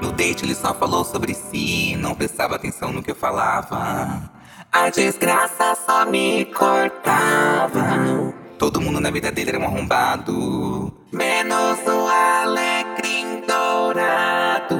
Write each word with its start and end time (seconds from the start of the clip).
No 0.00 0.12
date 0.12 0.44
ele 0.44 0.54
só 0.54 0.74
falou 0.74 1.04
sobre 1.04 1.34
si, 1.34 1.96
não 1.96 2.14
prestava 2.14 2.56
atenção 2.56 2.92
no 2.92 3.02
que 3.02 3.10
eu 3.10 3.16
falava. 3.16 4.30
A 4.72 4.90
desgraça 4.90 5.74
só 5.86 6.04
me 6.04 6.44
cortava. 6.46 8.34
Todo 8.58 8.80
mundo 8.80 9.00
na 9.00 9.10
vida 9.10 9.30
dele 9.32 9.50
era 9.50 9.58
um 9.58 9.64
arrombado. 9.64 10.92
Menos 11.12 11.78
o 11.86 12.08
alecrim 12.08 13.42
dourado. 13.46 14.76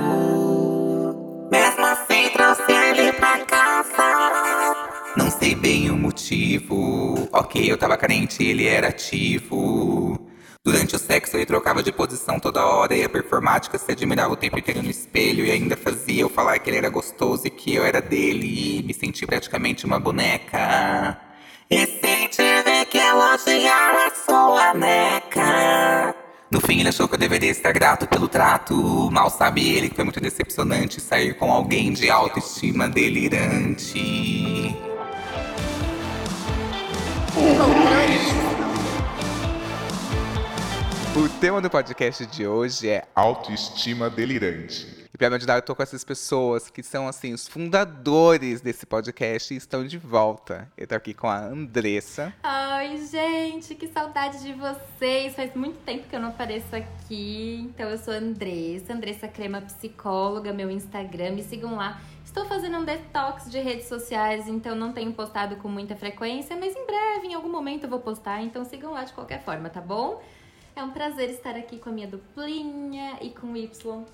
Mesmo 1.51 1.87
assim 1.87 2.29
trouxe 2.33 2.73
ele 2.73 3.13
pra 3.15 3.39
casa. 3.45 4.75
Não 5.17 5.31
sei 5.31 5.55
bem 5.55 5.91
o 5.91 5.97
motivo. 5.97 7.29
Ok, 7.33 7.71
eu 7.71 7.79
tava 7.79 7.97
carente 7.97 8.43
ele 8.43 8.67
era 8.67 8.89
ativo. 8.89 10.19
Durante 10.67 10.97
o 10.97 10.99
sexo 10.99 11.37
ele 11.37 11.47
trocava 11.47 11.81
de 11.81 11.93
posição 11.93 12.41
toda 12.41 12.67
hora 12.67 12.93
e 12.93 13.05
a 13.05 13.09
performática 13.09 13.79
se 13.79 13.93
admirava 13.93 14.33
o 14.33 14.37
tempo 14.37 14.59
inteiro 14.59 14.83
no 14.83 14.91
espelho 14.91 15.47
e 15.47 15.51
ainda 15.53 15.77
fazia 15.77 16.23
eu 16.23 16.29
falar 16.29 16.59
que 16.59 16.69
ele 16.69 16.79
era 16.79 16.89
gostoso 16.89 17.47
e 17.47 17.51
que 17.51 17.77
eu 17.77 17.85
era 17.85 18.01
dele 18.01 18.81
e 18.81 18.83
me 18.83 18.93
senti 18.93 19.25
praticamente 19.25 19.87
uma 19.87 20.01
boneca. 20.01 21.17
E 21.71 21.87
senti 21.87 22.43
ver 22.65 22.85
que 22.87 22.99
elogiar 22.99 24.09
a 24.09 24.11
sua 24.11 24.75
neca. 24.75 26.17
No 26.51 26.61
fim 26.61 26.81
ele 26.81 26.89
achou 26.89 27.07
que 27.07 27.15
eu 27.15 27.19
deveria 27.19 27.53
estar 27.53 27.71
grato 27.71 28.09
pelo 28.09 28.27
trato. 28.27 28.75
Mal 29.13 29.31
sabe 29.31 29.69
ele 29.73 29.89
que 29.89 29.95
foi 29.95 30.03
muito 30.03 30.21
decepcionante 30.21 31.01
sair 31.01 31.35
com 31.35 31.53
alguém 31.53 31.93
de 31.93 32.11
autoestima 32.11 32.89
delirante. 32.89 34.75
O 41.17 41.31
tema 41.41 41.63
do 41.63 41.71
podcast 41.71 42.27
de 42.27 42.47
hoje 42.47 42.91
é 42.91 43.09
Autoestima 43.15 44.11
delirante. 44.11 45.09
E 45.15 45.17
pra 45.17 45.31
me 45.31 45.37
ajudar, 45.37 45.57
eu 45.57 45.63
tô 45.63 45.75
com 45.75 45.83
essas 45.83 46.05
pessoas 46.05 46.69
que 46.69 46.83
são, 46.83 47.09
assim, 47.09 47.33
os 47.33 47.49
fundadores 47.49 48.61
desse 48.61 48.85
podcast 48.85 49.55
e 49.55 49.57
estão 49.57 49.87
de 49.87 49.97
volta. 49.97 50.71
Eu 50.77 50.87
tô 50.87 50.95
aqui 50.95 51.15
com 51.15 51.27
a 51.27 51.39
Andressa. 51.39 52.35
Oi, 52.45 52.99
gente, 53.07 53.75
que 53.75 53.89
saudade 53.89 54.43
de 54.43 54.53
vocês. 54.53 55.35
Faz 55.35 55.55
muito 55.55 55.79
tempo 55.87 56.07
que 56.07 56.15
eu 56.15 56.21
não 56.21 56.29
apareço 56.29 56.77
aqui. 56.77 57.67
Então, 57.67 57.89
eu 57.89 57.97
sou 57.97 58.13
a 58.13 58.19
Andressa, 58.19 58.93
Andressa 58.93 59.27
Crema 59.27 59.63
Psicóloga, 59.63 60.53
meu 60.53 60.71
Instagram. 60.71 61.31
Me 61.31 61.43
sigam 61.43 61.77
lá. 61.77 61.99
Estou 62.27 62.45
fazendo 62.45 62.77
um 62.77 62.85
detox 62.85 63.51
de 63.51 63.59
redes 63.59 63.89
sociais, 63.89 64.47
então 64.49 64.77
não 64.77 64.93
tenho 64.93 65.15
postado 65.15 65.57
com 65.57 65.69
muita 65.69 65.97
frequência, 65.97 66.55
mas 66.55 66.77
em 66.77 66.85
breve, 66.85 67.29
em 67.29 67.35
algum 67.35 67.49
momento, 67.49 67.85
eu 67.85 67.89
vou 67.89 68.01
postar. 68.01 68.43
Então, 68.43 68.67
sigam 68.67 68.93
lá 68.93 69.05
de 69.05 69.15
qualquer 69.15 69.43
forma, 69.43 69.71
tá 69.71 69.81
bom? 69.81 70.23
É 70.77 70.85
um 70.85 70.91
prazer 70.91 71.31
estar 71.31 71.57
aqui 71.57 71.79
com 71.79 71.89
a 71.89 71.93
minha 71.93 72.07
duplinha 72.07 73.17
e 73.23 73.31
com 73.31 73.47
o 73.47 73.57
Y. 73.57 74.05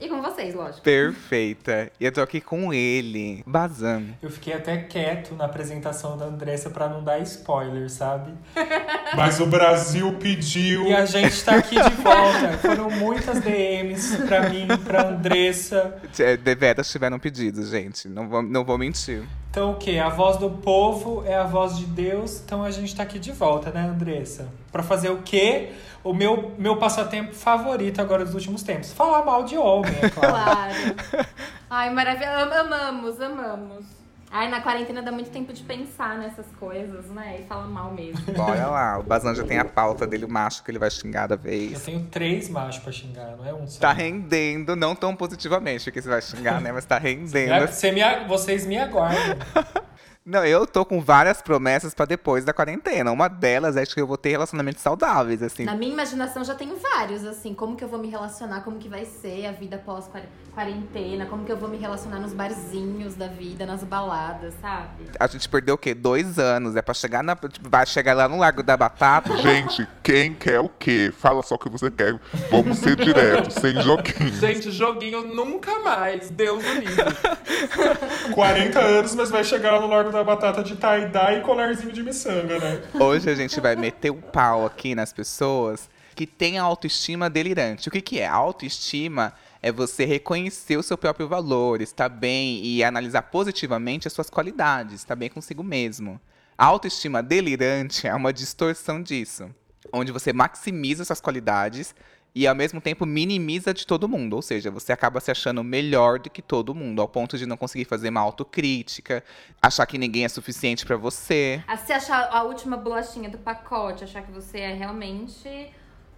E 0.00 0.08
com 0.08 0.22
vocês, 0.22 0.54
lógico. 0.54 0.80
Perfeita. 0.82 1.90
E 1.98 2.04
eu 2.04 2.12
tô 2.12 2.20
aqui 2.20 2.40
com 2.40 2.72
ele, 2.72 3.42
Bazan. 3.44 4.04
Eu 4.22 4.30
fiquei 4.30 4.52
até 4.52 4.76
quieto 4.76 5.34
na 5.34 5.46
apresentação 5.46 6.16
da 6.16 6.26
Andressa 6.26 6.70
pra 6.70 6.88
não 6.88 7.02
dar 7.02 7.18
spoiler, 7.18 7.90
sabe? 7.90 8.32
Mas 9.16 9.40
o 9.40 9.46
Brasil 9.46 10.14
pediu. 10.20 10.86
E 10.86 10.94
a 10.94 11.04
gente 11.04 11.42
tá 11.44 11.56
aqui 11.56 11.74
de 11.74 11.96
volta. 11.96 12.58
Foram 12.58 12.90
muitas 12.92 13.40
DMs 13.40 14.18
pra 14.18 14.48
mim, 14.48 14.68
pra 14.84 15.08
Andressa. 15.08 16.00
É, 16.20 16.36
Deveras 16.36 16.88
tiveram 16.88 17.18
pedido, 17.18 17.66
gente. 17.66 18.08
Não 18.08 18.28
vou, 18.28 18.40
não 18.40 18.64
vou 18.64 18.78
mentir. 18.78 19.24
Então 19.58 19.72
o 19.72 19.74
quê? 19.74 19.98
A 19.98 20.08
voz 20.08 20.36
do 20.36 20.48
povo 20.50 21.24
é 21.26 21.34
a 21.34 21.42
voz 21.42 21.76
de 21.76 21.84
Deus. 21.84 22.40
Então 22.44 22.62
a 22.62 22.70
gente 22.70 22.94
tá 22.94 23.02
aqui 23.02 23.18
de 23.18 23.32
volta, 23.32 23.72
né, 23.72 23.88
Andressa? 23.88 24.46
Pra 24.70 24.84
fazer 24.84 25.08
o 25.10 25.20
quê? 25.22 25.72
O 26.04 26.14
meu, 26.14 26.52
meu 26.56 26.76
passatempo 26.76 27.34
favorito 27.34 28.00
agora 28.00 28.24
dos 28.24 28.34
últimos 28.34 28.62
tempos. 28.62 28.92
Falar 28.92 29.24
mal 29.24 29.42
de 29.42 29.58
homem, 29.58 29.92
é 30.00 30.08
claro. 30.08 30.32
Claro. 31.10 31.26
Ai, 31.68 31.90
maravilha. 31.90 32.38
Am- 32.38 32.52
Amamos, 32.52 33.20
amamos. 33.20 33.84
Ai, 34.30 34.48
na 34.48 34.60
quarentena 34.60 35.00
dá 35.02 35.10
muito 35.10 35.30
tempo 35.30 35.52
de 35.52 35.62
pensar 35.62 36.18
nessas 36.18 36.46
coisas, 36.60 37.06
né? 37.06 37.40
E 37.40 37.46
fala 37.46 37.66
mal 37.66 37.92
mesmo. 37.92 38.20
Bora 38.36 38.66
lá. 38.66 38.98
O 38.98 39.02
Bazan 39.02 39.34
já 39.34 39.42
tem 39.44 39.58
a 39.58 39.64
pauta 39.64 40.06
dele, 40.06 40.24
o 40.26 40.28
macho 40.28 40.62
que 40.62 40.70
ele 40.70 40.78
vai 40.78 40.90
xingar 40.90 41.26
da 41.26 41.34
Eu 41.34 41.38
vez. 41.38 41.82
tenho 41.82 42.04
três 42.06 42.48
machos 42.48 42.82
pra 42.82 42.92
xingar, 42.92 43.36
não 43.36 43.44
é 43.46 43.54
um 43.54 43.66
só. 43.66 43.80
Tá 43.80 43.92
rendendo, 43.92 44.76
não 44.76 44.94
tão 44.94 45.16
positivamente 45.16 45.90
que 45.90 46.00
você 46.02 46.08
vai 46.08 46.20
xingar, 46.20 46.60
né? 46.60 46.70
Mas 46.72 46.84
tá 46.84 46.98
rendendo. 46.98 47.66
Você 47.68 47.90
me 47.90 48.02
vocês 48.26 48.66
me 48.66 48.78
aguardam. 48.78 49.36
Não, 50.28 50.44
eu 50.44 50.66
tô 50.66 50.84
com 50.84 51.00
várias 51.00 51.40
promessas 51.40 51.94
pra 51.94 52.04
depois 52.04 52.44
da 52.44 52.52
quarentena. 52.52 53.10
Uma 53.10 53.28
delas 53.28 53.78
é 53.78 53.86
que 53.86 53.98
eu 53.98 54.06
vou 54.06 54.18
ter 54.18 54.28
relacionamentos 54.28 54.82
saudáveis, 54.82 55.42
assim. 55.42 55.64
Na 55.64 55.74
minha 55.74 55.90
imaginação 55.90 56.44
já 56.44 56.54
tenho 56.54 56.76
vários, 56.76 57.24
assim, 57.24 57.54
como 57.54 57.74
que 57.74 57.82
eu 57.82 57.88
vou 57.88 57.98
me 57.98 58.10
relacionar, 58.10 58.60
como 58.60 58.76
que 58.76 58.90
vai 58.90 59.06
ser 59.06 59.46
a 59.46 59.52
vida 59.52 59.78
pós-quarentena, 59.78 61.24
como 61.24 61.46
que 61.46 61.50
eu 61.50 61.56
vou 61.56 61.66
me 61.66 61.78
relacionar 61.78 62.20
nos 62.20 62.34
barzinhos 62.34 63.14
da 63.14 63.26
vida, 63.26 63.64
nas 63.64 63.82
baladas, 63.82 64.52
sabe? 64.60 65.06
A 65.18 65.26
gente 65.26 65.48
perdeu 65.48 65.76
o 65.76 65.78
quê? 65.78 65.94
Dois 65.94 66.38
anos. 66.38 66.76
É 66.76 66.82
pra 66.82 66.92
chegar 66.92 67.24
na. 67.24 67.34
Vai 67.62 67.86
chegar 67.86 68.12
lá 68.12 68.28
no 68.28 68.36
Largo 68.36 68.62
da 68.62 68.76
Batata. 68.76 69.34
Gente, 69.38 69.88
quem 70.02 70.34
quer 70.34 70.60
o 70.60 70.68
quê? 70.68 71.10
Fala 71.10 71.42
só 71.42 71.54
o 71.54 71.58
que 71.58 71.70
você 71.70 71.90
quer. 71.90 72.20
Vamos 72.50 72.76
ser 72.76 72.96
diretos, 72.96 73.54
sem 73.54 73.80
joguinho. 73.80 74.34
Gente, 74.34 74.70
joguinho 74.70 75.22
nunca 75.34 75.78
mais. 75.78 76.28
Deus 76.28 76.62
do 76.62 76.74
livre. 76.74 77.16
40 78.34 78.78
anos, 78.78 79.14
mas 79.14 79.30
vai 79.30 79.42
chegar 79.42 79.72
lá 79.72 79.80
no 79.80 79.88
Largo 79.88 80.10
da 80.10 80.17
Batata 80.24 80.62
de 80.62 80.76
tie-dye 80.76 81.38
e 81.38 81.40
colarzinho 81.40 81.92
de 81.92 82.02
miçanga, 82.02 82.58
né? 82.58 82.82
Hoje 82.94 83.30
a 83.30 83.34
gente 83.34 83.60
vai 83.60 83.76
meter 83.76 84.10
o 84.10 84.16
pau 84.16 84.66
aqui 84.66 84.94
nas 84.94 85.12
pessoas 85.12 85.88
que 86.14 86.26
têm 86.26 86.58
autoestima 86.58 87.30
delirante. 87.30 87.88
O 87.88 87.92
que, 87.92 88.00
que 88.00 88.18
é? 88.18 88.26
A 88.26 88.34
autoestima 88.34 89.32
é 89.62 89.70
você 89.70 90.04
reconhecer 90.04 90.76
o 90.76 90.82
seu 90.82 90.98
próprio 90.98 91.28
valor, 91.28 91.80
estar 91.80 92.08
bem 92.08 92.64
e 92.64 92.82
analisar 92.82 93.22
positivamente 93.22 94.08
as 94.08 94.12
suas 94.12 94.28
qualidades, 94.28 94.94
estar 94.94 95.14
bem 95.14 95.28
consigo 95.28 95.62
mesmo. 95.62 96.20
A 96.56 96.64
autoestima 96.66 97.22
delirante 97.22 98.06
é 98.06 98.14
uma 98.14 98.32
distorção 98.32 99.00
disso, 99.00 99.48
onde 99.92 100.10
você 100.10 100.32
maximiza 100.32 101.04
suas 101.04 101.20
qualidades 101.20 101.94
e 102.34 102.46
ao 102.46 102.54
mesmo 102.54 102.80
tempo 102.80 103.04
minimiza 103.04 103.74
de 103.74 103.86
todo 103.86 104.08
mundo, 104.08 104.36
ou 104.36 104.42
seja, 104.42 104.70
você 104.70 104.92
acaba 104.92 105.20
se 105.20 105.30
achando 105.30 105.62
melhor 105.64 106.18
do 106.18 106.30
que 106.30 106.42
todo 106.42 106.74
mundo, 106.74 107.00
ao 107.00 107.08
ponto 107.08 107.36
de 107.36 107.46
não 107.46 107.56
conseguir 107.56 107.84
fazer 107.84 108.10
uma 108.10 108.20
autocrítica, 108.20 109.24
achar 109.60 109.86
que 109.86 109.98
ninguém 109.98 110.24
é 110.24 110.28
suficiente 110.28 110.86
pra 110.86 110.96
você. 110.96 111.62
A 111.66 111.76
se 111.76 111.92
achar 111.92 112.28
a 112.30 112.42
última 112.42 112.76
bolachinha 112.76 113.28
do 113.28 113.38
pacote, 113.38 114.04
achar 114.04 114.22
que 114.22 114.30
você 114.30 114.58
é 114.60 114.74
realmente 114.74 115.48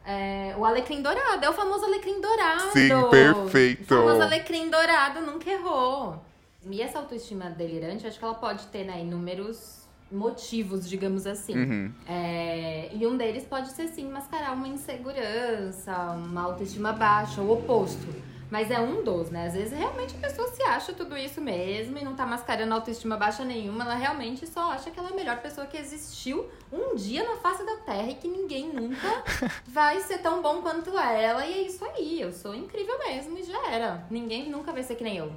é, 0.05 0.55
o 0.59 0.65
alecrim 0.65 1.03
dourado. 1.03 1.45
É 1.45 1.49
o 1.49 1.53
famoso 1.53 1.85
alecrim 1.85 2.21
dourado. 2.21 2.73
Sim, 2.73 2.89
perfeito. 3.11 3.95
O 3.95 3.99
famoso 3.99 4.23
alecrim 4.23 4.69
dourado 4.69 5.21
nunca 5.21 5.51
errou. 5.51 6.23
E 6.69 6.83
essa 6.83 6.99
autoestima 6.99 7.49
delirante, 7.49 8.07
acho 8.07 8.19
que 8.19 8.25
ela 8.25 8.35
pode 8.35 8.67
ter, 8.67 8.85
né, 8.85 9.01
inúmeros 9.01 9.80
motivos, 10.11 10.89
digamos 10.89 11.27
assim. 11.27 11.57
Uhum. 11.57 11.93
É, 12.07 12.91
e 12.93 13.07
um 13.07 13.17
deles 13.17 13.45
pode 13.45 13.71
ser, 13.71 13.89
sim, 13.89 14.09
mascarar 14.09 14.53
uma 14.53 14.69
insegurança, 14.69 15.95
uma 16.13 16.43
autoestima 16.43 16.93
baixa, 16.93 17.41
o 17.41 17.53
oposto. 17.53 18.31
Mas 18.51 18.69
é 18.69 18.81
um 18.81 19.05
dos, 19.05 19.31
né? 19.31 19.47
Às 19.47 19.55
vezes 19.55 19.73
realmente 19.73 20.17
a 20.17 20.19
pessoa 20.19 20.49
se 20.49 20.61
acha 20.65 20.93
tudo 20.93 21.17
isso 21.17 21.41
mesmo 21.41 21.97
e 21.97 22.05
não 22.05 22.17
tá 22.17 22.27
mascarando 22.27 22.75
autoestima 22.75 23.17
baixa 23.17 23.45
nenhuma. 23.45 23.85
Ela 23.85 23.95
realmente 23.95 24.45
só 24.45 24.73
acha 24.73 24.91
que 24.91 24.99
ela 24.99 25.11
é 25.11 25.13
a 25.13 25.15
melhor 25.15 25.41
pessoa 25.41 25.69
que 25.69 25.77
existiu 25.77 26.51
um 26.73 26.97
dia 26.97 27.23
na 27.23 27.37
face 27.37 27.65
da 27.65 27.77
Terra 27.77 28.11
e 28.11 28.17
que 28.17 28.27
ninguém 28.27 28.73
nunca 28.73 29.23
vai 29.69 30.01
ser 30.01 30.19
tão 30.19 30.43
bom 30.43 30.61
quanto 30.63 30.91
ela. 30.99 31.47
E 31.47 31.53
é 31.53 31.63
isso 31.63 31.85
aí, 31.85 32.21
eu 32.21 32.33
sou 32.33 32.53
incrível 32.53 32.99
mesmo 32.99 33.39
e 33.39 33.45
já 33.45 33.71
era. 33.71 34.05
Ninguém 34.11 34.51
nunca 34.51 34.73
vai 34.73 34.83
ser 34.83 34.97
que 34.97 35.05
nem 35.05 35.19
eu. 35.19 35.33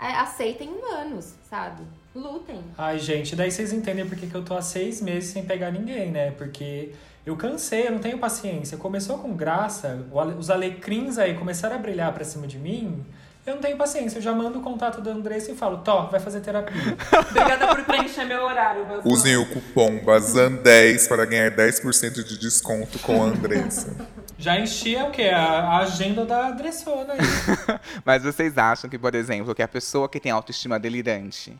É, 0.00 0.12
aceitem 0.12 0.68
humanos, 0.68 1.34
sabe? 1.42 1.82
Lutem. 2.14 2.62
Ai, 2.78 2.98
gente, 2.98 3.34
daí 3.34 3.50
vocês 3.50 3.72
entendem 3.72 4.06
por 4.06 4.16
que 4.16 4.26
que 4.26 4.34
eu 4.34 4.44
tô 4.44 4.56
há 4.56 4.62
seis 4.62 5.00
meses 5.00 5.30
sem 5.30 5.44
pegar 5.44 5.72
ninguém, 5.72 6.10
né? 6.10 6.30
Porque 6.32 6.92
eu 7.26 7.36
cansei, 7.36 7.88
eu 7.88 7.92
não 7.92 7.98
tenho 7.98 8.18
paciência. 8.18 8.78
Começou 8.78 9.18
com 9.18 9.34
graça, 9.34 10.06
os 10.38 10.48
alecrins 10.48 11.18
aí 11.18 11.34
começaram 11.34 11.76
a 11.76 11.78
brilhar 11.78 12.12
pra 12.12 12.24
cima 12.24 12.46
de 12.46 12.58
mim. 12.58 13.04
Eu 13.46 13.56
não 13.56 13.60
tenho 13.60 13.76
paciência, 13.76 14.18
eu 14.18 14.22
já 14.22 14.32
mando 14.32 14.58
o 14.58 14.62
contato 14.62 15.02
da 15.02 15.10
Andressa 15.10 15.52
e 15.52 15.54
falo, 15.54 15.78
Tó, 15.78 16.06
vai 16.06 16.18
fazer 16.18 16.40
terapia. 16.40 16.96
Obrigada 17.30 17.66
por 17.66 17.84
preencher 17.84 18.24
meu 18.24 18.42
horário. 18.42 18.86
Bazan. 18.86 19.02
Usem 19.04 19.36
o 19.36 19.46
cupom 19.46 19.98
BAZAN10 19.98 21.08
para 21.08 21.26
ganhar 21.26 21.50
10% 21.50 22.24
de 22.24 22.38
desconto 22.38 22.98
com 23.00 23.22
a 23.22 23.26
Andressa. 23.26 23.94
Já 24.38 24.58
enchi 24.58 24.96
o 24.96 25.10
quê? 25.10 25.24
A, 25.24 25.42
a 25.42 25.78
agenda 25.78 26.24
da 26.24 26.48
Andressona 26.48 27.12
aí. 27.12 27.20
Mas 28.04 28.22
vocês 28.22 28.56
acham 28.56 28.88
que, 28.88 28.98
por 28.98 29.14
exemplo, 29.14 29.54
que 29.54 29.62
a 29.62 29.68
pessoa 29.68 30.08
que 30.08 30.18
tem 30.18 30.32
autoestima 30.32 30.78
delirante, 30.78 31.54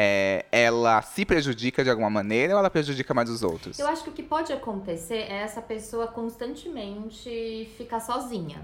é, 0.00 0.44
ela 0.52 1.02
se 1.02 1.24
prejudica 1.24 1.82
de 1.82 1.90
alguma 1.90 2.08
maneira 2.08 2.52
ou 2.54 2.58
ela 2.60 2.70
prejudica 2.70 3.12
mais 3.12 3.28
os 3.28 3.42
outros? 3.42 3.78
Eu 3.78 3.88
acho 3.88 4.04
que 4.04 4.10
o 4.10 4.12
que 4.12 4.22
pode 4.22 4.52
acontecer 4.52 5.22
é 5.28 5.38
essa 5.46 5.60
pessoa 5.60 6.06
constantemente 6.06 7.68
ficar 7.76 8.00
sozinha. 8.00 8.60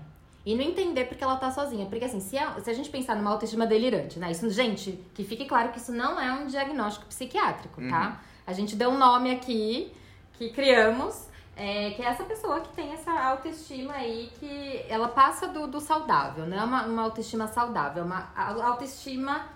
E 0.47 0.55
não 0.55 0.63
entender 0.63 1.07
porque 1.07 1.25
ela 1.25 1.37
tá 1.37 1.51
sozinha. 1.51 1.87
Porque 1.87 2.05
assim, 2.05 2.21
se 2.21 2.39
a, 2.39 2.61
se 2.61 2.71
a 2.71 2.75
gente 2.75 2.91
pensar 2.91 3.17
numa 3.17 3.31
autoestima 3.31 3.67
delirante, 3.67 4.19
né? 4.21 4.31
Isso, 4.31 4.49
gente, 4.51 4.87
que 5.15 5.25
fique 5.25 5.45
claro 5.47 5.71
que 5.73 5.79
isso 5.79 5.91
não 5.91 6.21
é 6.21 6.31
um 6.33 6.47
diagnóstico 6.47 7.07
psiquiátrico, 7.07 7.81
tá? 7.89 8.21
A 8.47 8.53
gente 8.53 8.77
deu 8.77 8.91
um 8.91 8.99
nome 8.99 9.31
aqui 9.33 9.93
que 10.35 10.51
criamos 10.51 11.15
É, 11.57 11.91
que 11.95 12.03
é 12.03 12.07
essa 12.07 12.25
pessoa 12.25 12.57
que 12.61 12.73
tem 12.75 12.93
essa 12.93 13.13
autoestima 13.13 13.93
aí 13.95 14.29
que 14.41 14.85
ela 14.89 15.07
passa 15.07 15.47
do, 15.47 15.69
do 15.69 15.81
saudável, 15.81 16.47
não 16.47 16.59
é 16.59 16.65
uma, 16.65 16.81
uma 16.87 17.03
autoestima 17.03 17.47
saudável, 17.47 18.03
é 18.03 18.07
uma 18.07 18.23
autoestima 18.71 19.47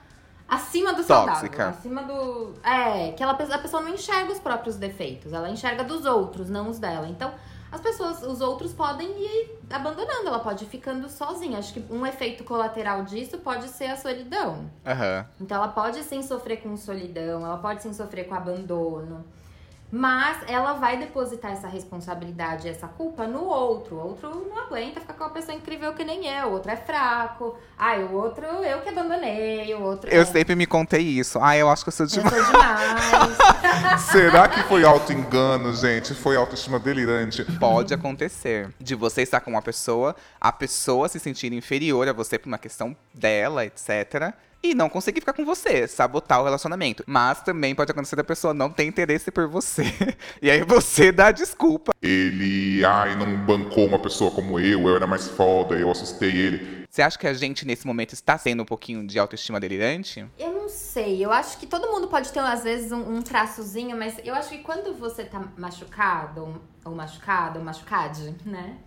acima 0.48 0.92
do 0.92 1.04
Tóxica. 1.04 1.14
saudável. 1.36 1.68
Acima 1.68 2.02
do. 2.02 2.54
É, 2.64 3.12
que 3.12 3.22
ela, 3.22 3.32
a 3.32 3.58
pessoa 3.58 3.82
não 3.82 3.90
enxerga 3.90 4.32
os 4.32 4.38
próprios 4.38 4.76
defeitos, 4.76 5.32
ela 5.32 5.50
enxerga 5.50 5.84
dos 5.84 6.06
outros, 6.06 6.48
não 6.48 6.68
os 6.70 6.78
dela. 6.78 7.06
Então, 7.06 7.32
as 7.70 7.80
pessoas, 7.80 8.22
os 8.22 8.40
outros 8.40 8.72
podem 8.72 9.08
ir 9.10 9.58
abandonando, 9.68 10.26
ela 10.26 10.38
pode 10.38 10.64
ir 10.64 10.68
ficando 10.68 11.08
sozinha. 11.08 11.58
Acho 11.58 11.74
que 11.74 11.92
um 11.92 12.06
efeito 12.06 12.42
colateral 12.42 13.04
disso 13.04 13.36
pode 13.38 13.68
ser 13.68 13.86
a 13.86 13.96
solidão. 13.96 14.70
Aham. 14.86 15.26
Então 15.38 15.58
ela 15.58 15.68
pode 15.68 16.02
sim 16.02 16.22
sofrer 16.22 16.62
com 16.62 16.74
solidão, 16.76 17.44
ela 17.44 17.58
pode 17.58 17.82
sim 17.82 17.92
sofrer 17.92 18.26
com 18.26 18.34
abandono. 18.34 19.24
Mas 19.90 20.38
ela 20.46 20.75
vai 20.75 20.99
depositar 20.99 21.52
essa 21.52 21.67
responsabilidade, 21.67 22.69
essa 22.69 22.87
culpa 22.87 23.26
no 23.26 23.44
outro. 23.44 23.96
O 23.96 24.08
outro 24.08 24.46
não 24.49 24.58
aguenta 24.64 25.00
ficar 25.00 25.14
com 25.14 25.25
uma 25.25 25.31
pessoa 25.31 25.56
incrível 25.56 25.94
que 25.94 26.05
nem 26.05 26.26
eu. 26.26 26.49
O 26.49 26.52
outro 26.52 26.70
é 26.70 26.76
fraco. 26.76 27.56
Ai, 27.76 28.05
o 28.05 28.12
outro 28.12 28.44
eu 28.44 28.82
que 28.82 28.90
abandonei. 28.90 29.75
O 29.75 29.82
outro. 29.82 30.11
Eu 30.11 30.23
é, 30.23 30.25
sempre 30.26 30.55
me 30.55 30.67
contei 30.67 31.00
isso. 31.00 31.38
Ah, 31.40 31.56
eu 31.56 31.70
acho 31.70 31.85
que 31.85 31.88
eu 31.88 31.93
sou 31.93 32.05
eu 32.05 32.11
demais. 32.11 32.35
sou 32.35 32.52
demais. 32.52 34.02
Será 34.12 34.46
que 34.46 34.62
foi 34.64 34.85
auto-engano, 34.85 35.73
gente? 35.75 36.14
Foi 36.14 36.37
autoestima 36.37 36.79
delirante? 36.79 37.44
Pode 37.58 37.94
acontecer 37.94 38.70
de 38.79 38.94
você 38.94 39.23
estar 39.23 39.41
com 39.41 39.50
uma 39.50 39.62
pessoa, 39.62 40.14
a 40.38 40.52
pessoa 40.52 41.08
se 41.08 41.19
sentir 41.19 41.52
inferior 41.52 42.08
a 42.08 42.12
você 42.12 42.38
por 42.38 42.49
uma 42.49 42.58
questão 42.58 42.94
dela, 43.14 43.64
etc. 43.64 44.34
E 44.62 44.75
não 44.75 44.88
conseguir 44.88 45.20
ficar 45.20 45.32
com 45.32 45.44
você, 45.44 45.87
sabotar 45.87 46.40
o 46.40 46.44
relacionamento. 46.44 47.05
Mas 47.06 47.40
também 47.43 47.75
pode 47.75 47.93
acontecer 47.93 48.16
da 48.16 48.25
pessoa 48.25 48.52
não 48.52 48.70
ter 48.70 48.84
interesse 48.84 49.31
por 49.31 49.49
você. 49.49 49.84
E 50.40 50.50
aí 50.50 50.62
você 50.62 51.10
dá 51.10 51.32
desculpa. 51.32 51.93
Ele, 52.00 52.84
ai, 52.84 53.16
não 53.16 53.37
bancou 53.44 53.87
uma 53.87 53.99
pessoa 53.99 54.31
como 54.31 54.58
eu, 54.58 54.88
eu 54.88 54.96
era 54.96 55.06
mais 55.06 55.28
foda, 55.28 55.75
eu 55.75 55.90
assustei 55.90 56.31
ele. 56.31 56.87
Você 56.90 57.02
acha 57.02 57.19
que 57.19 57.26
a 57.26 57.34
gente, 57.34 57.66
nesse 57.66 57.87
momento, 57.87 58.12
está 58.12 58.38
sendo 58.38 58.62
um 58.62 58.66
pouquinho 58.66 59.06
de 59.06 59.19
autoestima 59.19 59.60
delirante? 59.60 60.26
Eu 60.38 60.52
não 60.52 60.69
sei, 60.69 61.25
eu 61.25 61.31
acho 61.31 61.58
que 61.58 61.66
todo 61.66 61.90
mundo 61.90 62.08
pode 62.08 62.32
ter, 62.32 62.40
às 62.40 62.64
vezes, 62.64 62.93
um, 62.93 63.16
um 63.16 63.22
traçozinho, 63.22 63.96
mas 63.96 64.16
eu 64.25 64.34
acho 64.34 64.49
que 64.49 64.58
quando 64.58 64.94
você 64.94 65.25
tá 65.25 65.43
machucado, 65.56 66.60
ou 66.84 66.94
machucado, 66.94 67.58
ou 67.58 67.64
machucade, 67.64 68.34
né? 68.44 68.78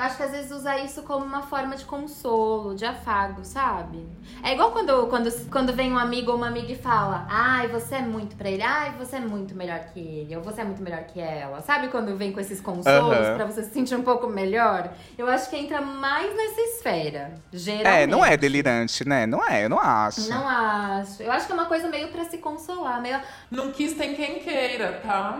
Eu 0.00 0.06
acho 0.06 0.16
que 0.16 0.22
às 0.22 0.30
vezes 0.30 0.50
usa 0.50 0.78
isso 0.78 1.02
como 1.02 1.22
uma 1.22 1.42
forma 1.42 1.76
de 1.76 1.84
consolo, 1.84 2.74
de 2.74 2.86
afago, 2.86 3.44
sabe? 3.44 4.08
É 4.42 4.54
igual 4.54 4.72
quando, 4.72 5.08
quando, 5.08 5.30
quando 5.50 5.74
vem 5.74 5.92
um 5.92 5.98
amigo 5.98 6.30
ou 6.30 6.38
uma 6.38 6.46
amiga 6.46 6.72
e 6.72 6.74
fala 6.74 7.26
Ai, 7.28 7.68
você 7.68 7.96
é 7.96 8.00
muito 8.00 8.34
pra 8.34 8.50
ele, 8.50 8.62
ai, 8.62 8.94
você 8.98 9.16
é 9.16 9.20
muito 9.20 9.54
melhor 9.54 9.78
que 9.92 10.00
ele, 10.00 10.34
ou 10.34 10.42
você 10.42 10.62
é 10.62 10.64
muito 10.64 10.82
melhor 10.82 11.04
que 11.04 11.20
ela. 11.20 11.60
Sabe 11.60 11.88
quando 11.88 12.16
vem 12.16 12.32
com 12.32 12.40
esses 12.40 12.62
consolos 12.62 13.26
Aham. 13.26 13.36
pra 13.36 13.44
você 13.44 13.62
se 13.62 13.74
sentir 13.74 13.94
um 13.94 14.00
pouco 14.00 14.26
melhor? 14.26 14.90
Eu 15.18 15.28
acho 15.28 15.50
que 15.50 15.56
entra 15.58 15.82
mais 15.82 16.34
nessa 16.34 16.60
esfera, 16.62 17.34
geralmente. 17.52 18.02
É, 18.02 18.06
não 18.06 18.24
é 18.24 18.38
delirante, 18.38 19.06
né? 19.06 19.26
Não 19.26 19.46
é, 19.46 19.66
eu 19.66 19.68
não 19.68 19.78
acho. 19.78 20.30
Não 20.30 20.48
acho. 20.48 21.22
Eu 21.22 21.30
acho 21.30 21.44
que 21.44 21.52
é 21.52 21.54
uma 21.54 21.66
coisa 21.66 21.90
meio 21.90 22.08
pra 22.08 22.24
se 22.24 22.38
consolar, 22.38 23.02
meio. 23.02 23.20
Não 23.50 23.70
quis 23.70 23.92
tem 23.92 24.14
quem 24.14 24.38
queira, 24.38 24.98
tá? 25.02 25.38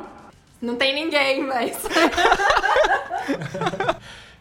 Não 0.61 0.77
tem 0.77 0.95
ninguém, 0.95 1.45
mas. 1.45 1.81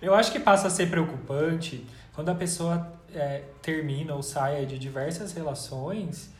Eu 0.01 0.15
acho 0.15 0.31
que 0.31 0.39
passa 0.39 0.67
a 0.67 0.69
ser 0.69 0.89
preocupante 0.89 1.85
quando 2.13 2.29
a 2.29 2.35
pessoa 2.35 2.91
é, 3.13 3.43
termina 3.61 4.13
ou 4.13 4.23
sai 4.23 4.65
de 4.65 4.79
diversas 4.79 5.33
relações 5.33 6.31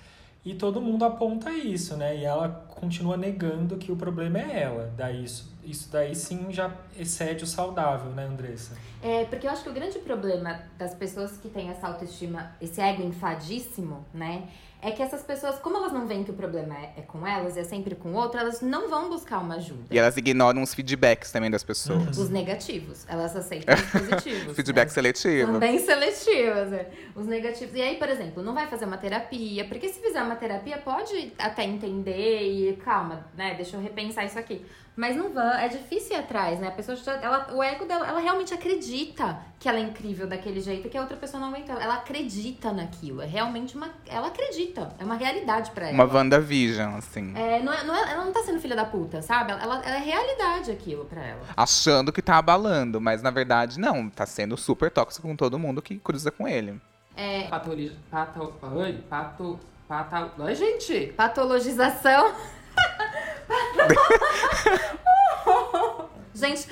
e 0.46 0.54
todo 0.54 0.82
mundo 0.82 1.04
aponta 1.04 1.52
isso, 1.52 1.98
né? 1.98 2.18
E 2.18 2.24
ela 2.24 2.50
continua 2.70 3.18
negando 3.18 3.78
que 3.78 3.92
o 3.92 3.96
problema 3.96 4.40
é 4.40 4.64
ela. 4.64 4.94
Daí 4.96 5.24
isso, 5.24 5.52
isso 5.70 5.90
daí 5.92 6.16
sim 6.16 6.48
já 6.52 6.74
excede 6.98 7.44
o 7.44 7.48
saudável, 7.48 8.12
né, 8.12 8.26
Andressa? 8.26 8.76
É, 9.02 9.26
porque 9.26 9.48
eu 9.48 9.52
acho 9.52 9.64
que 9.64 9.70
o 9.70 9.74
grande 9.74 10.00
problema 10.00 10.62
das 10.78 10.94
pessoas 10.94 11.38
que 11.38 11.50
têm 11.50 11.70
essa 11.70 11.88
autoestima, 11.88 12.52
esse 12.62 12.82
ego 12.82 13.04
infladíssimo, 13.04 14.06
né? 14.14 14.48
É 14.82 14.92
que 14.92 15.04
essas 15.04 15.22
pessoas, 15.22 15.60
como 15.60 15.76
elas 15.76 15.92
não 15.92 16.08
veem 16.08 16.24
que 16.24 16.32
o 16.32 16.34
problema 16.34 16.74
é, 16.74 16.94
é 17.00 17.02
com 17.02 17.28
elas, 17.28 17.58
é 17.58 17.66
sempre 17.66 17.96
com 17.96 18.14
o 18.14 18.16
outro, 18.16 18.40
elas 18.40 18.62
não 18.62 18.90
vão 18.90 19.10
buscar 19.10 19.40
uma 19.40 19.56
ajuda. 19.56 19.84
E 19.92 19.98
elas 19.98 20.16
ignoram 20.16 20.62
os 20.62 20.74
feedbacks 20.74 21.34
também 21.34 21.52
das 21.52 21.66
pessoas. 21.66 22.18
Os 22.18 22.30
negativos, 22.30 23.06
elas 23.10 23.36
aceitam 23.36 23.76
os 23.76 23.82
positivos. 23.92 24.56
Feedback 24.56 24.88
né? 24.88 24.94
seletivo. 24.94 25.60
Bem 25.60 25.80
seletivas, 25.80 26.70
né? 26.70 26.86
Os 27.14 27.26
negativos. 27.26 27.76
E 27.76 27.82
aí, 27.82 27.98
por 27.98 28.08
exemplo, 28.08 28.42
não 28.42 28.54
vai 28.54 28.68
fazer 28.68 28.86
uma 28.86 28.98
terapia, 28.98 29.66
porque 29.66 29.90
se 29.90 30.00
fizer 30.00 30.22
uma 30.22 30.38
terapia, 30.38 30.78
pode 30.78 31.34
até 31.38 31.66
entender 31.66 32.42
e 32.42 32.78
calma, 32.78 33.28
né? 33.36 33.56
Deixa 33.56 33.76
eu 33.76 33.82
repensar 33.82 34.24
isso 34.24 34.40
aqui. 34.40 34.66
Mas 35.00 35.16
não 35.16 35.32
vai, 35.32 35.66
é 35.66 35.70
difícil 35.70 36.12
ir 36.18 36.20
atrás, 36.20 36.60
né? 36.60 36.68
A 36.68 36.72
pessoa, 36.72 36.98
ela, 37.22 37.48
o 37.54 37.64
ego 37.64 37.86
dela, 37.86 38.06
ela 38.06 38.20
realmente 38.20 38.54
acredita 38.54 39.40
que 39.58 39.70
ela 39.70 39.78
é 39.78 39.82
incrível 39.82 40.28
daquele 40.28 40.60
jeito, 40.60 40.90
que 40.90 40.98
a 40.98 41.02
outra 41.02 41.16
pessoa 41.16 41.40
não 41.40 41.48
aguenta. 41.48 41.72
Ela 41.72 41.94
acredita 41.94 42.74
naquilo. 42.74 43.22
É 43.22 43.26
realmente 43.26 43.78
uma. 43.78 43.90
Ela 44.06 44.28
acredita. 44.28 44.94
É 45.00 45.06
uma 45.06 45.16
realidade 45.16 45.72
pra 45.72 45.86
ela. 45.86 45.94
Uma 45.94 46.04
WandaVision, 46.04 46.96
assim. 46.98 47.34
É, 47.34 47.62
não 47.64 47.72
é, 47.72 47.82
não 47.86 47.96
é- 47.96 48.12
ela 48.12 48.26
não 48.26 48.34
tá 48.34 48.44
sendo 48.44 48.60
filha 48.60 48.76
da 48.76 48.84
puta, 48.84 49.22
sabe? 49.22 49.54
Ela, 49.54 49.64
ela- 49.64 49.82
ela 49.86 49.96
é 49.96 50.00
realidade 50.00 50.70
aquilo 50.70 51.06
pra 51.06 51.24
ela. 51.24 51.40
Achando 51.56 52.12
que 52.12 52.22
tá 52.22 52.36
abalando, 52.38 53.00
mas 53.00 53.22
na 53.22 53.32
verdade 53.32 53.80
não. 53.80 54.10
Tá 54.10 54.26
sendo 54.26 54.58
super 54.58 54.92
tóxico 54.92 55.26
com 55.30 55.36
todo 55.38 55.58
mundo 55.58 55.82
que 55.82 55.98
cruza 55.98 56.30
com 56.30 56.46
ele. 56.46 56.78
É, 57.16 57.44
Patoli... 57.48 57.98
Pato... 58.12 58.54
Ai, 58.62 59.02
pato... 59.10 59.58
Pata... 59.88 60.30
Ai, 60.40 60.56
gente! 60.56 61.14
Patologização. 61.16 62.34
Gente, 66.34 66.68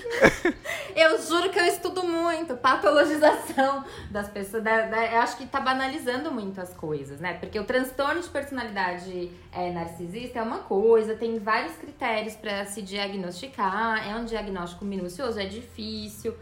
eu 0.96 1.22
juro 1.22 1.50
que 1.50 1.60
eu 1.60 1.66
estudo 1.66 2.02
muito 2.04 2.56
patologização 2.56 3.84
das 4.10 4.30
pessoas. 4.30 4.64
da- 4.64 4.86
da- 4.86 5.12
eu 5.12 5.20
acho 5.20 5.36
que 5.36 5.46
tá 5.46 5.60
banalizando 5.60 6.32
muitas 6.32 6.74
coisas, 6.74 7.20
né? 7.20 7.34
Porque 7.34 7.60
o 7.60 7.66
transtorno 7.66 8.22
de 8.22 8.30
personalidade 8.30 9.30
é, 9.52 9.70
narcisista 9.72 10.40
é 10.40 10.42
uma 10.42 10.60
coisa, 10.60 11.16
tem 11.16 11.38
vários 11.40 11.76
critérios 11.76 12.36
pra 12.36 12.66
se 12.66 12.82
diagnosticar, 12.82 14.08
é 14.08 14.16
um 14.16 14.24
diagnóstico 14.24 14.86
minucioso, 14.86 15.38
é 15.38 15.46
difícil. 15.46 16.34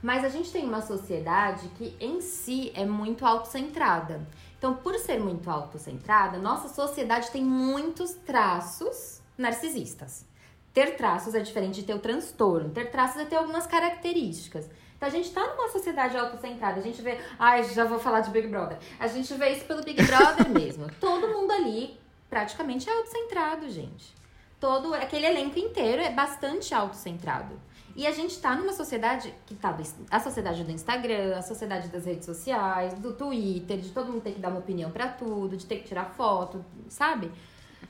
Mas 0.00 0.24
a 0.24 0.28
gente 0.28 0.52
tem 0.52 0.64
uma 0.64 0.80
sociedade 0.80 1.66
que 1.70 1.96
em 1.98 2.20
si 2.20 2.70
é 2.76 2.84
muito 2.84 3.26
autocentrada. 3.26 4.20
Então, 4.58 4.74
por 4.74 4.94
ser 4.98 5.20
muito 5.20 5.48
autocentrada, 5.48 6.36
nossa 6.38 6.68
sociedade 6.68 7.30
tem 7.30 7.44
muitos 7.44 8.12
traços 8.12 9.20
narcisistas. 9.36 10.26
Ter 10.74 10.96
traços 10.96 11.34
é 11.34 11.40
diferente 11.40 11.76
de 11.76 11.82
ter 11.84 11.94
o 11.94 11.98
transtorno. 11.98 12.70
Ter 12.70 12.90
traços 12.90 13.20
é 13.20 13.24
ter 13.24 13.36
algumas 13.36 13.66
características. 13.66 14.68
Então 14.96 15.08
a 15.08 15.12
gente 15.12 15.30
tá 15.30 15.46
numa 15.46 15.68
sociedade 15.68 16.16
autocentrada. 16.16 16.80
A 16.80 16.82
gente 16.82 17.00
vê. 17.00 17.20
Ai, 17.38 17.62
já 17.64 17.84
vou 17.84 17.98
falar 17.98 18.20
de 18.20 18.30
Big 18.30 18.48
Brother. 18.48 18.78
A 18.98 19.06
gente 19.06 19.32
vê 19.34 19.50
isso 19.50 19.64
pelo 19.64 19.82
Big 19.82 20.02
Brother 20.02 20.50
mesmo. 20.50 20.90
Todo 21.00 21.28
mundo 21.28 21.52
ali 21.52 21.98
praticamente 22.28 22.88
é 22.88 22.92
autocentrado, 22.92 23.70
gente. 23.70 24.12
Todo 24.60 24.92
aquele 24.92 25.26
elenco 25.26 25.58
inteiro 25.58 26.02
é 26.02 26.10
bastante 26.10 26.74
autocentrado. 26.74 27.60
E 27.98 28.06
a 28.06 28.12
gente 28.12 28.38
tá 28.38 28.54
numa 28.54 28.72
sociedade 28.72 29.34
que 29.44 29.56
tá 29.56 29.72
do, 29.72 29.82
a 30.08 30.20
sociedade 30.20 30.62
do 30.62 30.70
Instagram, 30.70 31.36
a 31.36 31.42
sociedade 31.42 31.88
das 31.88 32.04
redes 32.04 32.26
sociais, 32.26 32.94
do 32.94 33.12
Twitter, 33.12 33.76
de 33.76 33.88
todo 33.88 34.12
mundo 34.12 34.22
ter 34.22 34.34
que 34.34 34.38
dar 34.38 34.50
uma 34.50 34.60
opinião 34.60 34.88
pra 34.88 35.08
tudo, 35.08 35.56
de 35.56 35.66
ter 35.66 35.78
que 35.78 35.88
tirar 35.88 36.04
foto, 36.16 36.64
sabe? 36.88 37.28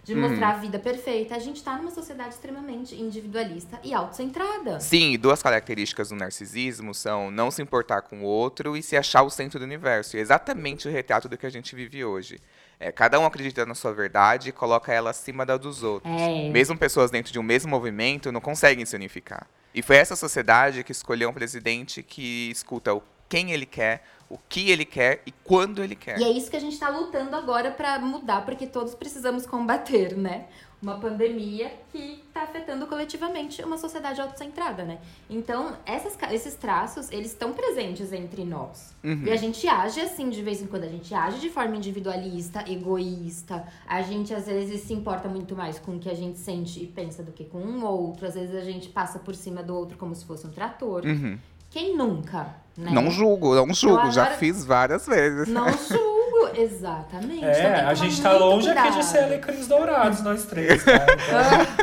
De 0.04 0.14
mostrar 0.14 0.52
a 0.52 0.56
vida 0.56 0.78
perfeita. 0.78 1.36
A 1.36 1.38
gente 1.38 1.62
tá 1.62 1.76
numa 1.76 1.90
sociedade 1.90 2.30
extremamente 2.32 2.94
individualista 2.94 3.78
e 3.84 3.92
autocentrada. 3.92 4.80
Sim, 4.80 5.12
e 5.12 5.18
duas 5.18 5.42
características 5.42 6.08
do 6.08 6.16
narcisismo 6.16 6.94
são 6.94 7.30
não 7.30 7.50
se 7.50 7.60
importar 7.60 8.00
com 8.00 8.22
o 8.22 8.24
outro 8.24 8.78
e 8.78 8.82
se 8.82 8.96
achar 8.96 9.22
o 9.22 9.28
centro 9.28 9.58
do 9.58 9.66
universo. 9.66 10.16
E 10.16 10.20
é 10.20 10.22
exatamente 10.22 10.88
o 10.88 10.90
retrato 10.90 11.28
do 11.28 11.36
que 11.36 11.44
a 11.44 11.50
gente 11.50 11.76
vive 11.76 12.02
hoje. 12.02 12.40
É, 12.80 12.92
cada 12.92 13.18
um 13.18 13.26
acredita 13.26 13.66
na 13.66 13.74
sua 13.74 13.92
verdade 13.92 14.50
e 14.50 14.52
coloca 14.52 14.92
ela 14.92 15.10
acima 15.10 15.44
da 15.44 15.56
dos 15.56 15.82
outros. 15.82 16.12
É. 16.20 16.48
Mesmo 16.48 16.78
pessoas 16.78 17.10
dentro 17.10 17.32
de 17.32 17.38
um 17.38 17.42
mesmo 17.42 17.70
movimento 17.70 18.30
não 18.30 18.40
conseguem 18.40 18.84
se 18.84 18.94
unificar. 18.94 19.46
E 19.74 19.82
foi 19.82 19.96
essa 19.96 20.16
sociedade 20.16 20.84
que 20.84 20.92
escolheu 20.92 21.30
um 21.30 21.32
presidente 21.32 22.02
que 22.02 22.50
escuta 22.50 22.94
o 22.94 23.02
quem 23.28 23.52
ele 23.52 23.66
quer, 23.66 24.04
o 24.28 24.38
que 24.48 24.70
ele 24.70 24.84
quer 24.84 25.22
e 25.26 25.32
quando 25.44 25.82
ele 25.82 25.94
quer. 25.94 26.18
E 26.18 26.24
é 26.24 26.30
isso 26.30 26.50
que 26.50 26.56
a 26.56 26.60
gente 26.60 26.78
tá 26.78 26.88
lutando 26.88 27.36
agora 27.36 27.70
pra 27.70 27.98
mudar, 27.98 28.44
porque 28.44 28.66
todos 28.66 28.94
precisamos 28.94 29.46
combater, 29.46 30.16
né? 30.16 30.46
Uma 30.80 30.96
pandemia 30.98 31.72
que 31.90 32.22
tá 32.32 32.42
afetando 32.42 32.86
coletivamente 32.86 33.60
uma 33.64 33.76
sociedade 33.76 34.20
autocentrada, 34.20 34.84
né? 34.84 34.98
Então, 35.28 35.76
essas, 35.84 36.16
esses 36.30 36.54
traços, 36.54 37.10
eles 37.10 37.32
estão 37.32 37.52
presentes 37.52 38.12
entre 38.12 38.44
nós. 38.44 38.94
Uhum. 39.02 39.24
E 39.24 39.30
a 39.32 39.36
gente 39.36 39.66
age 39.66 40.00
assim 40.00 40.30
de 40.30 40.40
vez 40.40 40.62
em 40.62 40.66
quando, 40.66 40.84
a 40.84 40.88
gente 40.88 41.12
age 41.12 41.40
de 41.40 41.50
forma 41.50 41.74
individualista, 41.76 42.64
egoísta. 42.70 43.64
A 43.88 44.02
gente 44.02 44.32
às 44.32 44.46
vezes 44.46 44.82
se 44.82 44.92
importa 44.94 45.28
muito 45.28 45.56
mais 45.56 45.78
com 45.80 45.96
o 45.96 45.98
que 45.98 46.08
a 46.08 46.14
gente 46.14 46.38
sente 46.38 46.80
e 46.82 46.86
pensa 46.86 47.22
do 47.24 47.32
que 47.32 47.44
com 47.44 47.58
um 47.58 47.84
outro. 47.84 48.26
Às 48.26 48.34
vezes 48.34 48.54
a 48.54 48.62
gente 48.62 48.88
passa 48.88 49.18
por 49.18 49.34
cima 49.34 49.62
do 49.64 49.74
outro 49.74 49.98
como 49.98 50.14
se 50.14 50.24
fosse 50.24 50.46
um 50.46 50.50
trator. 50.50 51.04
Uhum. 51.04 51.38
Quem 51.70 51.96
nunca, 51.96 52.54
né? 52.76 52.90
Não 52.92 53.10
julgo, 53.10 53.54
não 53.54 53.74
julgo, 53.74 53.98
Então, 53.98 54.12
já 54.12 54.22
agora- 54.22 54.38
fiz 54.38 54.64
várias 54.64 55.06
vezes. 55.06 55.48
Não 55.48 55.68
julgo, 55.70 56.17
exatamente. 56.54 57.44
É, 57.44 57.80
a 57.84 57.94
gente 57.94 58.20
tá 58.20 58.32
longe 58.32 58.68
aqui 58.68 58.90
de 58.92 59.04
ser 59.04 59.24
alecrins 59.24 59.66
dourados, 59.66 60.22
nós 60.22 60.44
três, 60.46 60.84
tá? 60.84 60.92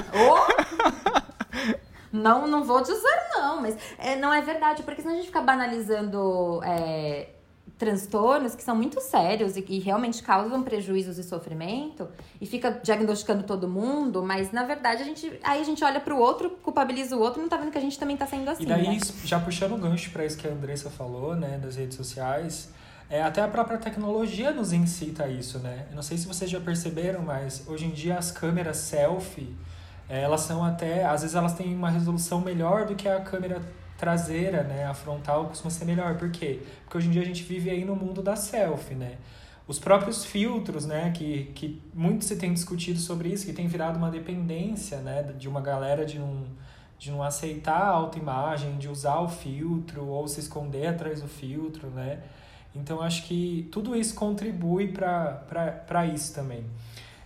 Então! 0.10 0.48
Não, 2.12 2.48
não 2.48 2.64
vou 2.64 2.82
dizer 2.82 3.18
não, 3.34 3.62
mas 3.62 3.76
é, 3.98 4.16
não 4.16 4.34
é 4.34 4.42
verdade, 4.42 4.84
porque 4.84 5.02
senão 5.02 5.14
a 5.14 5.18
gente 5.18 5.28
fica 5.28 5.42
banalizando 5.42 6.62
é, 6.64 7.28
transtornos 7.78 8.56
que 8.56 8.64
são 8.64 8.76
muito 8.76 9.02
sérios 9.02 9.58
e 9.58 9.62
que 9.62 9.80
realmente 9.80 10.24
causam 10.24 10.64
prejuízos 10.64 11.18
e 11.18 11.24
sofrimento 11.24 12.08
e 12.40 12.46
fica 12.46 12.72
diagnosticando 12.72 13.44
todo 13.44 13.68
mundo, 13.68 14.24
mas 14.24 14.52
na 14.52 14.64
verdade 14.64 15.02
a 15.02 15.06
gente 15.06 15.40
aí 15.44 15.60
a 15.60 15.64
gente 15.64 15.84
olha 15.84 16.00
pro 16.00 16.18
outro, 16.18 16.52
culpabiliza 16.64 17.16
o 17.18 17.20
outro 17.20 17.40
e 17.40 17.44
não 17.44 17.50
tá 17.50 17.58
vendo 17.58 17.72
que 17.72 17.78
a 17.78 17.82
gente 17.82 18.00
também 18.00 18.16
tá 18.16 18.26
sendo 18.26 18.50
assim, 18.50 18.64
E 18.64 18.66
daí, 18.66 18.88
né? 18.88 19.00
já 19.26 19.40
puxando 19.40 19.74
o 19.74 19.78
gancho 19.78 20.10
para 20.12 20.26
isso 20.26 20.38
que 20.38 20.48
a 20.48 20.52
Andressa 20.52 20.90
falou, 20.90 21.36
né, 21.36 21.58
das 21.58 21.76
redes 21.76 21.98
sociais, 21.98 22.70
é, 23.10 23.22
até 23.22 23.42
a 23.42 23.48
própria 23.48 23.78
tecnologia 23.78 24.52
nos 24.52 24.74
incita 24.74 25.26
a 25.26 25.28
isso, 25.28 25.60
né? 25.60 25.86
Eu 25.90 25.96
não 25.96 26.02
sei 26.02 26.18
se 26.18 26.28
vocês 26.28 26.50
já 26.50 26.60
perceberam, 26.60 27.22
mas 27.22 27.64
hoje 27.68 27.86
em 27.86 27.92
dia 27.92 28.18
as 28.18 28.32
câmeras 28.32 28.78
selfie, 28.78 29.56
é, 30.10 30.22
elas 30.22 30.42
são 30.42 30.64
até, 30.64 31.06
às 31.06 31.22
vezes 31.22 31.36
elas 31.36 31.54
têm 31.54 31.74
uma 31.76 31.90
resolução 31.90 32.42
melhor 32.42 32.86
do 32.86 32.96
que 32.96 33.08
a 33.08 33.20
câmera 33.22 33.62
traseira, 33.98 34.64
né? 34.64 34.86
A 34.86 34.94
frontal 34.94 35.46
costuma 35.46 35.70
ser 35.70 35.86
melhor. 35.86 36.16
Por 36.18 36.32
quê? 36.32 36.62
Porque 36.84 36.98
hoje 36.98 37.08
em 37.08 37.12
dia 37.12 37.22
a 37.22 37.26
gente 37.26 37.44
vive 37.44 37.70
aí 37.70 37.86
no 37.86 37.96
mundo 37.96 38.22
da 38.22 38.36
selfie, 38.36 38.96
né? 38.96 39.18
Os 39.68 39.80
próprios 39.80 40.24
filtros, 40.24 40.86
né, 40.86 41.12
que, 41.12 41.46
que 41.56 41.82
muito 41.92 42.24
se 42.24 42.36
tem 42.36 42.54
discutido 42.54 43.00
sobre 43.00 43.30
isso, 43.30 43.48
que 43.48 43.54
tem 43.54 43.68
virado 43.68 43.98
uma 43.98 44.12
dependência, 44.12 45.00
né, 45.00 45.24
de 45.24 45.50
uma 45.50 45.60
galera 45.60 46.06
de 46.06 46.20
não, 46.20 46.44
de 47.00 47.10
não 47.10 47.24
aceitar 47.24 47.82
a 47.82 47.90
autoimagem, 47.90 48.78
de 48.78 48.88
usar 48.88 49.20
o 49.22 49.28
filtro 49.28 50.06
ou 50.06 50.28
se 50.28 50.40
esconder 50.40 50.86
atrás 50.86 51.20
do 51.20 51.28
filtro, 51.28 51.90
né? 51.90 52.20
Então 52.76 53.02
acho 53.02 53.24
que 53.24 53.68
tudo 53.72 53.96
isso 53.96 54.14
contribui 54.16 54.90
para 54.90 56.06
isso 56.14 56.34
também. 56.34 56.66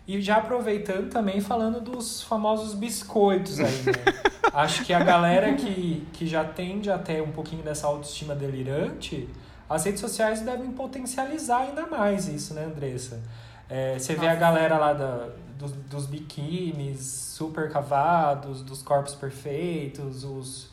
E 0.08 0.22
já 0.22 0.38
aproveitando 0.38 1.10
também 1.10 1.40
falando 1.40 1.82
dos 1.82 2.24
famosos 2.24 2.74
biscoitos 2.74 3.60
aí, 3.60 3.84
né? 3.84 3.94
Acho 4.52 4.84
que 4.84 4.92
a 4.92 5.04
galera 5.04 5.54
que, 5.54 6.08
que 6.14 6.26
já 6.26 6.44
tende 6.44 6.90
a 6.90 6.98
ter 6.98 7.22
um 7.22 7.32
pouquinho 7.32 7.62
dessa 7.62 7.86
autoestima 7.86 8.34
delirante, 8.34 9.30
as 9.70 9.86
redes 9.86 10.02
sociais 10.02 10.42
devem 10.42 10.72
potencializar 10.72 11.60
ainda 11.60 11.86
mais 11.86 12.28
isso, 12.28 12.56
né, 12.56 12.66
Andressa? 12.66 13.22
É, 13.70 14.00
você 14.00 14.16
vê 14.16 14.28
a 14.28 14.34
galera 14.34 14.80
lá 14.80 14.94
da, 14.94 15.30
dos, 15.60 15.72
dos 15.74 16.06
biquínis 16.08 17.02
super 17.02 17.72
cavados, 17.72 18.64
dos 18.64 18.82
corpos 18.82 19.14
perfeitos, 19.14 20.24
os, 20.24 20.72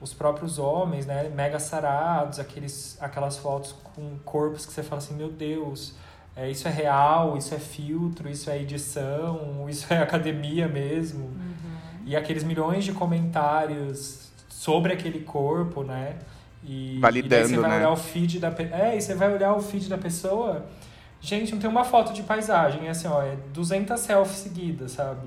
os 0.00 0.14
próprios 0.14 0.58
homens, 0.58 1.06
né, 1.06 1.28
mega 1.34 1.58
sarados, 1.58 2.38
aqueles, 2.38 2.96
aquelas 3.00 3.36
fotos 3.36 3.72
com 3.94 4.16
corpos 4.24 4.64
que 4.64 4.72
você 4.72 4.82
fala 4.82 5.00
assim, 5.00 5.14
meu 5.14 5.28
Deus, 5.30 5.94
é, 6.36 6.48
isso 6.48 6.68
é 6.68 6.70
real, 6.70 7.36
isso 7.36 7.52
é 7.54 7.58
filtro, 7.58 8.28
isso 8.28 8.48
é 8.48 8.60
edição, 8.60 9.66
isso 9.68 9.92
é 9.92 9.98
academia 10.02 10.68
mesmo. 10.68 11.30
E 12.06 12.14
aqueles 12.16 12.44
milhões 12.44 12.84
de 12.84 12.92
comentários 12.92 14.28
sobre 14.48 14.92
aquele 14.92 15.20
corpo, 15.20 15.82
né? 15.82 16.16
E, 16.64 16.98
Validando, 17.00 17.26
e 17.26 17.28
daí 17.28 17.48
você 17.48 17.56
vai 17.58 17.70
né? 17.70 17.76
olhar 17.78 17.90
o 17.90 17.96
feed 17.96 18.38
da 18.40 18.50
pe- 18.50 18.70
É, 18.72 18.96
e 18.96 19.00
você 19.00 19.14
vai 19.14 19.32
olhar 19.32 19.52
o 19.54 19.60
feed 19.60 19.88
da 19.88 19.98
pessoa. 19.98 20.66
Gente, 21.20 21.52
não 21.52 21.58
tem 21.60 21.68
uma 21.68 21.84
foto 21.84 22.12
de 22.12 22.22
paisagem, 22.22 22.86
é 22.86 22.90
assim, 22.90 23.08
ó, 23.08 23.20
é 23.22 23.36
200 23.52 23.98
selfies 24.00 24.38
seguidas, 24.38 24.92
sabe? 24.92 25.26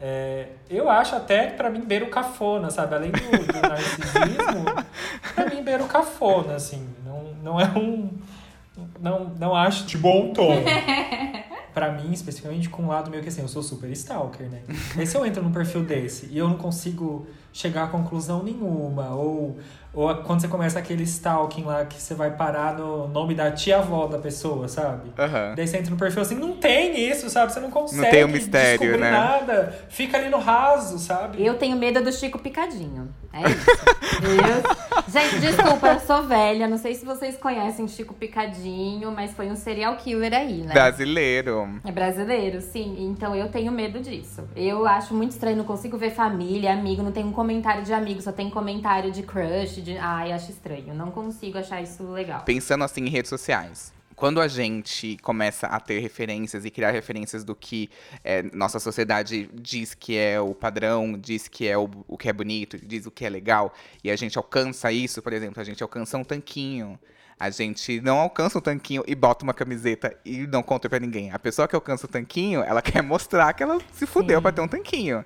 É, 0.00 0.48
eu 0.68 0.90
acho 0.90 1.16
até 1.16 1.46
que 1.46 1.56
pra 1.56 1.70
mim 1.70 1.80
beira 1.80 2.04
o 2.04 2.10
cafona, 2.10 2.70
sabe? 2.70 2.94
Além 2.94 3.10
do, 3.10 3.18
do 3.18 3.60
narcisismo, 3.68 4.64
pra 5.34 5.46
mim 5.46 5.62
beira 5.62 5.82
o 5.82 5.88
cafona, 5.88 6.54
assim. 6.56 6.86
Não, 7.04 7.22
não 7.42 7.60
é 7.60 7.66
um. 7.76 8.10
Não, 9.00 9.24
não 9.38 9.54
acho 9.54 9.86
De 9.86 9.96
bom 9.96 10.32
tom. 10.32 10.62
Pra 11.72 11.92
mim, 11.92 12.10
especificamente, 12.10 12.70
com 12.70 12.84
um 12.84 12.88
lado 12.88 13.10
meio 13.10 13.22
que 13.22 13.28
assim, 13.28 13.42
eu 13.42 13.48
sou 13.48 13.62
super 13.62 13.90
stalker, 13.90 14.48
né? 14.48 14.62
E 14.98 15.06
se 15.06 15.14
eu 15.14 15.26
entro 15.26 15.42
num 15.42 15.52
perfil 15.52 15.84
desse 15.84 16.24
e 16.32 16.38
eu 16.38 16.48
não 16.48 16.56
consigo 16.56 17.26
chegar 17.56 17.84
a 17.84 17.86
conclusão 17.86 18.42
nenhuma, 18.42 19.14
ou, 19.14 19.56
ou 19.94 20.14
quando 20.16 20.42
você 20.42 20.48
começa 20.48 20.78
aquele 20.78 21.04
stalking 21.04 21.64
lá 21.64 21.86
que 21.86 22.00
você 22.00 22.14
vai 22.14 22.30
parar 22.30 22.74
no 22.74 23.08
nome 23.08 23.34
da 23.34 23.50
tia-avó 23.50 24.06
da 24.06 24.18
pessoa, 24.18 24.68
sabe? 24.68 25.10
Aham. 25.18 25.54
Daí 25.56 25.66
você 25.66 25.78
entra 25.78 25.90
no 25.90 25.96
perfil 25.96 26.20
assim, 26.20 26.34
não 26.34 26.52
tem 26.52 27.08
isso, 27.10 27.30
sabe? 27.30 27.54
Você 27.54 27.60
não 27.60 27.70
consegue 27.70 28.10
tem 28.10 28.24
o 28.24 28.28
mistério, 28.28 28.78
descobrir 28.78 29.00
né? 29.00 29.10
nada. 29.10 29.74
Fica 29.88 30.18
ali 30.18 30.28
no 30.28 30.38
raso, 30.38 30.98
sabe? 30.98 31.42
Eu 31.42 31.54
tenho 31.54 31.78
medo 31.78 32.02
do 32.02 32.12
Chico 32.12 32.38
Picadinho. 32.38 33.08
É 33.32 33.50
isso. 33.50 33.66
Gente, 35.08 35.38
desculpa, 35.40 35.88
eu 35.88 36.00
sou 36.00 36.22
velha. 36.24 36.66
Não 36.66 36.78
sei 36.78 36.94
se 36.94 37.04
vocês 37.04 37.36
conhecem 37.36 37.86
Chico 37.86 38.14
Picadinho, 38.14 39.10
mas 39.12 39.32
foi 39.32 39.48
um 39.50 39.56
serial 39.56 39.96
killer 39.96 40.34
aí, 40.34 40.62
né? 40.62 40.72
Brasileiro. 40.72 41.80
É 41.84 41.92
brasileiro, 41.92 42.60
sim. 42.60 42.96
Então 42.98 43.34
eu 43.34 43.48
tenho 43.48 43.70
medo 43.70 44.00
disso. 44.00 44.42
Eu 44.54 44.86
acho 44.86 45.14
muito 45.14 45.32
estranho, 45.32 45.56
não 45.56 45.64
consigo 45.64 45.96
ver 45.96 46.10
família, 46.10 46.72
amigo, 46.72 47.02
não 47.02 47.12
tem 47.12 47.24
um 47.24 47.32
comentário 47.46 47.84
de 47.84 47.92
amigo, 47.92 48.20
só 48.20 48.32
tem 48.32 48.50
comentário 48.50 49.12
de 49.12 49.22
crush, 49.22 49.80
de. 49.80 49.96
Ai, 49.96 50.32
acho 50.32 50.50
estranho. 50.50 50.92
Não 50.92 51.12
consigo 51.12 51.56
achar 51.56 51.80
isso 51.80 52.02
legal. 52.10 52.42
Pensando 52.42 52.82
assim 52.82 53.02
em 53.02 53.08
redes 53.08 53.28
sociais. 53.28 53.94
Quando 54.16 54.40
a 54.40 54.48
gente 54.48 55.16
começa 55.18 55.66
a 55.68 55.78
ter 55.78 56.00
referências 56.00 56.64
e 56.64 56.70
criar 56.70 56.90
referências 56.90 57.44
do 57.44 57.54
que 57.54 57.88
é, 58.24 58.42
nossa 58.54 58.80
sociedade 58.80 59.48
diz 59.54 59.94
que 59.94 60.16
é 60.16 60.40
o 60.40 60.54
padrão, 60.54 61.16
diz 61.18 61.46
que 61.46 61.68
é 61.68 61.78
o, 61.78 61.88
o 62.08 62.16
que 62.16 62.28
é 62.28 62.32
bonito, 62.32 62.78
diz 62.78 63.04
o 63.06 63.10
que 63.10 63.26
é 63.26 63.28
legal, 63.28 63.74
e 64.02 64.10
a 64.10 64.16
gente 64.16 64.38
alcança 64.38 64.90
isso, 64.90 65.20
por 65.20 65.34
exemplo, 65.34 65.60
a 65.60 65.64
gente 65.64 65.82
alcança 65.82 66.16
um 66.16 66.24
tanquinho. 66.24 66.98
A 67.38 67.50
gente 67.50 68.00
não 68.00 68.18
alcança 68.18 68.56
um 68.56 68.62
tanquinho 68.62 69.04
e 69.06 69.14
bota 69.14 69.44
uma 69.44 69.52
camiseta 69.52 70.18
e 70.24 70.46
não 70.46 70.62
conta 70.62 70.88
pra 70.88 70.98
ninguém. 70.98 71.30
A 71.30 71.38
pessoa 71.38 71.68
que 71.68 71.76
alcança 71.76 72.06
o 72.06 72.08
tanquinho, 72.08 72.62
ela 72.62 72.80
quer 72.82 73.02
mostrar 73.02 73.52
que 73.52 73.62
ela 73.62 73.78
se 73.92 74.06
fudeu 74.06 74.40
pra 74.40 74.50
ter 74.50 74.62
um 74.62 74.68
tanquinho. 74.68 75.22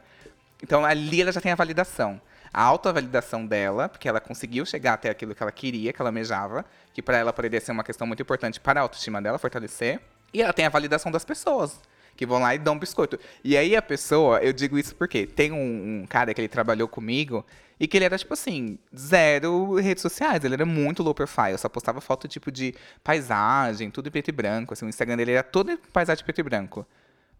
Então 0.62 0.84
ali 0.84 1.22
ela 1.22 1.32
já 1.32 1.40
tem 1.40 1.52
a 1.52 1.56
validação. 1.56 2.20
A 2.52 2.62
autovalidação 2.62 3.46
dela, 3.46 3.88
porque 3.88 4.08
ela 4.08 4.20
conseguiu 4.20 4.66
chegar 4.66 4.94
até 4.94 5.08
aquilo 5.08 5.34
que 5.34 5.42
ela 5.42 5.52
queria, 5.52 5.92
que 5.92 6.02
ela 6.02 6.08
almejava, 6.08 6.64
que 6.92 7.00
para 7.00 7.16
ela 7.16 7.32
poderia 7.32 7.60
ser 7.60 7.70
uma 7.70 7.84
questão 7.84 8.06
muito 8.06 8.20
importante 8.22 8.58
para 8.58 8.80
a 8.80 8.82
autoestima 8.82 9.22
dela, 9.22 9.38
fortalecer. 9.38 10.00
E 10.34 10.42
ela 10.42 10.52
tem 10.52 10.66
a 10.66 10.68
validação 10.68 11.12
das 11.12 11.24
pessoas, 11.24 11.80
que 12.16 12.26
vão 12.26 12.40
lá 12.40 12.54
e 12.54 12.58
dão 12.58 12.74
um 12.74 12.78
biscoito. 12.78 13.18
E 13.44 13.56
aí 13.56 13.76
a 13.76 13.82
pessoa, 13.82 14.40
eu 14.40 14.52
digo 14.52 14.76
isso 14.76 14.96
porque 14.96 15.26
tem 15.26 15.52
um, 15.52 16.02
um 16.02 16.06
cara 16.08 16.34
que 16.34 16.40
ele 16.40 16.48
trabalhou 16.48 16.88
comigo 16.88 17.46
e 17.78 17.88
que 17.88 17.96
ele 17.96 18.04
era, 18.04 18.18
tipo 18.18 18.34
assim, 18.34 18.78
zero 18.94 19.76
redes 19.76 20.02
sociais. 20.02 20.44
Ele 20.44 20.54
era 20.54 20.66
muito 20.66 21.02
low 21.02 21.14
profile, 21.14 21.56
só 21.56 21.68
postava 21.68 22.00
foto, 22.00 22.28
tipo, 22.28 22.50
de 22.52 22.74
paisagem, 23.02 23.90
tudo 23.90 24.08
em 24.08 24.10
preto 24.10 24.28
e 24.28 24.32
branco. 24.32 24.74
Assim, 24.74 24.84
o 24.84 24.88
Instagram 24.88 25.16
dele 25.16 25.32
era 25.32 25.42
todo 25.42 25.70
em 25.70 25.76
paisagem 25.76 26.22
preto 26.22 26.40
e 26.40 26.42
branco. 26.42 26.86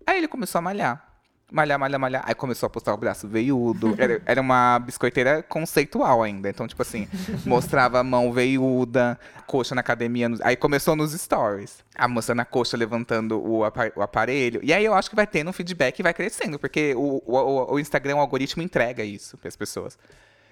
Aí 0.06 0.16
ele 0.16 0.28
começou 0.28 0.60
a 0.60 0.62
malhar. 0.62 1.09
Malhar, 1.50 1.78
malhar, 1.78 1.98
malhar. 1.98 2.22
Aí 2.26 2.34
começou 2.34 2.66
a 2.66 2.70
postar 2.70 2.94
o 2.94 2.96
braço 2.96 3.26
veiudo. 3.26 3.94
Era, 3.98 4.22
era 4.24 4.40
uma 4.40 4.78
biscoiteira 4.78 5.42
conceitual 5.42 6.22
ainda. 6.22 6.48
Então, 6.48 6.66
tipo 6.68 6.80
assim, 6.82 7.08
mostrava 7.44 7.98
a 7.98 8.04
mão 8.04 8.32
veiuda, 8.32 9.18
coxa 9.46 9.74
na 9.74 9.80
academia. 9.80 10.28
nos- 10.28 10.40
Aí 10.42 10.54
começou 10.56 10.94
nos 10.94 11.12
stories. 11.12 11.78
A 11.96 12.06
moça 12.06 12.34
na 12.34 12.44
coxa 12.44 12.76
levantando 12.76 13.40
o 13.44 13.64
aparelho. 14.00 14.60
E 14.62 14.72
aí 14.72 14.84
eu 14.84 14.94
acho 14.94 15.10
que 15.10 15.16
vai 15.16 15.26
tendo 15.26 15.50
um 15.50 15.52
feedback 15.52 15.98
e 15.98 16.02
vai 16.02 16.14
crescendo. 16.14 16.58
Porque 16.58 16.94
o, 16.96 17.20
o, 17.26 17.74
o 17.74 17.80
Instagram, 17.80 18.16
o 18.16 18.20
algoritmo 18.20 18.62
entrega 18.62 19.02
isso 19.02 19.36
para 19.36 19.48
as 19.48 19.56
pessoas. 19.56 19.98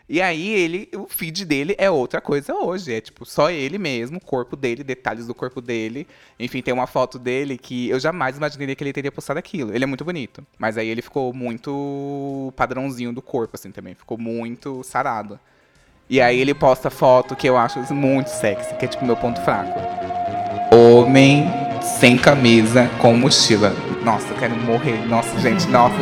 E 0.08 0.22
aí 0.22 0.48
ele, 0.48 0.88
o 0.94 1.06
feed 1.06 1.44
dele 1.44 1.74
é 1.76 1.90
outra 1.90 2.20
coisa 2.20 2.54
hoje. 2.54 2.94
É 2.94 3.00
tipo 3.00 3.26
só 3.26 3.50
ele 3.50 3.76
mesmo, 3.76 4.18
corpo 4.18 4.56
dele, 4.56 4.82
detalhes 4.82 5.26
do 5.26 5.34
corpo 5.34 5.60
dele. 5.60 6.06
Enfim, 6.40 6.62
tem 6.62 6.72
uma 6.72 6.86
foto 6.86 7.18
dele 7.18 7.58
que 7.58 7.90
eu 7.90 8.00
jamais 8.00 8.36
imaginaria 8.38 8.74
que 8.74 8.82
ele 8.82 8.92
teria 8.92 9.12
postado 9.12 9.38
aquilo. 9.38 9.74
Ele 9.74 9.84
é 9.84 9.86
muito 9.86 10.04
bonito. 10.04 10.46
Mas 10.58 10.78
aí 10.78 10.88
ele 10.88 11.02
ficou 11.02 11.34
muito 11.34 12.52
padrãozinho 12.56 13.12
do 13.12 13.20
corpo, 13.20 13.56
assim, 13.56 13.70
também. 13.70 13.94
Ficou 13.94 14.16
muito 14.16 14.82
sarado. 14.82 15.38
E 16.08 16.22
aí 16.22 16.40
ele 16.40 16.54
posta 16.54 16.88
foto 16.88 17.36
que 17.36 17.46
eu 17.46 17.58
acho 17.58 17.92
muito 17.92 18.28
sexy, 18.28 18.74
que 18.76 18.86
é 18.86 18.88
tipo 18.88 19.04
meu 19.04 19.16
ponto 19.16 19.42
fraco. 19.42 19.78
Homem 20.74 21.44
sem 21.82 22.16
camisa 22.16 22.88
com 22.98 23.14
mochila. 23.14 23.87
Nossa, 24.08 24.32
eu 24.32 24.38
quero 24.38 24.56
morrer. 24.56 25.06
Nossa, 25.06 25.38
gente, 25.38 25.68
nossa. 25.68 25.94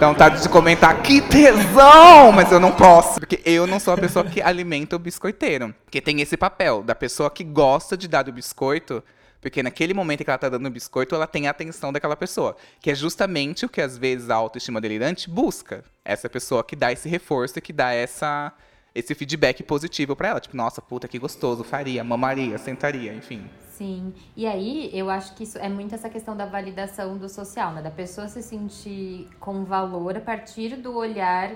Dá 0.00 0.08
vontade 0.08 0.42
de 0.42 0.48
comentar 0.48 1.02
que 1.02 1.20
tesão, 1.20 2.32
mas 2.32 2.50
eu 2.50 2.58
não 2.58 2.72
posso, 2.72 3.20
porque 3.20 3.42
eu 3.44 3.66
não 3.66 3.78
sou 3.78 3.92
a 3.92 3.98
pessoa 3.98 4.24
que 4.24 4.40
alimenta 4.40 4.96
o 4.96 4.98
biscoiteiro. 4.98 5.74
Porque 5.84 6.00
tem 6.00 6.22
esse 6.22 6.38
papel 6.38 6.82
da 6.82 6.94
pessoa 6.94 7.28
que 7.28 7.44
gosta 7.44 7.98
de 7.98 8.08
dar 8.08 8.26
o 8.26 8.32
biscoito, 8.32 9.04
porque 9.42 9.62
naquele 9.62 9.92
momento 9.92 10.24
que 10.24 10.30
ela 10.30 10.38
tá 10.38 10.48
dando 10.48 10.64
o 10.64 10.70
biscoito, 10.70 11.14
ela 11.14 11.26
tem 11.26 11.46
a 11.48 11.50
atenção 11.50 11.92
daquela 11.92 12.16
pessoa, 12.16 12.56
que 12.80 12.90
é 12.90 12.94
justamente 12.94 13.66
o 13.66 13.68
que 13.68 13.82
às 13.82 13.98
vezes 13.98 14.30
a 14.30 14.36
autoestima 14.36 14.80
delirante 14.80 15.28
busca. 15.28 15.84
Essa 16.02 16.30
pessoa 16.30 16.64
que 16.64 16.74
dá 16.74 16.90
esse 16.90 17.10
reforço 17.10 17.60
que 17.60 17.74
dá 17.74 17.92
essa 17.92 18.54
esse 18.94 19.14
feedback 19.14 19.62
positivo 19.62 20.16
pra 20.16 20.28
ela, 20.28 20.40
tipo, 20.40 20.56
nossa, 20.56 20.80
puta 20.80 21.06
que 21.06 21.18
gostoso, 21.18 21.62
faria, 21.62 22.02
mamaria, 22.02 22.56
sentaria, 22.56 23.12
enfim. 23.12 23.44
Sim. 23.78 24.12
E 24.36 24.44
aí, 24.44 24.90
eu 24.92 25.08
acho 25.08 25.36
que 25.36 25.44
isso 25.44 25.56
é 25.56 25.68
muito 25.68 25.94
essa 25.94 26.10
questão 26.10 26.36
da 26.36 26.44
validação 26.44 27.16
do 27.16 27.28
social, 27.28 27.70
né? 27.70 27.80
Da 27.80 27.92
pessoa 27.92 28.26
se 28.26 28.42
sentir 28.42 29.28
com 29.38 29.64
valor 29.64 30.16
a 30.16 30.20
partir 30.20 30.74
do 30.74 30.96
olhar 30.96 31.52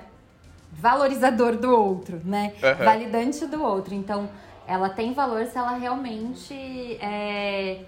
valorizador 0.70 1.56
do 1.56 1.68
outro, 1.76 2.22
né? 2.24 2.54
Aham. 2.62 2.84
Validante 2.84 3.44
do 3.46 3.60
outro. 3.60 3.92
Então, 3.92 4.30
ela 4.68 4.88
tem 4.88 5.12
valor 5.12 5.44
se 5.46 5.58
ela 5.58 5.76
realmente 5.76 6.54
é, 7.00 7.86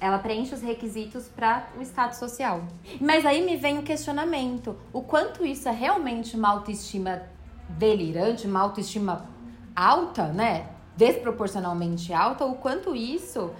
ela 0.00 0.20
preenche 0.20 0.54
os 0.54 0.62
requisitos 0.62 1.26
para 1.26 1.66
o 1.76 1.82
status 1.82 2.18
social. 2.18 2.62
Mas 3.00 3.26
aí 3.26 3.44
me 3.44 3.56
vem 3.56 3.78
o 3.80 3.82
questionamento: 3.82 4.76
o 4.92 5.02
quanto 5.02 5.44
isso 5.44 5.68
é 5.68 5.72
realmente 5.72 6.36
uma 6.36 6.50
autoestima 6.50 7.22
delirante, 7.68 8.46
uma 8.46 8.60
autoestima 8.60 9.26
alta, 9.74 10.28
né? 10.28 10.75
Desproporcionalmente 10.96 12.12
alta, 12.12 12.44
o 12.44 12.54
quanto 12.56 12.94
isso 12.94 13.50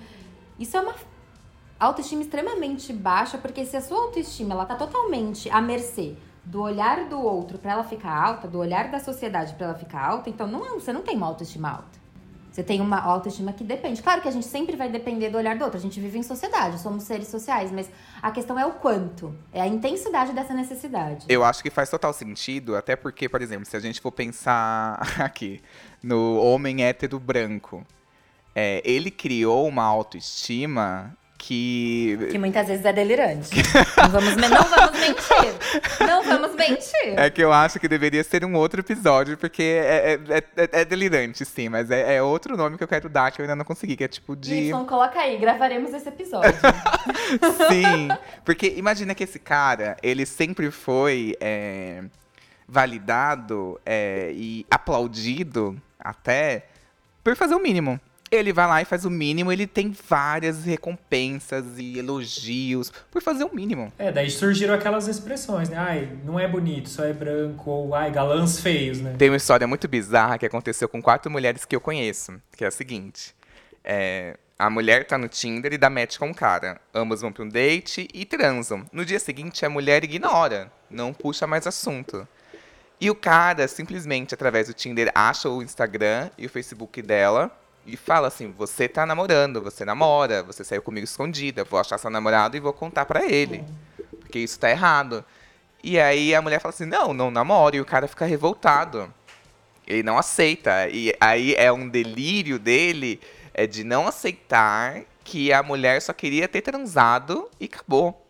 isso 0.59 0.76
é 0.76 0.81
uma 0.81 0.95
autoestima 1.78 2.23
extremamente 2.23 2.93
baixa, 2.93 3.37
porque 3.37 3.64
se 3.66 3.76
a 3.76 3.81
sua 3.83 3.99
autoestima 3.99 4.55
ela 4.55 4.64
tá 4.64 4.75
totalmente 4.75 5.50
à 5.50 5.61
mercê 5.61 6.16
do 6.43 6.62
olhar 6.62 7.09
do 7.09 7.21
outro 7.21 7.59
para 7.59 7.73
ela 7.73 7.85
ficar 7.85 8.16
alta, 8.16 8.49
do 8.49 8.59
olhar 8.59 8.90
da 8.90 8.99
sociedade 8.99 9.55
para 9.55 9.66
ela 9.66 9.75
ficar 9.75 10.02
alta, 10.02 10.31
então 10.31 10.47
não, 10.47 10.81
você 10.81 10.93
não 10.93 11.02
tem 11.02 11.16
uma 11.16 11.26
autoestima 11.26 11.71
alta. 11.71 12.05
Você 12.56 12.62
tem 12.62 12.80
uma 12.80 12.98
autoestima 12.98 13.52
que 13.52 13.62
depende. 13.62 14.02
Claro 14.02 14.22
que 14.22 14.28
a 14.28 14.30
gente 14.30 14.46
sempre 14.46 14.76
vai 14.76 14.88
depender 14.88 15.28
do 15.28 15.36
olhar 15.36 15.58
do 15.58 15.62
outro. 15.62 15.78
A 15.78 15.80
gente 15.80 16.00
vive 16.00 16.18
em 16.18 16.22
sociedade, 16.22 16.80
somos 16.80 17.02
seres 17.02 17.28
sociais, 17.28 17.70
mas 17.70 17.90
a 18.22 18.30
questão 18.30 18.58
é 18.58 18.64
o 18.64 18.72
quanto, 18.72 19.36
é 19.52 19.60
a 19.60 19.66
intensidade 19.66 20.32
dessa 20.32 20.54
necessidade. 20.54 21.26
Eu 21.28 21.44
acho 21.44 21.62
que 21.62 21.68
faz 21.68 21.90
total 21.90 22.14
sentido, 22.14 22.75
até 22.75 22.96
porque, 22.96 23.28
por 23.28 23.42
exemplo, 23.42 23.66
se 23.66 23.76
a 23.76 23.80
gente 23.80 24.00
for 24.00 24.10
pensar 24.10 24.98
aqui 25.20 25.60
no 26.02 26.38
homem 26.38 26.82
hétero 26.82 27.20
branco, 27.20 27.86
é, 28.54 28.80
ele 28.86 29.10
criou 29.10 29.68
uma 29.68 29.84
autoestima 29.84 31.14
que. 31.38 32.19
Que 32.31 32.38
muitas 32.38 32.66
vezes 32.66 32.85
é 32.85 32.93
delirante. 32.93 33.50
não, 33.97 34.09
vamos, 34.11 34.37
não 34.37 34.49
vamos 34.64 35.00
mentir. 35.00 36.07
Não 36.07 36.23
vamos 36.23 36.55
mentir. 36.57 37.14
É 37.19 37.31
que 37.31 37.43
eu 37.43 37.52
acho 37.52 37.78
que 37.78 37.88
deveria 37.88 38.25
ser 38.25 38.45
um 38.45 38.55
outro 38.55 38.81
episódio, 38.81 39.37
porque 39.37 39.62
é, 39.62 40.19
é, 40.28 40.38
é- 40.57 40.81
é 40.81 40.85
delirante, 40.85 41.45
sim, 41.45 41.69
mas 41.69 41.90
é, 41.90 42.16
é 42.16 42.23
outro 42.23 42.57
nome 42.57 42.76
que 42.76 42.85
eu 42.85 42.88
quero 42.88 43.09
dar 43.09 43.31
que 43.31 43.40
eu 43.40 43.45
ainda 43.45 43.57
não 43.57 43.64
consegui, 43.64 43.97
que 43.97 44.05
é 44.05 44.09
tipo 44.09 44.35
de. 44.35 44.55
Y, 44.55 44.85
coloca 44.87 45.19
aí, 45.21 45.37
gravaremos 45.38 45.93
esse 45.93 46.09
episódio. 46.09 46.52
Sim, 47.69 48.09
porque 48.45 48.75
imagina 48.76 49.14
que 49.14 49.25
esse 49.25 49.38
cara, 49.38 49.97
ele 50.02 50.25
sempre 50.25 50.71
foi 50.71 51.37
é, 51.40 52.02
validado 52.69 53.81
é, 53.85 54.31
e 54.35 54.66
aplaudido 54.71 55.81
até 55.99 56.66
por 57.23 57.37
fazer 57.37 57.55
o 57.55 57.61
mínimo. 57.61 58.00
Ele 58.30 58.52
vai 58.52 58.66
lá 58.66 58.83
e 58.83 58.85
faz 58.85 59.04
o 59.04 59.11
mínimo, 59.11 59.52
ele 59.52 59.66
tem 59.66 59.95
várias 60.09 60.64
recompensas 60.64 61.78
e 61.78 61.99
elogios 61.99 62.92
por 63.11 63.23
fazer 63.23 63.45
o 63.45 63.54
mínimo. 63.54 63.92
É, 63.99 64.11
daí 64.11 64.30
surgiram 64.30 64.75
aquelas 64.75 65.06
expressões, 65.06 65.68
né? 65.68 65.76
Ai, 65.78 66.09
não 66.25 66.38
é 66.38 66.49
bonito, 66.49 66.88
só 66.88 67.04
é 67.04 67.12
branco, 67.12 67.71
ou 67.71 67.95
ai, 67.95 68.11
galãs 68.11 68.61
feios, 68.61 69.00
né? 69.00 69.14
Tem 69.16 69.30
uma 69.30 69.37
história 69.37 69.66
muito 69.66 69.87
bizarra 69.87 70.38
que 70.38 70.47
aconteceu 70.47 70.88
com 70.88 71.00
quatro 71.00 71.30
mulheres 71.30 71.64
que 71.64 71.76
eu 71.76 71.80
conheço, 71.80 72.40
que 72.56 72.64
é 72.64 72.66
a 72.66 72.71
seguinte. 72.71 73.35
É, 73.85 74.37
a 74.59 74.68
mulher 74.68 75.06
tá 75.06 75.16
no 75.16 75.28
Tinder 75.28 75.73
e 75.73 75.78
dá 75.78 75.88
match 75.88 76.18
com 76.18 76.30
o 76.30 76.35
cara. 76.35 76.80
Ambos 76.92 77.21
vão 77.21 77.30
pra 77.30 77.45
um 77.45 77.49
date 77.49 78.09
e 78.12 78.25
transam. 78.25 78.85
No 78.90 79.04
dia 79.04 79.21
seguinte, 79.21 79.64
a 79.64 79.71
mulher 79.71 80.02
ignora, 80.02 80.73
não 80.90 81.12
puxa 81.12 81.47
mais 81.47 81.66
assunto. 81.66 82.26
E 83.00 83.11
o 83.11 83.14
cara, 83.14 83.68
simplesmente, 83.68 84.35
através 84.35 84.66
do 84.68 84.75
Tinder, 84.75 85.12
acha 85.14 85.49
o 85.49 85.62
Instagram 85.62 86.30
e 86.38 86.47
o 86.47 86.50
Facebook 86.50 87.02
dela 87.02 87.52
e 87.87 87.97
fala 87.97 88.28
assim: 88.28 88.52
Você 88.52 88.88
tá 88.88 89.07
namorando, 89.07 89.62
você 89.62 89.85
namora, 89.85 90.43
você 90.43 90.64
saiu 90.64 90.83
comigo 90.83 91.05
escondida, 91.05 91.64
vou 91.64 91.78
achar 91.78 91.99
seu 91.99 92.11
namorado 92.11 92.57
e 92.57 92.61
vou 92.61 92.73
contar 92.73 93.05
pra 93.07 93.25
ele. 93.25 93.64
Porque 94.21 94.38
isso 94.38 94.59
tá 94.59 94.71
errado. 94.71 95.25
E 95.83 95.99
aí 95.99 96.35
a 96.35 96.43
mulher 96.43 96.61
fala 96.61 96.75
assim: 96.75 96.87
Não, 96.87 97.14
não 97.14 97.31
namoro. 97.31 97.76
E 97.76 97.81
o 97.81 97.85
cara 97.85 98.09
fica 98.09 98.26
revoltado. 98.26 99.12
Ele 99.87 100.02
não 100.02 100.19
aceita. 100.19 100.88
E 100.88 101.14
aí 101.21 101.55
é 101.55 101.73
um 101.73 101.88
delírio 101.88 102.59
dele 102.59 103.21
é 103.55 103.66
de 103.66 103.85
não 103.85 104.07
aceitar 104.07 105.02
que 105.25 105.52
a 105.52 105.62
mulher 105.62 106.02
só 106.02 106.12
queria 106.12 106.47
ter 106.47 106.61
transado 106.61 107.49
e 107.59 107.64
acabou. 107.64 108.26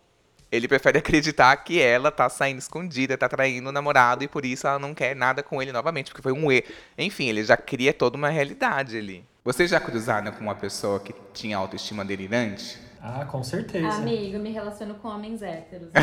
Ele 0.49 0.67
prefere 0.67 0.97
acreditar 0.99 1.55
que 1.57 1.81
ela 1.81 2.11
tá 2.11 2.29
saindo 2.29 2.59
escondida, 2.59 3.17
tá 3.17 3.27
traindo 3.27 3.67
o 3.67 3.71
namorado 3.71 4.23
e 4.23 4.27
por 4.27 4.45
isso 4.45 4.65
ela 4.65 4.79
não 4.79 4.93
quer 4.93 5.15
nada 5.15 5.43
com 5.43 5.61
ele 5.61 5.71
novamente, 5.73 6.11
porque 6.11 6.21
foi 6.21 6.31
um 6.31 6.49
erro. 6.49 6.67
Enfim, 6.97 7.27
ele 7.27 7.43
já 7.43 7.57
cria 7.57 7.93
toda 7.93 8.15
uma 8.15 8.29
realidade 8.29 8.97
ali. 8.97 9.25
Vocês 9.47 9.69
já 9.69 9.79
cruzaram 9.79 10.29
com 10.33 10.41
uma 10.41 10.55
pessoa 10.55 10.99
que 10.99 11.15
tinha 11.33 11.55
autoestima 11.55 12.03
delirante? 12.03 12.77
Ah, 13.01 13.23
com 13.23 13.41
certeza. 13.41 13.95
Amigo, 13.95 14.35
eu 14.35 14.41
me 14.41 14.51
relaciono 14.51 14.95
com 14.95 15.07
homens 15.07 15.41
héteros. 15.41 15.87
né? 15.93 16.01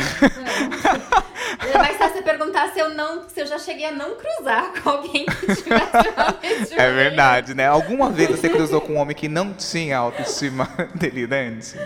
É 1.71 1.77
mais 1.77 1.99
fácil 1.99 2.17
você 2.17 2.23
perguntar 2.23 2.73
se 2.73 2.79
eu 2.79 2.95
não, 2.95 3.29
se 3.29 3.39
eu 3.39 3.47
já 3.47 3.59
cheguei 3.59 3.85
a 3.85 3.93
não 3.93 4.17
cruzar 4.17 4.73
com 4.83 4.89
alguém 4.89 5.27
que 5.27 5.57
tivesse 5.57 6.09
uma 6.09 6.25
autoestima 6.25 6.81
É 6.81 6.91
verdade, 6.91 7.53
né? 7.53 7.67
Alguma 7.67 8.11
vez 8.11 8.31
você 8.31 8.49
cruzou 8.49 8.81
com 8.81 8.95
um 8.95 8.97
homem 8.97 9.15
que 9.15 9.29
não 9.29 9.53
tinha 9.53 9.99
autoestima 9.99 10.67
delirante? 10.97 11.77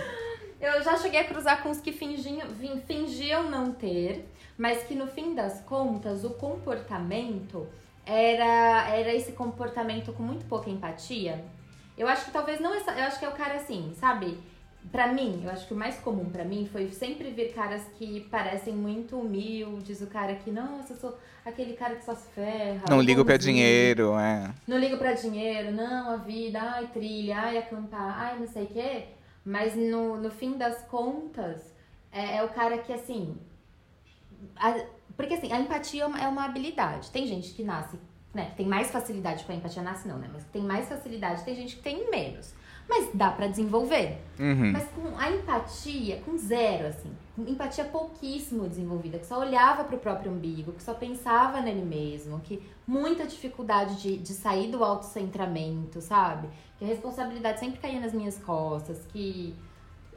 Eu 0.60 0.80
já 0.84 0.96
cheguei 0.96 1.18
a 1.18 1.24
cruzar 1.24 1.60
com 1.60 1.70
os 1.70 1.80
que 1.80 1.90
fingiam, 1.90 2.46
fingiam 2.86 3.50
não 3.50 3.72
ter, 3.72 4.32
mas 4.56 4.84
que 4.84 4.94
no 4.94 5.08
fim 5.08 5.34
das 5.34 5.60
contas 5.62 6.22
o 6.22 6.30
comportamento 6.30 7.66
era, 8.08 8.88
era 8.96 9.12
esse 9.14 9.32
comportamento 9.32 10.12
com 10.12 10.22
muito 10.22 10.46
pouca 10.46 10.70
empatia. 10.70 11.44
Eu 11.96 12.08
acho 12.08 12.24
que 12.26 12.30
talvez 12.30 12.60
não 12.60 12.74
essa, 12.74 12.92
eu 12.92 13.04
acho 13.04 13.18
que 13.18 13.24
é 13.24 13.28
o 13.28 13.32
cara 13.32 13.54
assim, 13.56 13.92
sabe? 13.94 14.38
Pra 14.90 15.08
mim, 15.12 15.42
eu 15.44 15.50
acho 15.50 15.66
que 15.66 15.74
o 15.74 15.76
mais 15.76 15.96
comum 15.96 16.26
pra 16.30 16.44
mim 16.44 16.66
foi 16.72 16.88
sempre 16.90 17.30
ver 17.30 17.52
caras 17.52 17.82
que 17.98 18.20
parecem 18.30 18.72
muito 18.74 19.18
humildes, 19.18 20.00
o 20.00 20.06
cara 20.06 20.34
que, 20.36 20.50
nossa, 20.50 20.92
eu 20.92 20.96
sou 20.96 21.18
aquele 21.44 21.74
cara 21.74 21.96
que 21.96 22.04
só 22.04 22.14
se 22.14 22.28
ferra. 22.30 22.84
Não 22.88 23.00
ligo 23.00 23.24
pra 23.24 23.36
bonzinho. 23.36 23.54
dinheiro, 23.56 24.16
é. 24.18 24.50
Não 24.66 24.78
ligo 24.78 24.96
pra 24.96 25.12
dinheiro, 25.12 25.72
não, 25.72 26.10
a 26.12 26.16
vida, 26.16 26.60
ai, 26.62 26.86
trilha, 26.86 27.36
ai, 27.38 27.58
acampar, 27.58 28.14
ai, 28.18 28.38
não 28.38 28.46
sei 28.46 28.64
o 28.64 28.68
quê. 28.68 29.04
Mas 29.44 29.74
no, 29.74 30.16
no 30.16 30.30
fim 30.30 30.56
das 30.56 30.80
contas, 30.82 31.74
é, 32.12 32.36
é 32.36 32.44
o 32.44 32.48
cara 32.48 32.78
que, 32.78 32.92
assim. 32.92 33.36
a- 34.56 34.80
porque, 35.18 35.34
assim, 35.34 35.52
a 35.52 35.60
empatia 35.60 36.04
é 36.04 36.06
uma, 36.06 36.20
é 36.20 36.28
uma 36.28 36.44
habilidade. 36.44 37.10
Tem 37.10 37.26
gente 37.26 37.52
que 37.52 37.64
nasce, 37.64 37.98
né? 38.32 38.52
Tem 38.56 38.64
mais 38.64 38.88
facilidade 38.88 39.42
com 39.42 39.50
a 39.50 39.56
empatia, 39.56 39.82
nasce 39.82 40.06
não, 40.06 40.16
né? 40.16 40.30
Mas 40.32 40.44
tem 40.44 40.62
mais 40.62 40.88
facilidade, 40.88 41.42
tem 41.42 41.56
gente 41.56 41.74
que 41.74 41.82
tem 41.82 42.08
menos. 42.08 42.54
Mas 42.88 43.10
dá 43.12 43.28
pra 43.32 43.48
desenvolver. 43.48 44.16
Uhum. 44.38 44.70
Mas 44.70 44.88
com 44.90 45.18
a 45.18 45.28
empatia, 45.32 46.22
com 46.24 46.38
zero, 46.38 46.86
assim. 46.86 47.10
Com 47.34 47.42
empatia 47.48 47.84
pouquíssimo 47.86 48.68
desenvolvida, 48.68 49.18
que 49.18 49.26
só 49.26 49.40
olhava 49.40 49.82
pro 49.82 49.98
próprio 49.98 50.30
umbigo, 50.30 50.70
que 50.70 50.84
só 50.84 50.94
pensava 50.94 51.60
nele 51.60 51.82
mesmo, 51.82 52.38
que 52.38 52.62
muita 52.86 53.26
dificuldade 53.26 54.00
de, 54.00 54.18
de 54.18 54.32
sair 54.32 54.70
do 54.70 54.84
autocentramento, 54.84 56.00
sabe? 56.00 56.48
Que 56.78 56.84
a 56.84 56.88
responsabilidade 56.88 57.58
sempre 57.58 57.80
caía 57.80 57.98
nas 57.98 58.12
minhas 58.12 58.38
costas, 58.38 59.04
que 59.08 59.52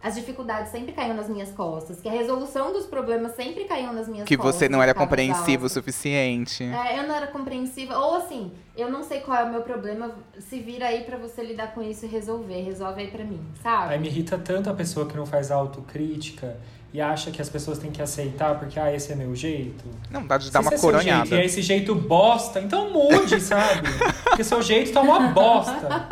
as 0.03 0.15
dificuldades 0.15 0.71
sempre 0.71 0.93
caíam 0.93 1.15
nas 1.15 1.29
minhas 1.29 1.51
costas, 1.51 1.99
que 2.01 2.09
a 2.09 2.11
resolução 2.11 2.73
dos 2.73 2.85
problemas 2.85 3.35
sempre 3.35 3.65
caíam 3.65 3.93
nas 3.93 4.07
minhas 4.07 4.27
Que 4.27 4.35
costas. 4.35 4.55
você 4.55 4.69
não 4.69 4.81
era 4.81 4.93
compreensivo 4.93 5.67
o 5.67 5.69
suficiente. 5.69 6.63
É, 6.63 6.97
eu 6.99 7.07
não 7.07 7.13
era 7.15 7.27
compreensiva. 7.27 7.97
Ou 7.97 8.15
assim, 8.15 8.51
eu 8.75 8.89
não 8.89 9.03
sei 9.03 9.19
qual 9.19 9.37
é 9.37 9.43
o 9.43 9.51
meu 9.51 9.61
problema, 9.61 10.11
se 10.39 10.59
vira 10.59 10.87
aí 10.87 11.03
pra 11.03 11.17
você 11.17 11.43
lidar 11.43 11.73
com 11.73 11.81
isso 11.83 12.05
e 12.05 12.07
resolver. 12.09 12.61
Resolve 12.63 13.01
aí 13.01 13.11
pra 13.11 13.23
mim, 13.23 13.39
sabe? 13.61 13.93
Aí 13.93 13.99
me 13.99 14.07
irrita 14.07 14.37
tanto 14.37 14.69
a 14.69 14.73
pessoa 14.73 15.05
que 15.05 15.15
não 15.15 15.25
faz 15.25 15.51
autocrítica 15.51 16.57
e 16.93 16.99
acha 16.99 17.31
que 17.31 17.41
as 17.41 17.47
pessoas 17.47 17.77
têm 17.77 17.89
que 17.91 18.01
aceitar 18.01 18.57
porque, 18.59 18.79
ah, 18.79 18.93
esse 18.93 19.11
é 19.11 19.15
meu 19.15 19.33
jeito. 19.35 19.83
Não, 20.09 20.25
dá 20.25 20.37
de 20.37 20.45
Se 20.45 20.51
dar 20.51 20.59
uma 20.61 20.73
esse 20.73 20.75
é 20.75 20.77
seu 20.79 20.91
jeito 20.91 21.03
coronhada. 21.05 21.35
e 21.35 21.39
é 21.39 21.45
esse 21.45 21.61
jeito 21.61 21.95
bosta, 21.95 22.59
então 22.59 22.89
mude, 22.91 23.39
sabe? 23.39 23.87
Porque 24.25 24.43
seu 24.43 24.61
jeito 24.61 24.91
tá 24.91 24.99
uma 25.01 25.27
bosta. 25.29 26.07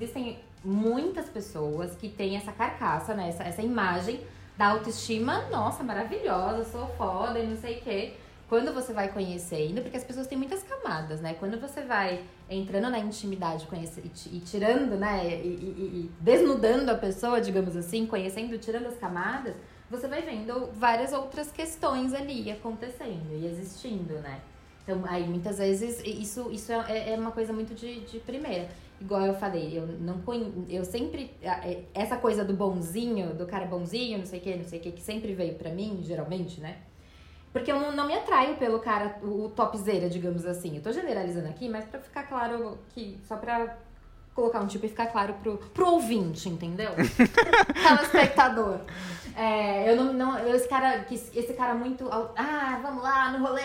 Existem 0.00 0.38
muitas 0.64 1.28
pessoas 1.28 1.94
que 1.96 2.08
têm 2.08 2.36
essa 2.36 2.52
carcaça, 2.52 3.14
né? 3.14 3.28
Essa, 3.28 3.42
essa 3.44 3.62
imagem 3.62 4.20
da 4.56 4.68
autoestima, 4.68 5.48
nossa, 5.50 5.82
maravilhosa, 5.82 6.64
sou 6.70 6.86
foda 6.96 7.38
e 7.38 7.46
não 7.46 7.56
sei 7.56 7.78
o 7.78 7.80
quê. 7.82 8.14
Quando 8.48 8.72
você 8.74 8.92
vai 8.92 9.08
conhecendo, 9.08 9.80
porque 9.80 9.96
as 9.96 10.04
pessoas 10.04 10.26
têm 10.26 10.36
muitas 10.36 10.62
camadas, 10.62 11.20
né? 11.22 11.34
Quando 11.38 11.58
você 11.58 11.80
vai 11.82 12.22
entrando 12.50 12.90
na 12.90 12.98
intimidade 12.98 13.66
conhece, 13.66 14.00
e, 14.04 14.36
e 14.36 14.40
tirando, 14.40 14.94
né? 14.96 15.24
E, 15.24 15.46
e- 15.48 16.00
e- 16.04 16.10
desnudando 16.20 16.90
a 16.90 16.94
pessoa, 16.94 17.40
digamos 17.40 17.74
assim, 17.76 18.06
conhecendo, 18.06 18.58
tirando 18.58 18.86
as 18.88 18.98
camadas, 18.98 19.54
você 19.90 20.06
vai 20.06 20.20
vendo 20.22 20.70
várias 20.74 21.12
outras 21.14 21.50
questões 21.50 22.12
ali 22.12 22.50
acontecendo 22.50 23.32
e 23.32 23.46
existindo, 23.46 24.14
né? 24.20 24.40
Então, 24.84 25.00
aí 25.06 25.26
muitas 25.26 25.58
vezes 25.58 26.02
isso, 26.04 26.50
isso 26.52 26.72
é, 26.72 27.12
é 27.12 27.16
uma 27.16 27.30
coisa 27.30 27.52
muito 27.52 27.72
de, 27.74 28.00
de 28.00 28.18
primeira. 28.18 28.68
Igual 29.02 29.26
eu 29.26 29.34
falei, 29.34 29.76
eu 29.76 29.84
não 29.84 30.20
conhe... 30.20 30.64
eu 30.68 30.84
sempre. 30.84 31.34
é- 31.42 31.82
Essa 31.92 32.16
coisa 32.16 32.44
do 32.44 32.54
bonzinho, 32.54 33.34
do 33.34 33.46
cara 33.46 33.66
bonzinho, 33.66 34.18
não 34.18 34.24
sei 34.26 34.38
o 34.38 34.42
que, 34.42 34.54
não 34.56 34.64
sei 34.64 34.78
o 34.78 34.82
que, 34.82 34.92
que 34.92 35.02
sempre 35.02 35.34
veio 35.34 35.54
pra 35.56 35.70
mim, 35.70 35.98
geralmente, 36.02 36.60
né? 36.60 36.76
Porque 37.52 37.70
eu 37.72 37.78
não, 37.80 37.90
não 37.90 38.06
me 38.06 38.14
atraio 38.14 38.56
pelo 38.56 38.78
cara, 38.78 39.18
o, 39.22 39.48
topzera, 39.50 40.08
digamos 40.08 40.46
assim. 40.46 40.76
Eu 40.76 40.82
tô 40.82 40.92
generalizando 40.92 41.48
aqui, 41.48 41.68
mas 41.68 41.84
pra 41.84 41.98
ficar 42.00 42.22
claro 42.28 42.78
que. 42.90 43.18
Só 43.24 43.36
pra 43.36 43.76
colocar 44.34 44.60
um 44.60 44.66
tipo 44.66 44.86
e 44.86 44.88
ficar 44.88 45.06
claro 45.06 45.34
pro, 45.34 45.58
pro 45.58 45.86
ouvinte, 45.92 46.48
entendeu? 46.48 46.90
Telespectador. 47.74 48.80
É, 49.34 49.90
eu 49.90 49.96
não, 49.96 50.12
não 50.12 50.38
eu, 50.38 50.54
esse 50.54 50.68
cara, 50.68 51.06
esse 51.10 51.54
cara 51.54 51.74
muito, 51.74 52.06
ah, 52.10 52.78
vamos 52.82 53.02
lá 53.02 53.30
no 53.30 53.46
rolê, 53.46 53.62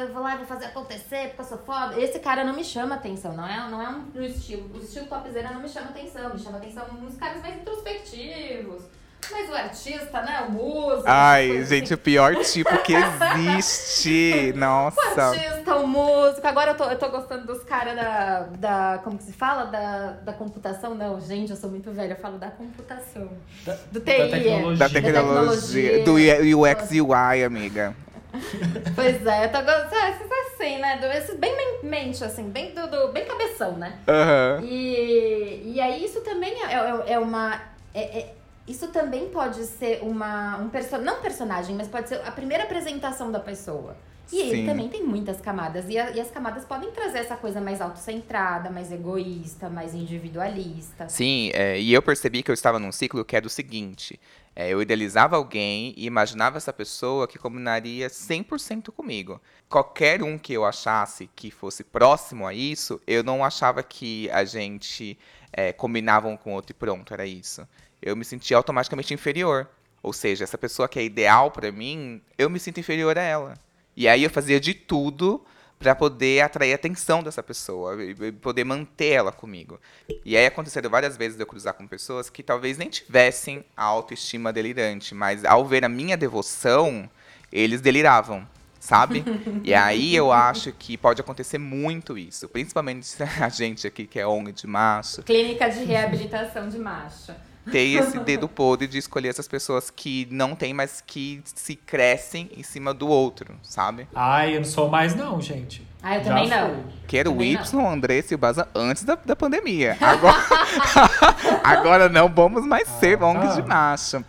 eu 0.00 0.12
vou 0.12 0.22
lá 0.22 0.34
e 0.34 0.38
vou 0.38 0.46
fazer 0.46 0.66
acontecer 0.66 1.28
porque 1.28 1.42
eu 1.42 1.44
sou 1.44 1.58
foda. 1.58 2.00
Esse 2.00 2.20
cara 2.20 2.44
não 2.44 2.54
me 2.54 2.64
chama 2.64 2.94
atenção, 2.94 3.32
não 3.34 3.46
é, 3.46 3.68
não 3.68 3.82
é 3.82 3.88
um 3.88 4.04
do 4.04 4.22
estilo, 4.22 4.70
o 4.74 4.78
estilo 4.78 5.06
topzera 5.06 5.50
não 5.50 5.60
me 5.60 5.68
chama 5.68 5.88
atenção, 5.88 6.32
me 6.32 6.38
chama 6.38 6.58
atenção 6.58 6.86
uns 7.02 7.16
caras 7.16 7.42
mais 7.42 7.56
introspectivos. 7.56 8.84
Mas 9.30 9.50
o 9.50 9.54
artista, 9.54 10.22
né, 10.22 10.44
o 10.48 10.52
músico. 10.52 11.02
Ai, 11.06 11.62
gente, 11.64 11.84
assim. 11.84 11.94
o 11.94 11.98
pior 11.98 12.34
tipo 12.44 12.78
que 12.82 12.94
existe. 12.94 14.52
O 14.54 14.58
Nossa. 14.58 15.22
artista, 15.22 15.76
o 15.76 15.86
músico. 15.86 16.46
Agora 16.46 16.70
eu 16.70 16.76
tô, 16.76 16.84
eu 16.84 16.98
tô 16.98 17.08
gostando 17.10 17.46
dos 17.46 17.62
caras 17.64 17.94
da, 17.96 18.40
da. 18.58 19.00
Como 19.04 19.18
que 19.18 19.24
se 19.24 19.32
fala? 19.32 19.64
Da, 19.64 20.12
da 20.24 20.32
computação? 20.32 20.94
Não, 20.94 21.20
gente, 21.20 21.50
eu 21.50 21.56
sou 21.56 21.68
muito 21.70 21.90
velha, 21.92 22.12
eu 22.12 22.16
falo 22.16 22.38
da 22.38 22.48
computação. 22.50 23.28
Da, 23.64 23.76
Do 23.92 24.00
da 24.00 24.12
TI. 24.12 24.20
é. 24.20 24.28
tecnologia. 24.28 24.76
Da 24.76 24.88
tecnologia. 24.88 26.04
do 26.04 26.14
UX 26.62 26.92
e 26.92 27.00
UI, 27.02 27.44
amiga. 27.44 27.94
Pois 28.94 29.24
é, 29.26 29.44
eu 29.46 29.52
tô 29.52 29.58
gostando. 29.62 29.94
Esses 29.94 30.28
assim, 30.54 30.78
né? 30.78 30.98
do- 30.98 31.06
Esses 31.06 31.36
bem 31.38 31.56
men- 31.56 31.90
mente, 31.90 32.22
assim, 32.22 32.48
bem, 32.50 32.74
do, 32.74 32.86
do- 32.86 33.08
bem 33.12 33.24
cabeção, 33.24 33.72
né? 33.72 33.94
Aham. 34.06 34.60
E, 34.64 35.72
e 35.74 35.80
aí 35.80 36.04
isso 36.04 36.20
também 36.20 36.52
é, 36.64 36.74
é, 36.74 37.12
é 37.14 37.18
uma. 37.18 37.60
é- 37.94 38.18
é- 38.18 38.34
isso 38.68 38.88
também 38.88 39.28
pode 39.30 39.64
ser 39.64 40.00
uma. 40.02 40.56
Um 40.58 40.68
perso 40.68 40.98
não 40.98 41.20
personagem, 41.20 41.74
mas 41.74 41.88
pode 41.88 42.08
ser 42.08 42.20
a 42.26 42.30
primeira 42.30 42.64
apresentação 42.64 43.30
da 43.32 43.40
pessoa. 43.40 43.96
E 44.30 44.40
ele 44.40 44.56
Sim. 44.60 44.66
também 44.66 44.88
tem 44.90 45.02
muitas 45.02 45.40
camadas. 45.40 45.86
E, 45.88 45.96
a- 45.98 46.10
e 46.10 46.20
as 46.20 46.30
camadas 46.30 46.62
podem 46.66 46.90
trazer 46.90 47.18
essa 47.20 47.34
coisa 47.34 47.62
mais 47.62 47.80
autocentrada, 47.80 48.68
mais 48.68 48.92
egoísta, 48.92 49.70
mais 49.70 49.94
individualista. 49.94 51.08
Sim, 51.08 51.50
é, 51.54 51.80
e 51.80 51.92
eu 51.94 52.02
percebi 52.02 52.42
que 52.42 52.50
eu 52.50 52.54
estava 52.54 52.78
num 52.78 52.92
ciclo 52.92 53.24
que 53.24 53.36
é 53.36 53.40
do 53.40 53.48
seguinte: 53.48 54.20
é, 54.54 54.68
eu 54.68 54.82
idealizava 54.82 55.36
alguém 55.36 55.94
e 55.96 56.04
imaginava 56.06 56.58
essa 56.58 56.72
pessoa 56.74 57.26
que 57.26 57.38
combinaria 57.38 58.08
100% 58.10 58.92
comigo. 58.92 59.40
Qualquer 59.68 60.22
um 60.22 60.38
que 60.38 60.52
eu 60.52 60.64
achasse 60.66 61.30
que 61.34 61.50
fosse 61.50 61.82
próximo 61.82 62.46
a 62.46 62.52
isso, 62.52 63.00
eu 63.06 63.22
não 63.24 63.42
achava 63.42 63.82
que 63.82 64.30
a 64.30 64.44
gente 64.44 65.18
é, 65.52 65.72
combinava 65.72 66.28
um 66.28 66.36
com 66.36 66.50
o 66.50 66.54
outro 66.54 66.72
e 66.72 66.74
pronto, 66.74 67.14
era 67.14 67.24
isso. 67.26 67.66
Eu 68.00 68.16
me 68.16 68.24
sentia 68.24 68.56
automaticamente 68.56 69.12
inferior. 69.12 69.68
Ou 70.02 70.12
seja, 70.12 70.44
essa 70.44 70.56
pessoa 70.56 70.88
que 70.88 70.98
é 70.98 71.04
ideal 71.04 71.50
pra 71.50 71.72
mim, 71.72 72.22
eu 72.36 72.48
me 72.48 72.60
sinto 72.60 72.80
inferior 72.80 73.18
a 73.18 73.22
ela. 73.22 73.54
E 73.96 74.06
aí 74.06 74.22
eu 74.22 74.30
fazia 74.30 74.60
de 74.60 74.74
tudo 74.74 75.44
pra 75.78 75.94
poder 75.94 76.40
atrair 76.40 76.72
a 76.72 76.74
atenção 76.74 77.22
dessa 77.22 77.42
pessoa, 77.42 77.96
poder 78.40 78.64
manter 78.64 79.12
ela 79.12 79.32
comigo. 79.32 79.80
E 80.24 80.36
aí 80.36 80.46
aconteceram 80.46 80.90
várias 80.90 81.16
vezes 81.16 81.36
de 81.36 81.42
eu 81.42 81.46
cruzar 81.46 81.74
com 81.74 81.86
pessoas 81.86 82.28
que 82.28 82.42
talvez 82.42 82.76
nem 82.76 82.88
tivessem 82.88 83.64
a 83.76 83.84
autoestima 83.84 84.52
delirante, 84.52 85.14
mas 85.14 85.44
ao 85.44 85.64
ver 85.64 85.84
a 85.84 85.88
minha 85.88 86.16
devoção, 86.16 87.08
eles 87.52 87.80
deliravam, 87.80 88.46
sabe? 88.80 89.24
e 89.62 89.72
aí 89.72 90.14
eu 90.14 90.32
acho 90.32 90.72
que 90.72 90.96
pode 90.96 91.20
acontecer 91.20 91.58
muito 91.58 92.18
isso, 92.18 92.48
principalmente 92.48 93.14
a 93.40 93.48
gente 93.48 93.86
aqui 93.86 94.06
que 94.06 94.18
é 94.18 94.26
ONG 94.26 94.52
de 94.52 94.66
macho, 94.66 95.22
Clínica 95.22 95.68
de 95.68 95.84
reabilitação 95.84 96.68
de 96.68 96.78
macho. 96.78 97.32
Ter 97.70 97.94
esse 97.98 98.18
dedo 98.20 98.48
podre 98.48 98.86
de 98.86 98.98
escolher 98.98 99.28
essas 99.28 99.48
pessoas 99.48 99.90
que 99.90 100.26
não 100.30 100.54
têm, 100.54 100.72
mas 100.74 101.02
que 101.06 101.42
se 101.44 101.76
crescem 101.76 102.50
em 102.56 102.62
cima 102.62 102.92
do 102.94 103.08
outro, 103.08 103.54
sabe? 103.62 104.06
Ai, 104.14 104.54
eu 104.56 104.60
não 104.60 104.64
sou 104.68 104.88
mais 104.88 105.14
não, 105.14 105.40
gente. 105.40 105.86
Ah, 106.02 106.16
eu 106.16 106.22
Já 106.24 106.28
também 106.30 106.48
não. 106.48 106.84
Que 107.08 107.16
era 107.18 107.28
o 107.30 107.42
Y, 107.42 107.86
Andressa 107.86 108.32
e 108.32 108.36
o 108.36 108.38
Baza 108.38 108.68
antes 108.74 109.02
da, 109.02 109.16
da 109.16 109.34
pandemia. 109.34 109.96
Agora, 110.00 110.36
agora 111.64 112.08
não 112.08 112.28
vamos 112.28 112.64
mais 112.66 112.86
ser 112.88 113.18
Ah, 113.22 113.26
ONG 113.26 113.40
tá. 113.48 113.54
de 113.60 113.62
macho. 113.62 114.24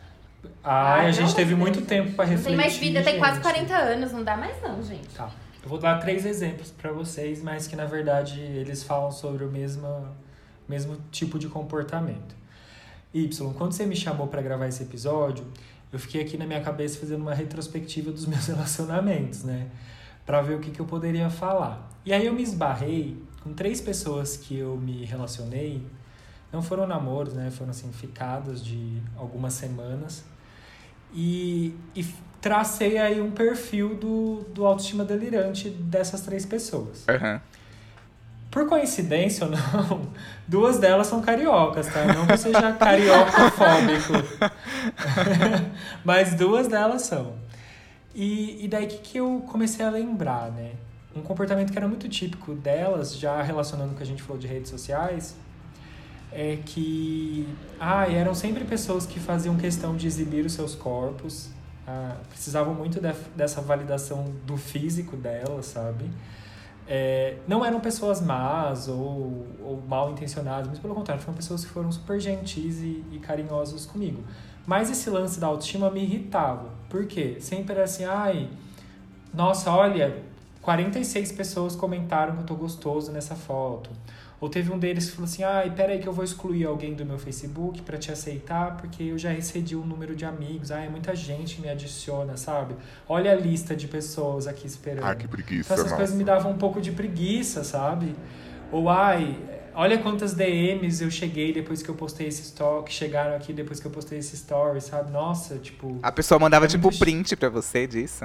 Ai, 0.63 1.01
Ai, 1.01 1.05
a 1.07 1.11
gente 1.11 1.27
não, 1.29 1.35
teve 1.35 1.55
muito 1.55 1.81
tempo 1.81 2.11
pra 2.13 2.25
Não 2.25 2.31
refletir. 2.31 2.47
tem 2.49 2.57
mais 2.57 2.77
vida, 2.77 3.01
tem 3.03 3.17
quase 3.19 3.35
gente. 3.35 3.43
40 3.43 3.75
anos, 3.75 4.11
não 4.11 4.23
dá 4.23 4.35
mais 4.35 4.61
não, 4.61 4.81
gente. 4.83 5.07
Tá. 5.15 5.29
Eu 5.61 5.69
vou 5.69 5.77
dar 5.79 5.99
três 5.99 6.25
exemplos 6.25 6.71
pra 6.71 6.91
vocês, 6.91 7.41
mas 7.43 7.67
que 7.67 7.75
na 7.75 7.85
verdade 7.85 8.39
eles 8.39 8.81
falam 8.83 9.11
sobre 9.11 9.43
o 9.43 9.49
mesmo, 9.49 10.07
mesmo 10.67 10.97
tipo 11.11 11.37
de 11.37 11.47
comportamento. 11.47 12.35
Y, 13.13 13.29
quando 13.57 13.71
você 13.73 13.85
me 13.85 13.95
chamou 13.95 14.27
pra 14.27 14.41
gravar 14.41 14.67
esse 14.67 14.83
episódio, 14.83 15.45
eu 15.91 15.97
fiquei 15.97 16.21
aqui 16.21 16.37
na 16.37 16.45
minha 16.45 16.61
cabeça 16.61 16.99
fazendo 16.99 17.21
uma 17.21 17.33
retrospectiva 17.33 18.11
dos 18.11 18.25
meus 18.27 18.45
relacionamentos, 18.47 19.43
né? 19.43 19.67
Pra 20.25 20.41
ver 20.41 20.55
o 20.55 20.59
que, 20.59 20.69
que 20.69 20.79
eu 20.79 20.85
poderia 20.85 21.29
falar. 21.29 21.89
E 22.05 22.13
aí 22.13 22.25
eu 22.25 22.33
me 22.33 22.43
esbarrei 22.43 23.17
com 23.43 23.53
três 23.53 23.81
pessoas 23.81 24.37
que 24.37 24.57
eu 24.57 24.77
me 24.77 25.03
relacionei. 25.05 25.83
Não 26.51 26.61
foram 26.61 26.85
namoros, 26.85 27.33
né? 27.33 27.49
Foram 27.49 27.71
assim, 27.71 27.91
ficadas 27.91 28.63
de 28.63 29.01
algumas 29.17 29.53
semanas. 29.53 30.23
E, 31.13 31.73
e 31.95 32.05
tracei 32.39 32.97
aí 32.97 33.19
um 33.19 33.31
perfil 33.31 33.95
do, 33.95 34.45
do 34.53 34.65
autoestima 34.65 35.03
delirante 35.03 35.69
dessas 35.69 36.21
três 36.21 36.45
pessoas. 36.45 37.07
Aham. 37.09 37.41
Por 38.51 38.67
coincidência 38.67 39.45
ou 39.45 39.51
não, 39.51 40.01
duas 40.47 40.79
delas 40.79 41.07
são 41.07 41.21
cariocas, 41.21 41.87
tá? 41.87 42.05
Não 42.05 42.25
que 42.25 42.37
seja 42.37 42.71
cariocofóbico. 42.73 44.13
Mas 46.03 46.33
duas 46.33 46.67
delas 46.67 47.03
são. 47.03 47.33
E, 48.13 48.65
e 48.65 48.67
daí 48.67 48.87
que, 48.87 48.97
que 48.97 49.17
eu 49.19 49.43
comecei 49.47 49.85
a 49.85 49.89
lembrar, 49.89 50.51
né? 50.51 50.71
Um 51.15 51.21
comportamento 51.21 51.71
que 51.71 51.77
era 51.77 51.87
muito 51.87 52.07
típico 52.09 52.53
delas, 52.55 53.15
já 53.17 53.41
relacionando 53.41 53.89
com 53.89 53.95
o 53.95 53.97
que 53.97 54.03
a 54.03 54.05
gente 54.05 54.21
falou 54.21 54.39
de 54.39 54.47
redes 54.47 54.69
sociais, 54.69 55.35
é 56.31 56.57
que 56.65 57.47
ah, 57.79 58.07
eram 58.11 58.33
sempre 58.35 58.63
pessoas 58.63 59.05
que 59.05 59.19
faziam 59.19 59.55
questão 59.57 59.95
de 59.95 60.05
exibir 60.07 60.45
os 60.45 60.53
seus 60.53 60.75
corpos, 60.75 61.49
ah, 61.87 62.15
precisavam 62.29 62.73
muito 62.73 62.99
de- 62.99 63.13
dessa 63.35 63.61
validação 63.61 64.25
do 64.45 64.55
físico 64.57 65.15
delas, 65.17 65.67
sabe? 65.67 66.05
É, 66.91 67.37
não 67.47 67.63
eram 67.63 67.79
pessoas 67.79 68.19
más 68.19 68.87
ou, 68.87 69.45
ou 69.61 69.79
mal 69.87 70.11
intencionadas, 70.11 70.67
mas 70.67 70.79
pelo 70.79 70.95
contrário, 70.95 71.21
foram 71.21 71.35
pessoas 71.35 71.63
que 71.63 71.69
foram 71.69 71.91
super 71.91 72.19
gentis 72.19 72.79
e, 72.79 73.03
e 73.11 73.19
carinhosas 73.19 73.85
comigo. 73.85 74.23
Mas 74.65 74.89
esse 74.89 75.07
lance 75.07 75.39
da 75.39 75.45
autoestima 75.45 75.91
me 75.91 76.01
irritava. 76.01 76.69
Por 76.89 77.05
quê? 77.05 77.37
Sempre 77.39 77.75
era 77.75 77.83
assim, 77.83 78.05
ai, 78.05 78.49
nossa, 79.31 79.71
olha, 79.71 80.23
46 80.63 81.31
pessoas 81.33 81.75
comentaram 81.75 82.35
que 82.35 82.41
eu 82.41 82.45
tô 82.45 82.55
gostoso 82.55 83.11
nessa 83.11 83.35
foto. 83.35 83.91
Ou 84.41 84.47
teve 84.49 84.71
um 84.71 84.79
deles 84.79 85.05
que 85.09 85.11
falou 85.11 85.25
assim, 85.25 85.43
ai, 85.43 85.69
peraí 85.69 85.99
que 85.99 86.07
eu 86.07 86.13
vou 86.13 86.23
excluir 86.23 86.65
alguém 86.65 86.93
do 86.93 87.05
meu 87.05 87.19
Facebook 87.19 87.81
pra 87.81 87.97
te 87.97 88.09
aceitar, 88.11 88.77
porque 88.77 89.03
eu 89.03 89.17
já 89.17 89.33
excedi 89.33 89.75
o 89.75 89.83
número 89.85 90.15
de 90.15 90.23
amigos. 90.23 90.71
Ai, 90.71 90.87
muita 90.87 91.13
gente 91.13 91.59
me 91.59 91.67
adiciona, 91.67 92.37
sabe? 92.37 92.73
Olha 93.07 93.33
a 93.33 93.35
lista 93.35 93.75
de 93.75 93.87
pessoas 93.87 94.47
aqui 94.47 94.65
esperando. 94.65 95.03
Ah, 95.05 95.13
que 95.15 95.27
preguiça, 95.27 95.73
Então 95.73 95.75
essas 95.75 95.85
nossa. 95.91 95.95
coisas 95.97 96.15
me 96.15 96.23
davam 96.23 96.53
um 96.53 96.57
pouco 96.57 96.79
de 96.79 96.91
preguiça, 96.91 97.65
sabe? 97.65 98.15
Ou 98.71 98.87
ai, 98.87 99.37
olha 99.75 99.97
quantas 99.97 100.33
DMs 100.33 101.03
eu 101.03 101.11
cheguei 101.11 101.51
depois 101.51 101.81
que 101.81 101.89
eu 101.89 101.95
postei 101.95 102.27
esse 102.27 102.43
story, 102.43 102.85
que 102.85 102.93
chegaram 102.93 103.35
aqui 103.35 103.51
depois 103.51 103.79
que 103.81 103.87
eu 103.87 103.91
postei 103.91 104.19
esse 104.19 104.35
story, 104.35 104.79
sabe? 104.79 105.11
Nossa, 105.11 105.57
tipo. 105.57 105.99
A 106.01 106.11
pessoa 106.13 106.39
mandava, 106.39 106.63
É 106.63 106.67
tipo, 106.69 106.83
muito 106.83 106.99
print 106.99 107.35
pra 107.35 107.49
você 107.49 107.85
disso. 107.85 108.23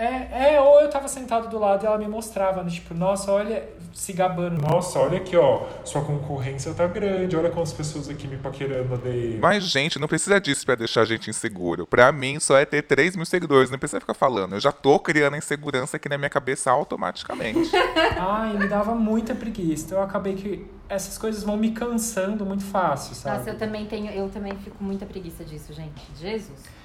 É, 0.00 0.54
é, 0.54 0.60
ou 0.62 0.80
eu 0.80 0.88
tava 0.88 1.08
sentado 1.08 1.50
do 1.50 1.58
lado 1.58 1.84
e 1.84 1.86
ela 1.86 1.98
me 1.98 2.08
mostrava, 2.08 2.62
né? 2.62 2.70
Tipo, 2.70 2.94
nossa, 2.94 3.30
olha, 3.30 3.68
se 3.92 4.14
gabando. 4.14 4.58
Nossa, 4.62 4.98
olha 4.98 5.18
aqui, 5.18 5.36
ó. 5.36 5.66
Sua 5.84 6.02
concorrência 6.02 6.72
tá 6.72 6.86
grande. 6.86 7.36
Olha 7.36 7.50
quantas 7.50 7.74
pessoas 7.74 8.08
aqui 8.08 8.26
me 8.26 8.38
paquerando 8.38 8.96
DM. 8.96 9.38
Mas, 9.38 9.64
gente, 9.64 9.98
não 9.98 10.08
precisa 10.08 10.40
disso 10.40 10.64
pra 10.64 10.74
deixar 10.74 11.02
a 11.02 11.04
gente 11.04 11.28
inseguro. 11.28 11.86
Pra 11.86 12.10
mim, 12.12 12.40
só 12.40 12.56
é 12.56 12.64
ter 12.64 12.80
3 12.80 13.14
mil 13.14 13.26
seguidores. 13.26 13.70
Não 13.70 13.78
precisa 13.78 14.00
ficar 14.00 14.14
falando. 14.14 14.54
Eu 14.54 14.60
já 14.60 14.72
tô 14.72 14.98
criando 14.98 15.34
a 15.34 15.36
insegurança 15.38 15.98
aqui 15.98 16.08
na 16.08 16.16
minha 16.16 16.30
cabeça 16.30 16.70
automaticamente. 16.70 17.70
Ai, 18.16 18.56
me 18.56 18.68
dava 18.68 18.94
muita 18.94 19.34
preguiça. 19.34 19.84
Então 19.84 19.98
eu 19.98 20.04
acabei 20.04 20.34
que 20.34 20.66
essas 20.88 21.18
coisas 21.18 21.44
vão 21.44 21.58
me 21.58 21.72
cansando 21.72 22.46
muito 22.46 22.64
fácil, 22.64 23.14
sabe? 23.14 23.36
Nossa, 23.36 23.50
eu 23.50 23.58
também 23.58 23.84
tenho, 23.84 24.10
eu 24.10 24.30
também 24.30 24.56
fico 24.56 24.78
com 24.78 24.84
muita 24.84 25.04
preguiça 25.04 25.44
disso, 25.44 25.74
gente. 25.74 26.00
Jesus. 26.18 26.79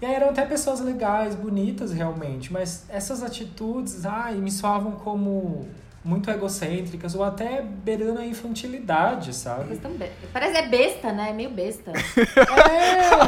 E 0.00 0.04
aí 0.06 0.14
eram 0.14 0.28
até 0.30 0.44
pessoas 0.44 0.80
legais, 0.80 1.34
bonitas 1.34 1.90
realmente, 1.92 2.52
mas 2.52 2.84
essas 2.88 3.22
atitudes, 3.22 4.04
ai, 4.04 4.34
me 4.34 4.50
soavam 4.50 4.92
como 4.92 5.66
muito 6.04 6.30
egocêntricas 6.30 7.14
ou 7.16 7.24
até 7.24 7.62
beirando 7.62 8.20
a 8.20 8.24
infantilidade, 8.26 9.34
sabe? 9.34 9.74
Be- 9.74 10.10
Parece 10.32 10.56
é 10.58 10.68
besta, 10.68 11.12
né? 11.12 11.30
É 11.30 11.32
meio 11.32 11.50
besta. 11.50 11.92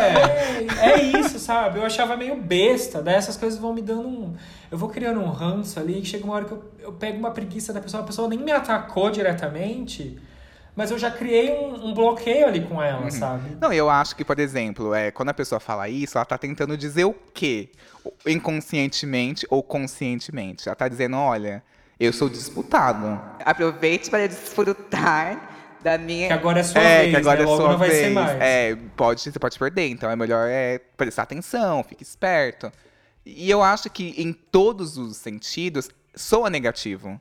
É, 0.00 0.90
é 0.90 1.02
isso, 1.02 1.38
sabe? 1.38 1.78
Eu 1.78 1.84
achava 1.84 2.16
meio 2.16 2.36
besta, 2.36 3.02
daí 3.02 3.14
essas 3.14 3.36
coisas 3.36 3.58
vão 3.58 3.72
me 3.72 3.82
dando 3.82 4.06
um. 4.08 4.34
Eu 4.70 4.78
vou 4.78 4.88
criando 4.88 5.20
um 5.20 5.28
ranço 5.30 5.80
ali, 5.80 5.94
que 6.00 6.06
chega 6.06 6.24
uma 6.24 6.34
hora 6.34 6.44
que 6.44 6.52
eu, 6.52 6.62
eu 6.80 6.92
pego 6.92 7.18
uma 7.18 7.30
preguiça 7.30 7.72
da 7.72 7.80
pessoa, 7.80 8.02
a 8.02 8.06
pessoa 8.06 8.28
nem 8.28 8.38
me 8.38 8.52
atacou 8.52 9.10
diretamente, 9.10 10.18
mas 10.78 10.92
eu 10.92 10.98
já 10.98 11.10
criei 11.10 11.50
um, 11.50 11.88
um 11.88 11.92
bloqueio 11.92 12.46
ali 12.46 12.60
com 12.60 12.80
ela, 12.80 13.10
sabe? 13.10 13.58
Não, 13.60 13.72
eu 13.72 13.90
acho 13.90 14.14
que, 14.14 14.24
por 14.24 14.38
exemplo, 14.38 14.94
é, 14.94 15.10
quando 15.10 15.30
a 15.30 15.34
pessoa 15.34 15.58
fala 15.58 15.88
isso, 15.88 16.16
ela 16.16 16.24
tá 16.24 16.38
tentando 16.38 16.76
dizer 16.76 17.04
o 17.04 17.12
quê? 17.34 17.70
Inconscientemente 18.24 19.44
ou 19.50 19.60
conscientemente. 19.60 20.68
Ela 20.68 20.76
tá 20.76 20.86
dizendo, 20.86 21.16
olha, 21.16 21.64
eu 21.98 22.12
sou 22.12 22.28
disputado. 22.28 23.20
Aproveite 23.44 24.08
para 24.08 24.28
desfrutar 24.28 25.50
Da 25.82 25.98
minha... 25.98 26.28
Que 26.28 26.32
agora 26.32 26.60
é 26.60 26.62
sua 26.62 26.80
é, 26.80 26.98
vez, 27.00 27.10
que 27.10 27.16
agora 27.16 27.38
né? 27.38 27.42
é 27.42 27.46
Logo 27.46 27.60
sua 27.60 27.70
não 27.72 27.78
vai 27.78 27.88
vez. 27.88 28.00
ser 28.00 28.10
mais. 28.10 28.40
É, 28.40 28.76
pode, 28.96 29.20
você 29.20 29.36
pode 29.36 29.58
perder. 29.58 29.88
Então 29.88 30.08
é 30.08 30.14
melhor 30.14 30.46
é, 30.48 30.78
prestar 30.96 31.24
atenção, 31.24 31.82
fique 31.82 32.04
esperto. 32.04 32.70
E 33.26 33.50
eu 33.50 33.64
acho 33.64 33.90
que 33.90 34.14
em 34.16 34.32
todos 34.32 34.96
os 34.96 35.16
sentidos 35.16 35.90
soa 36.14 36.48
negativo. 36.48 37.20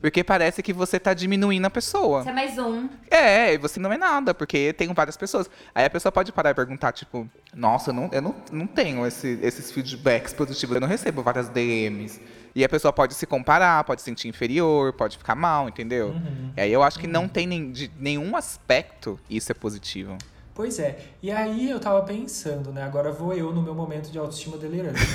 Porque 0.00 0.22
parece 0.22 0.62
que 0.62 0.72
você 0.72 0.98
tá 1.00 1.12
diminuindo 1.12 1.64
a 1.66 1.70
pessoa. 1.70 2.22
Você 2.22 2.30
é 2.30 2.32
mais 2.32 2.56
um. 2.58 2.88
É, 3.10 3.54
e 3.54 3.58
você 3.58 3.80
não 3.80 3.92
é 3.92 3.98
nada, 3.98 4.32
porque 4.32 4.72
tem 4.72 4.92
várias 4.94 5.16
pessoas. 5.16 5.50
Aí 5.74 5.84
a 5.84 5.90
pessoa 5.90 6.12
pode 6.12 6.30
parar 6.30 6.50
e 6.50 6.54
perguntar, 6.54 6.92
tipo, 6.92 7.28
nossa, 7.52 7.90
eu 7.90 7.94
não, 7.94 8.08
eu 8.12 8.22
não, 8.22 8.34
não 8.52 8.66
tenho 8.66 9.04
esse- 9.06 9.38
esses 9.42 9.72
feedbacks 9.72 10.32
positivos, 10.32 10.76
eu 10.76 10.80
não 10.80 10.86
recebo 10.88 11.20
várias 11.22 11.48
DMs. 11.48 12.20
E 12.54 12.64
a 12.64 12.68
pessoa 12.68 12.92
pode 12.92 13.14
se 13.14 13.26
comparar, 13.26 13.82
pode 13.84 14.00
se 14.00 14.04
sentir 14.04 14.28
inferior, 14.28 14.92
pode 14.92 15.18
ficar 15.18 15.34
mal, 15.34 15.68
entendeu? 15.68 16.14
E 16.56 16.60
aí 16.60 16.72
eu 16.72 16.82
acho 16.82 16.98
que 16.98 17.06
não 17.08 17.28
tem 17.28 17.46
nem, 17.46 17.70
de 17.72 17.90
nenhum 17.98 18.36
aspecto 18.36 19.18
isso 19.28 19.50
é 19.50 19.54
positivo. 19.54 20.16
Pois 20.58 20.80
é. 20.80 20.98
E 21.22 21.30
aí 21.30 21.70
eu 21.70 21.78
tava 21.78 22.02
pensando, 22.02 22.72
né? 22.72 22.82
Agora 22.82 23.12
vou 23.12 23.32
eu 23.32 23.52
no 23.52 23.62
meu 23.62 23.76
momento 23.76 24.10
de 24.10 24.18
autoestima 24.18 24.58
delirante. 24.58 24.98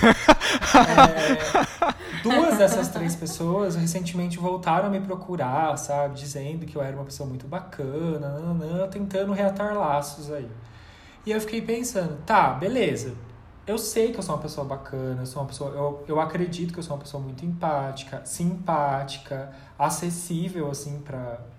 É, 0.74 2.22
duas 2.22 2.58
dessas 2.58 2.88
três 2.90 3.16
pessoas 3.16 3.76
recentemente 3.76 4.38
voltaram 4.38 4.88
a 4.88 4.90
me 4.90 5.02
procurar, 5.02 5.76
sabe? 5.78 6.16
Dizendo 6.16 6.66
que 6.66 6.76
eu 6.76 6.82
era 6.82 6.96
uma 6.96 7.06
pessoa 7.06 7.28
muito 7.28 7.48
bacana, 7.48 8.40
nananã, 8.40 8.88
tentando 8.88 9.34
reatar 9.34 9.76
laços 9.76 10.32
aí. 10.32 10.50
E 11.26 11.32
eu 11.32 11.42
fiquei 11.42 11.62
pensando, 11.62 12.24
tá, 12.24 12.54
beleza. 12.54 13.14
Eu 13.66 13.78
sei 13.78 14.12
que 14.12 14.20
eu 14.20 14.24
sou 14.24 14.36
uma 14.36 14.42
pessoa 14.42 14.66
bacana, 14.66 15.24
eu 15.24 15.26
sou 15.26 15.42
uma 15.42 15.48
pessoa. 15.48 15.72
Eu, 15.72 16.06
eu 16.08 16.20
acredito 16.22 16.72
que 16.72 16.80
eu 16.80 16.84
sou 16.84 16.96
uma 16.96 17.02
pessoa 17.02 17.22
muito 17.22 17.46
empática, 17.46 18.22
simpática, 18.26 19.52
acessível, 19.78 20.70
assim, 20.70 21.04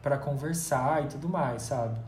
pra 0.03 0.17
conversar 0.19 1.05
e 1.05 1.09
tudo 1.09 1.29
mais, 1.29 1.63
sabe? 1.63 1.99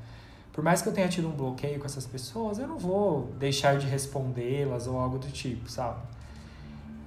Por 0.56 0.64
mais 0.64 0.80
que 0.80 0.88
eu 0.88 0.92
tenha 0.94 1.06
tido 1.06 1.28
um 1.28 1.32
bloqueio 1.32 1.78
com 1.78 1.84
essas 1.84 2.06
pessoas, 2.06 2.58
eu 2.58 2.66
não 2.66 2.78
vou 2.78 3.30
deixar 3.38 3.76
de 3.76 3.86
respondê-las 3.86 4.86
ou 4.86 4.98
algo 4.98 5.18
do 5.18 5.26
tipo, 5.26 5.70
sabe? 5.70 5.98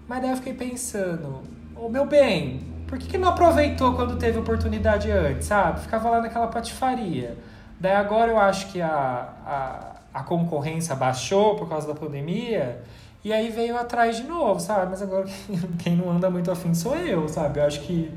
Mas 0.08 0.22
daí 0.22 0.30
eu 0.30 0.38
fiquei 0.38 0.54
pensando, 0.54 1.42
ô 1.76 1.90
meu 1.90 2.06
bem, 2.06 2.62
por 2.86 3.00
que, 3.00 3.08
que 3.08 3.18
não 3.18 3.30
aproveitou 3.30 3.96
quando 3.96 4.20
teve 4.20 4.38
oportunidade 4.38 5.10
antes, 5.10 5.48
sabe? 5.48 5.80
Ficava 5.80 6.12
lá 6.12 6.22
naquela 6.22 6.46
patifaria. 6.46 7.36
Daí 7.80 7.96
agora 7.96 8.30
eu 8.30 8.38
acho 8.38 8.72
que 8.72 8.84
a, 8.84 8.88
a, 8.94 10.20
a 10.20 10.24
concorrência 10.24 10.96
baixou 10.96 11.56
por 11.56 11.68
causa 11.68 11.88
da 11.88 11.96
pandemia, 11.96 12.84
e 13.24 13.34
aí 13.34 13.50
veio 13.50 13.76
atrás 13.76 14.18
de 14.18 14.26
novo, 14.26 14.60
sabe? 14.60 14.92
Mas 14.92 15.02
agora 15.02 15.26
quem 15.84 15.96
não 15.96 16.12
anda 16.12 16.30
muito 16.30 16.52
afim 16.52 16.76
sou 16.76 16.96
eu, 16.96 17.28
sabe? 17.28 17.60
Eu 17.60 17.66
acho 17.66 17.82
que 17.82 18.14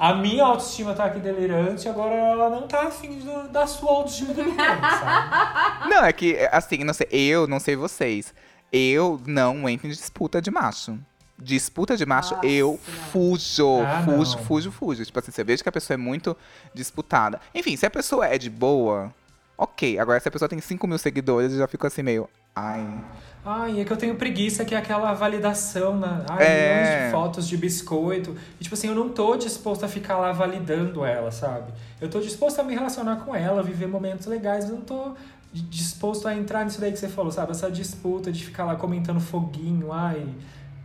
a 0.00 0.14
minha 0.14 0.42
autoestima 0.44 0.94
tá 0.94 1.04
aqui 1.04 1.20
delirante, 1.20 1.86
agora 1.88 2.14
ela 2.14 2.48
não 2.48 2.66
tá 2.66 2.84
afim 2.88 3.18
do- 3.18 3.48
da 3.50 3.66
sua 3.66 3.90
autoestima 3.90 4.32
delirante, 4.32 4.80
sabe? 4.80 5.30
Não, 5.90 6.04
é 6.04 6.12
que, 6.12 6.36
assim, 6.50 6.82
não 6.84 6.94
sei, 6.94 7.06
eu 7.10 7.46
não 7.46 7.58
sei 7.60 7.76
vocês. 7.76 8.32
Eu 8.72 9.20
não 9.26 9.68
entro 9.68 9.86
em 9.86 9.90
disputa 9.90 10.40
de 10.40 10.50
macho. 10.50 10.98
Disputa 11.38 11.96
de 11.96 12.04
macho, 12.06 12.34
Nossa, 12.34 12.46
eu 12.46 12.78
fujo, 13.10 13.82
Ah, 13.82 14.02
fujo, 14.04 14.36
não. 14.36 14.44
fujo, 14.44 14.70
fujo. 14.70 15.04
Tipo 15.04 15.18
assim, 15.18 15.32
você 15.32 15.42
veja 15.42 15.62
que 15.62 15.68
a 15.68 15.72
pessoa 15.72 15.94
é 15.94 15.98
muito 15.98 16.36
disputada. 16.74 17.40
Enfim, 17.54 17.76
se 17.76 17.84
a 17.86 17.90
pessoa 17.90 18.26
é 18.26 18.38
de 18.38 18.48
boa, 18.50 19.12
ok. 19.58 19.98
Agora, 19.98 20.20
se 20.20 20.28
a 20.28 20.30
pessoa 20.30 20.48
tem 20.48 20.60
5 20.60 20.86
mil 20.86 20.98
seguidores, 20.98 21.52
eu 21.52 21.58
já 21.58 21.66
fico 21.66 21.86
assim 21.86 22.02
meio. 22.02 22.28
Ai. 22.54 22.86
Ai, 23.44 23.80
é 23.80 23.84
que 23.84 23.92
eu 23.92 23.96
tenho 23.96 24.14
preguiça, 24.16 24.64
que 24.64 24.74
é 24.74 24.78
aquela 24.78 25.14
validação, 25.14 25.96
né? 25.98 26.24
Ai, 26.28 26.44
É. 26.44 26.74
milhões 26.74 27.04
de 27.06 27.10
fotos 27.10 27.48
de 27.48 27.56
biscoito. 27.56 28.36
E, 28.60 28.64
tipo 28.64 28.74
assim, 28.74 28.88
eu 28.88 28.94
não 28.94 29.08
tô 29.08 29.34
disposto 29.36 29.84
a 29.84 29.88
ficar 29.88 30.18
lá 30.18 30.30
validando 30.30 31.04
ela, 31.04 31.30
sabe? 31.30 31.72
Eu 32.00 32.10
tô 32.10 32.20
disposto 32.20 32.60
a 32.60 32.62
me 32.62 32.74
relacionar 32.74 33.16
com 33.16 33.34
ela, 33.34 33.62
viver 33.62 33.86
momentos 33.86 34.26
legais, 34.26 34.64
mas 34.64 34.72
eu 34.72 34.76
não 34.76 34.84
tô 34.84 35.14
disposto 35.52 36.28
a 36.28 36.34
entrar 36.34 36.64
nisso 36.64 36.80
daí 36.80 36.92
que 36.92 36.98
você 36.98 37.08
falou, 37.08 37.32
sabe? 37.32 37.52
Essa 37.52 37.70
disputa 37.70 38.30
de 38.30 38.44
ficar 38.44 38.64
lá 38.64 38.76
comentando 38.76 39.20
foguinho, 39.20 39.90
ai, 39.90 40.26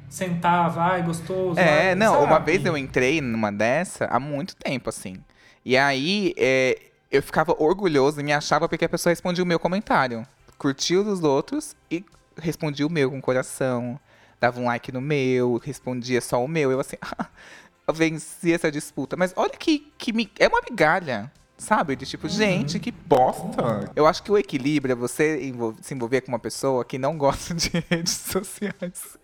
sentava, 0.09 0.81
ai, 0.81 1.03
gostoso. 1.03 1.59
É, 1.59 1.89
ai, 1.89 1.95
não, 1.95 2.13
sabe? 2.13 2.25
uma 2.25 2.39
vez 2.39 2.65
eu 2.65 2.77
entrei 2.77 3.19
numa 3.19 3.51
dessa 3.51 4.05
há 4.05 4.19
muito 4.19 4.55
tempo, 4.55 4.89
assim. 4.89 5.17
E 5.63 5.75
aí, 5.75 6.33
é, 6.37 6.79
eu 7.11 7.21
ficava 7.21 7.53
orgulhoso 7.59 8.21
e 8.21 8.23
me 8.23 8.31
achava 8.31 8.69
porque 8.69 8.85
a 8.85 8.89
pessoa 8.89 9.11
respondia 9.11 9.43
o 9.43 9.47
meu 9.47 9.59
comentário. 9.59 10.25
Curtia 10.57 11.01
o 11.01 11.03
dos 11.03 11.21
outros 11.21 11.75
e 11.91 12.03
respondia 12.37 12.85
o 12.85 12.89
meu 12.89 13.09
com 13.11 13.21
coração. 13.21 13.99
Dava 14.39 14.59
um 14.59 14.65
like 14.65 14.91
no 14.91 15.01
meu, 15.01 15.57
respondia 15.63 16.19
só 16.21 16.43
o 16.43 16.47
meu. 16.47 16.71
Eu 16.71 16.79
assim, 16.79 16.97
eu 17.87 17.93
venci 17.93 18.53
essa 18.53 18.71
disputa. 18.71 19.15
Mas 19.15 19.33
olha 19.35 19.51
que, 19.57 19.91
que 19.97 20.11
me- 20.13 20.31
é 20.39 20.47
uma 20.47 20.61
migalha. 20.69 21.31
Sabe? 21.57 21.95
De 21.95 22.05
tipo, 22.05 22.27
gente, 22.27 22.77
que 22.81 22.91
bosta. 22.91 23.89
Eu 23.95 24.05
acho 24.05 24.21
que 24.21 24.29
o 24.29 24.37
equilíbrio 24.37 24.91
é 24.91 24.95
você 24.95 25.41
envol- 25.47 25.73
se 25.81 25.93
envolver 25.93 26.19
com 26.19 26.27
uma 26.27 26.37
pessoa 26.37 26.83
que 26.83 26.97
não 26.97 27.17
gosta 27.17 27.53
de 27.53 27.69
redes 27.89 28.11
sociais. 28.11 29.17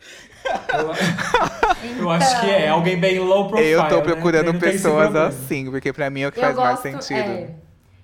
Eu 2.00 2.10
acho 2.10 2.40
que 2.42 2.50
é 2.50 2.70
alguém 2.70 2.98
bem 2.98 3.20
low 3.20 3.50
profile. 3.50 3.70
Eu 3.72 3.88
tô 3.90 3.98
né? 3.98 4.02
procurando 4.04 4.50
esse 4.52 4.60
pessoas 4.60 5.14
assim, 5.16 5.70
porque 5.70 5.92
pra 5.92 6.10
mim 6.10 6.22
é 6.22 6.28
o 6.30 6.32
que 6.32 6.40
Eu 6.40 6.44
faz 6.44 6.56
mais 6.56 6.82
gosto, 6.82 6.84
sentido. 6.84 7.30
é, 7.30 7.56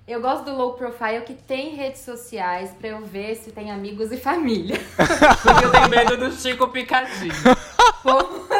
eu 0.08 0.20
gosto 0.20 0.44
do 0.44 0.54
low 0.56 0.72
profile 0.74 1.20
que 1.26 1.34
tem 1.34 1.74
redes 1.76 2.00
sociais 2.00 2.70
pra 2.78 2.88
eu 2.88 3.04
ver 3.04 3.36
se 3.36 3.52
tem 3.52 3.70
amigos 3.70 4.10
e 4.10 4.16
família. 4.16 4.80
Porque 5.42 5.64
eu 5.64 5.70
tenho 5.70 5.88
medo 5.88 6.16
do 6.16 6.32
Chico 6.32 6.68
Picadinho. 6.68 7.32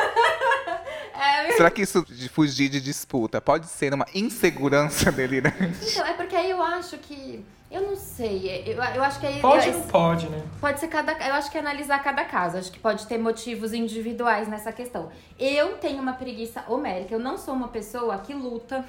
É, 1.21 1.51
Será 1.53 1.69
que 1.69 1.83
isso 1.83 2.05
de 2.09 2.29
fugir 2.29 2.69
de 2.69 2.81
disputa 2.81 3.41
pode 3.41 3.67
ser 3.67 3.93
uma 3.93 4.07
insegurança 4.15 5.11
delirante? 5.11 5.57
então, 5.91 6.07
é 6.07 6.13
porque 6.13 6.37
aí 6.37 6.51
eu 6.51 6.63
acho 6.63 6.97
que. 6.99 7.45
Eu 7.71 7.83
não 7.83 7.97
sei. 7.97 8.63
Eu, 8.65 8.77
eu 8.77 9.03
acho 9.03 9.19
que 9.19 9.27
aí. 9.27 9.41
Pode 9.41 9.67
eu- 9.67 9.75
ou 9.75 9.81
não 9.81 9.87
pode, 9.89 10.29
né? 10.29 10.43
Pode 10.61 10.79
ser 10.79 10.87
cada. 10.87 11.13
Eu 11.27 11.35
acho 11.35 11.51
que 11.51 11.57
é 11.59 11.61
analisar 11.61 11.99
cada 12.05 12.25
caso. 12.25 12.57
Acho 12.57 12.71
que 12.71 12.79
pode 12.79 13.05
ter 13.07 13.19
motivos 13.19 13.73
individuais 13.73 14.47
nessa 14.47 14.71
questão. 14.73 15.11
Eu 15.39 15.77
tenho 15.79 16.01
uma 16.01 16.13
preguiça 16.13 16.63
homérica. 16.69 17.13
Eu 17.15 17.19
não 17.21 17.37
sou 17.37 17.53
uma 17.53 17.69
pessoa 17.69 18.17
que 18.19 18.33
luta 18.33 18.85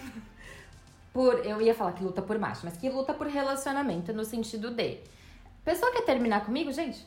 por. 1.20 1.46
Eu 1.46 1.62
ia 1.62 1.76
falar 1.76 1.92
que 1.92 2.02
luta 2.02 2.22
por 2.22 2.40
macho, 2.40 2.62
mas 2.64 2.78
que 2.78 2.90
luta 2.90 3.14
por 3.14 3.28
relacionamento 3.28 4.14
no 4.14 4.24
sentido 4.24 4.72
de. 4.72 5.00
A 5.62 5.66
pessoa 5.66 5.92
quer 5.92 6.04
terminar 6.04 6.46
comigo, 6.46 6.72
gente, 6.72 7.06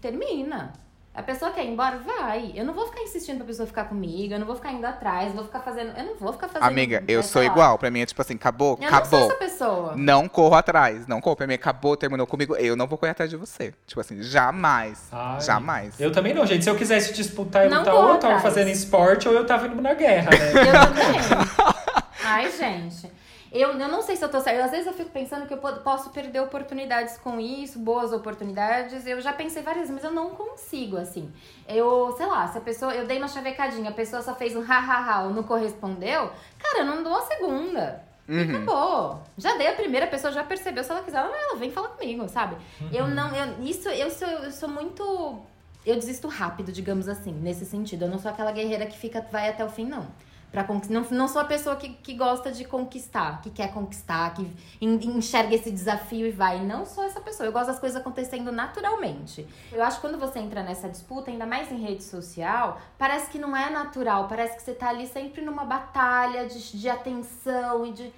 termina. 0.00 0.72
A 1.14 1.22
pessoa 1.22 1.50
quer 1.50 1.64
ir 1.64 1.68
embora, 1.70 1.98
vai. 1.98 2.52
Eu 2.54 2.64
não 2.64 2.72
vou 2.72 2.86
ficar 2.86 3.02
insistindo 3.02 3.38
pra 3.38 3.46
pessoa 3.46 3.66
ficar 3.66 3.84
comigo, 3.84 4.32
eu 4.32 4.38
não 4.38 4.46
vou 4.46 4.54
ficar 4.56 4.72
indo 4.72 4.86
atrás, 4.86 5.26
eu 5.30 5.34
vou 5.34 5.44
ficar 5.44 5.58
fazendo. 5.60 5.90
Eu 5.98 6.04
não 6.04 6.14
vou 6.14 6.32
ficar 6.32 6.46
fazendo. 6.48 6.68
Amiga, 6.68 7.02
eu 7.08 7.20
sou 7.22 7.42
igual. 7.42 7.76
Pra 7.78 7.90
mim 7.90 8.00
é 8.00 8.06
tipo 8.06 8.22
assim, 8.22 8.34
acabou, 8.36 8.78
Eu 8.80 8.82
não 8.82 8.88
sou 8.88 8.98
acabou. 8.98 9.26
essa 9.26 9.34
pessoa. 9.34 9.94
Não 9.96 10.28
corro 10.28 10.54
atrás. 10.54 11.06
Não 11.08 11.20
corro. 11.20 11.34
Pra 11.36 11.46
mim 11.48 11.54
acabou, 11.54 11.96
terminou 11.96 12.26
comigo. 12.28 12.54
Eu 12.56 12.76
não 12.76 12.86
vou 12.86 12.96
correr 12.96 13.10
atrás 13.10 13.28
de 13.28 13.36
você. 13.36 13.74
Tipo 13.86 14.00
assim, 14.00 14.22
jamais. 14.22 15.08
Ai, 15.10 15.40
Jamais. 15.40 16.00
Eu 16.00 16.12
também 16.12 16.32
não, 16.32 16.46
gente. 16.46 16.62
Se 16.62 16.70
eu 16.70 16.76
quisesse 16.76 17.12
disputar 17.12 17.66
e 17.66 17.68
Não 17.68 17.80
lutar, 17.80 17.94
ou 17.94 18.00
eu 18.02 18.06
tava 18.18 18.36
atrás. 18.36 18.42
fazendo 18.42 18.68
esporte 18.68 19.28
ou 19.28 19.34
eu 19.34 19.44
tava 19.44 19.66
indo 19.66 19.82
na 19.82 19.94
guerra, 19.94 20.30
né? 20.30 20.36
Eu 20.52 20.86
também. 20.86 21.72
Ai, 22.24 22.50
gente. 22.52 23.10
Eu, 23.52 23.78
eu 23.78 23.88
não 23.88 24.00
sei 24.00 24.16
se 24.16 24.24
eu 24.24 24.30
tô 24.30 24.40
certa. 24.40 24.64
Às 24.64 24.70
vezes 24.70 24.86
eu 24.86 24.94
fico 24.94 25.10
pensando 25.10 25.46
que 25.46 25.52
eu 25.52 25.58
po- 25.58 25.80
posso 25.80 26.08
perder 26.10 26.40
oportunidades 26.40 27.18
com 27.18 27.38
isso, 27.38 27.78
boas 27.78 28.10
oportunidades. 28.12 29.06
Eu 29.06 29.20
já 29.20 29.32
pensei 29.32 29.62
várias 29.62 29.88
vezes, 29.88 29.94
mas 30.02 30.04
eu 30.04 30.10
não 30.10 30.30
consigo, 30.30 30.96
assim. 30.96 31.30
Eu, 31.68 32.14
sei 32.16 32.24
lá, 32.26 32.48
se 32.48 32.56
a 32.56 32.60
pessoa. 32.62 32.94
Eu 32.94 33.06
dei 33.06 33.18
uma 33.18 33.28
chavecadinha, 33.28 33.90
a 33.90 33.92
pessoa 33.92 34.22
só 34.22 34.34
fez 34.34 34.56
um 34.56 34.62
ha-ha-ha 34.62 35.24
ou 35.24 35.30
não 35.34 35.42
correspondeu, 35.42 36.30
cara, 36.58 36.78
eu 36.78 36.84
não 36.86 37.02
dou 37.02 37.14
a 37.14 37.22
segunda. 37.22 38.02
E 38.28 38.32
acabou. 38.56 39.22
Já 39.36 39.56
dei 39.58 39.66
a 39.68 39.74
primeira, 39.74 40.06
a 40.06 40.08
pessoa 40.08 40.32
já 40.32 40.42
percebeu. 40.44 40.82
Se 40.82 40.90
ela 40.90 41.02
quiser, 41.02 41.18
ela, 41.18 41.36
ela 41.36 41.56
vem 41.56 41.70
falar 41.70 41.88
comigo, 41.88 42.26
sabe? 42.28 42.56
Eu 42.92 43.06
não. 43.08 43.34
Eu, 43.36 43.62
isso, 43.64 43.88
eu 43.90 44.10
sou, 44.10 44.28
eu 44.28 44.50
sou 44.50 44.68
muito. 44.68 45.40
Eu 45.84 45.96
desisto 45.96 46.28
rápido, 46.28 46.70
digamos 46.72 47.08
assim, 47.08 47.32
nesse 47.32 47.66
sentido. 47.66 48.04
Eu 48.04 48.08
não 48.08 48.18
sou 48.18 48.30
aquela 48.30 48.52
guerreira 48.52 48.86
que 48.86 48.96
fica, 48.96 49.20
vai 49.30 49.50
até 49.50 49.64
o 49.64 49.68
fim, 49.68 49.84
não. 49.84 50.06
Pra 50.52 50.64
conquist... 50.64 50.92
não, 50.92 51.00
não 51.10 51.26
sou 51.26 51.40
a 51.40 51.46
pessoa 51.46 51.76
que, 51.76 51.88
que 51.88 52.12
gosta 52.14 52.52
de 52.52 52.62
conquistar, 52.66 53.40
que 53.40 53.48
quer 53.50 53.72
conquistar, 53.72 54.34
que 54.34 54.46
en- 54.82 55.00
enxerga 55.16 55.54
esse 55.54 55.70
desafio 55.70 56.26
e 56.26 56.30
vai. 56.30 56.62
Não 56.62 56.84
sou 56.84 57.02
essa 57.04 57.22
pessoa. 57.22 57.46
Eu 57.46 57.52
gosto 57.52 57.68
das 57.68 57.78
coisas 57.78 57.98
acontecendo 57.98 58.52
naturalmente. 58.52 59.48
Eu 59.72 59.82
acho 59.82 59.96
que 59.96 60.06
quando 60.06 60.18
você 60.18 60.38
entra 60.38 60.62
nessa 60.62 60.90
disputa, 60.90 61.30
ainda 61.30 61.46
mais 61.46 61.72
em 61.72 61.78
rede 61.80 62.04
social, 62.04 62.78
parece 62.98 63.30
que 63.30 63.38
não 63.38 63.56
é 63.56 63.70
natural. 63.70 64.28
Parece 64.28 64.54
que 64.56 64.62
você 64.62 64.74
tá 64.74 64.90
ali 64.90 65.06
sempre 65.06 65.40
numa 65.40 65.64
batalha 65.64 66.46
de, 66.46 66.78
de 66.78 66.88
atenção 66.88 67.86
e 67.86 67.92
de. 67.92 68.12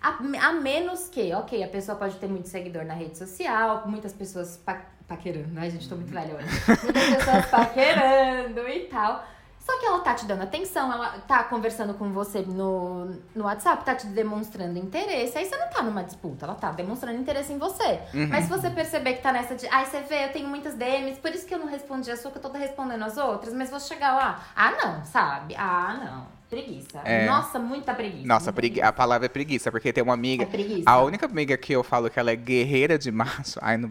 A, 0.00 0.48
a 0.48 0.52
menos 0.54 1.08
que, 1.08 1.32
ok, 1.34 1.62
a 1.62 1.68
pessoa 1.68 1.96
pode 1.98 2.16
ter 2.16 2.28
muito 2.28 2.48
seguidor 2.48 2.84
na 2.86 2.94
rede 2.94 3.16
social, 3.18 3.84
muitas 3.86 4.12
pessoas 4.12 4.56
pa, 4.56 4.80
paquerando, 5.06 5.48
né, 5.48 5.68
gente? 5.70 5.88
Tô 5.88 5.96
muito 5.96 6.12
velha 6.12 6.34
hoje. 6.34 6.46
Muitas 6.82 7.16
pessoas 7.16 7.46
paquerando 7.46 8.68
e 8.68 8.80
tal. 8.86 9.24
Só 9.64 9.78
que 9.80 9.86
ela 9.86 10.00
tá 10.00 10.12
te 10.12 10.26
dando 10.26 10.42
atenção, 10.42 10.92
ela 10.92 11.08
tá 11.26 11.42
conversando 11.44 11.94
com 11.94 12.12
você 12.12 12.40
no, 12.42 13.06
no 13.34 13.44
WhatsApp, 13.44 13.82
tá 13.82 13.94
te 13.94 14.06
demonstrando 14.08 14.78
interesse. 14.78 15.38
Aí 15.38 15.46
você 15.46 15.56
não 15.56 15.70
tá 15.70 15.82
numa 15.82 16.04
disputa, 16.04 16.44
ela 16.44 16.54
tá 16.54 16.70
demonstrando 16.70 17.18
interesse 17.18 17.50
em 17.50 17.56
você. 17.56 18.00
Mas 18.28 18.44
se 18.44 18.50
você 18.50 18.68
perceber 18.68 19.14
que 19.14 19.22
tá 19.22 19.32
nessa 19.32 19.54
de, 19.54 19.66
ai, 19.68 19.86
você 19.86 20.02
vê, 20.02 20.26
eu 20.26 20.32
tenho 20.32 20.48
muitas 20.48 20.74
DMs, 20.74 21.18
por 21.18 21.30
isso 21.30 21.46
que 21.46 21.54
eu 21.54 21.58
não 21.58 21.66
respondi 21.66 22.10
a 22.10 22.16
sua, 22.16 22.30
que 22.30 22.36
eu 22.36 22.42
tô 22.42 22.50
respondendo 22.52 23.02
as 23.04 23.16
outras, 23.16 23.54
mas 23.54 23.70
vou 23.70 23.80
chegar 23.80 24.14
lá. 24.14 24.44
Ah, 24.54 24.70
não, 24.72 25.04
sabe? 25.06 25.54
Ah, 25.56 25.98
não. 25.98 26.26
Preguiça. 26.50 27.00
É. 27.02 27.26
Nossa, 27.26 27.58
muita 27.58 27.94
preguiça. 27.94 28.26
Nossa, 28.28 28.44
muita 28.44 28.52
pregui- 28.52 28.82
a 28.82 28.92
palavra 28.92 29.24
é 29.26 29.28
preguiça, 29.30 29.72
porque 29.72 29.92
tem 29.94 30.04
uma 30.04 30.12
amiga. 30.12 30.42
É 30.42 30.46
preguiça. 30.46 30.82
A 30.90 31.00
única 31.02 31.24
amiga 31.24 31.56
que 31.56 31.72
eu 31.72 31.82
falo 31.82 32.10
que 32.10 32.20
ela 32.20 32.30
é 32.30 32.36
guerreira 32.36 32.98
de 32.98 33.10
macho. 33.10 33.58
Ai, 33.62 33.78
não, 33.78 33.90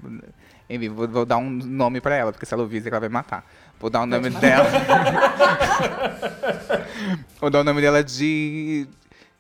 enfim, 0.70 0.88
vou, 0.90 1.08
vou 1.08 1.26
dar 1.26 1.38
um 1.38 1.50
nome 1.50 2.00
pra 2.00 2.16
ela, 2.16 2.32
porque 2.32 2.46
se 2.46 2.54
ela 2.54 2.62
ouvir, 2.64 2.88
ela 2.88 3.00
vai 3.00 3.10
matar. 3.10 3.44
Vou 3.80 3.90
dar 3.90 4.02
o 4.02 4.06
nome 4.06 4.30
dela. 4.30 4.70
vou 7.40 7.50
dar 7.50 7.60
o 7.60 7.64
nome 7.64 7.82
dela 7.82 8.04
de. 8.04 8.88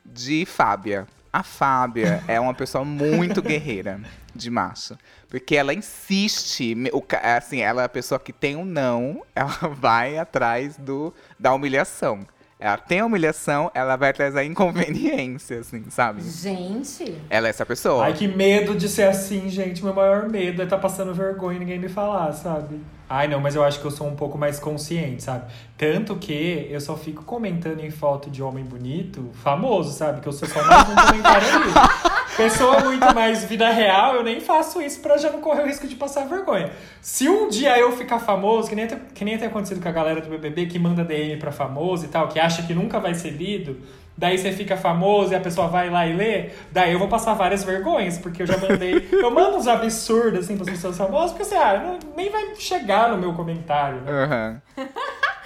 de 0.06 0.46
Fábia. 0.46 1.08
A 1.32 1.42
Fábia 1.42 2.24
é 2.28 2.40
uma 2.40 2.54
pessoa 2.54 2.86
muito 2.86 3.42
guerreira 3.42 4.00
de 4.36 4.50
macho. 4.50 4.98
Porque 5.30 5.56
ela 5.56 5.74
insiste, 5.74 6.76
o 6.92 7.04
assim, 7.24 7.62
ela 7.62 7.82
é 7.82 7.86
a 7.86 7.90
pessoa 7.90 8.20
que 8.20 8.32
tem 8.32 8.56
um 8.56 8.66
não, 8.66 9.24
ela 9.36 9.58
vai 9.74 10.18
atrás 10.18 10.78
do, 10.78 11.14
da 11.40 11.54
humilhação. 11.54 12.26
Ela 12.64 12.78
tem 12.78 13.02
a 13.02 13.06
humilhação, 13.06 13.70
ela 13.74 13.98
vai 13.98 14.12
atrás 14.12 14.34
da 14.34 14.42
inconveniência, 14.42 15.60
assim, 15.60 15.84
sabe? 15.90 16.22
Gente, 16.22 17.14
Ela 17.30 17.48
é 17.48 17.50
essa 17.50 17.66
pessoa. 17.66 18.06
Ai, 18.06 18.14
que 18.14 18.26
medo 18.26 18.74
de 18.74 18.88
ser 18.88 19.04
assim, 19.04 19.50
gente. 19.50 19.84
Meu 19.84 19.94
maior 19.94 20.30
medo 20.30 20.62
é 20.62 20.64
estar 20.64 20.78
passando 20.78 21.14
vergonha 21.14 21.58
e 21.58 21.60
ninguém 21.60 21.78
me 21.78 21.90
falar, 21.90 22.32
sabe? 22.32 22.80
Ai, 23.10 23.28
não, 23.28 23.42
mas 23.42 23.54
eu 23.54 23.66
acho 23.66 23.82
que 23.82 23.86
eu 23.86 23.92
sou 23.92 24.08
um 24.08 24.16
pouco 24.16 24.38
mais 24.38 24.62
consciente, 24.62 25.24
sabe? 25.24 25.52
Tanto 25.78 26.16
que 26.16 26.66
eu 26.72 26.80
só 26.80 26.96
fico 26.96 27.26
comentando 27.26 27.82
em 27.82 27.92
foto 27.92 28.30
de 28.30 28.42
homem 28.42 28.64
bonito, 28.64 29.30
famoso, 29.44 29.92
sabe? 29.92 30.22
Que 30.22 30.28
eu 30.30 30.32
sou 30.32 30.48
só 30.48 30.64
mais 30.64 30.88
um 30.88 30.96
comentário 30.96 31.48
ali. 31.50 31.74
Pessoa 32.38 32.80
muito 32.80 33.14
mais 33.14 33.44
vida 33.44 33.70
real, 33.70 34.16
eu 34.16 34.24
nem 34.24 34.40
faço 34.40 34.82
isso 34.82 35.00
pra 35.02 35.18
já 35.18 35.30
não 35.30 35.40
correr 35.40 35.62
o 35.64 35.66
risco 35.68 35.88
de 35.88 35.96
passar 35.96 36.26
vergonha. 36.28 36.72
Se 37.02 37.30
um 37.30 37.48
dia 37.48 37.78
eu 37.78 37.92
ficar 37.92 38.20
famoso, 38.20 38.68
que 38.70 38.76
nem, 38.76 38.88
que 38.88 39.24
nem 39.26 39.38
tem 39.38 39.48
acontecido 39.48 39.82
com 39.82 39.88
a 39.90 39.92
galera 39.92 40.20
do 40.22 40.30
BBB 40.30 40.66
que 40.66 40.80
manda 40.80 41.04
DM 41.04 41.38
pra 41.38 41.52
famoso 41.52 42.06
e 42.06 42.08
tal, 42.08 42.28
que 42.28 42.40
acha 42.40 42.64
que 42.64 42.74
nunca 42.74 43.00
vai 43.00 43.14
ser 43.14 43.30
lido, 43.30 43.80
daí 44.18 44.38
você 44.38 44.52
fica 44.52 44.76
famoso 44.76 45.34
e 45.34 45.36
a 45.36 45.40
pessoa 45.40 45.68
vai 45.68 45.90
lá 45.90 46.08
e 46.08 46.14
lê, 46.16 46.50
daí 46.72 46.92
eu 46.94 47.00
vou 47.00 47.08
passar 47.08 47.34
várias 47.36 47.64
vergonhas, 47.64 48.18
porque 48.18 48.42
eu 48.42 48.48
já 48.48 48.58
mandei. 48.58 49.08
eu 49.12 49.30
mando 49.30 49.58
uns 49.58 49.68
absurdos 49.68 50.40
assim 50.46 50.56
pras 50.58 50.70
pessoas 50.70 50.98
famosas, 50.98 51.32
porque 51.32 51.44
assim, 51.44 51.56
ah, 51.56 51.82
não- 51.86 52.00
nem 52.18 52.32
vai 52.32 52.56
chegar 52.56 53.10
no 53.10 53.18
meu 53.18 53.34
comentário, 53.34 54.02
né? 54.02 54.12
Aham. 54.12 54.62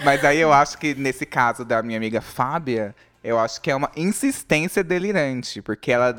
Mas 0.06 0.24
aí 0.24 0.40
eu 0.40 0.54
acho 0.54 0.78
que 0.78 0.94
nesse 0.94 1.26
caso 1.26 1.66
da 1.66 1.82
minha 1.82 1.98
amiga 1.98 2.22
Fábia, 2.22 2.96
eu 3.28 3.38
acho 3.38 3.62
que 3.62 3.70
é 3.70 3.76
uma 3.76 3.92
insistência 3.96 4.84
delirante, 4.84 5.62
porque 5.62 5.92
ela 5.92 6.16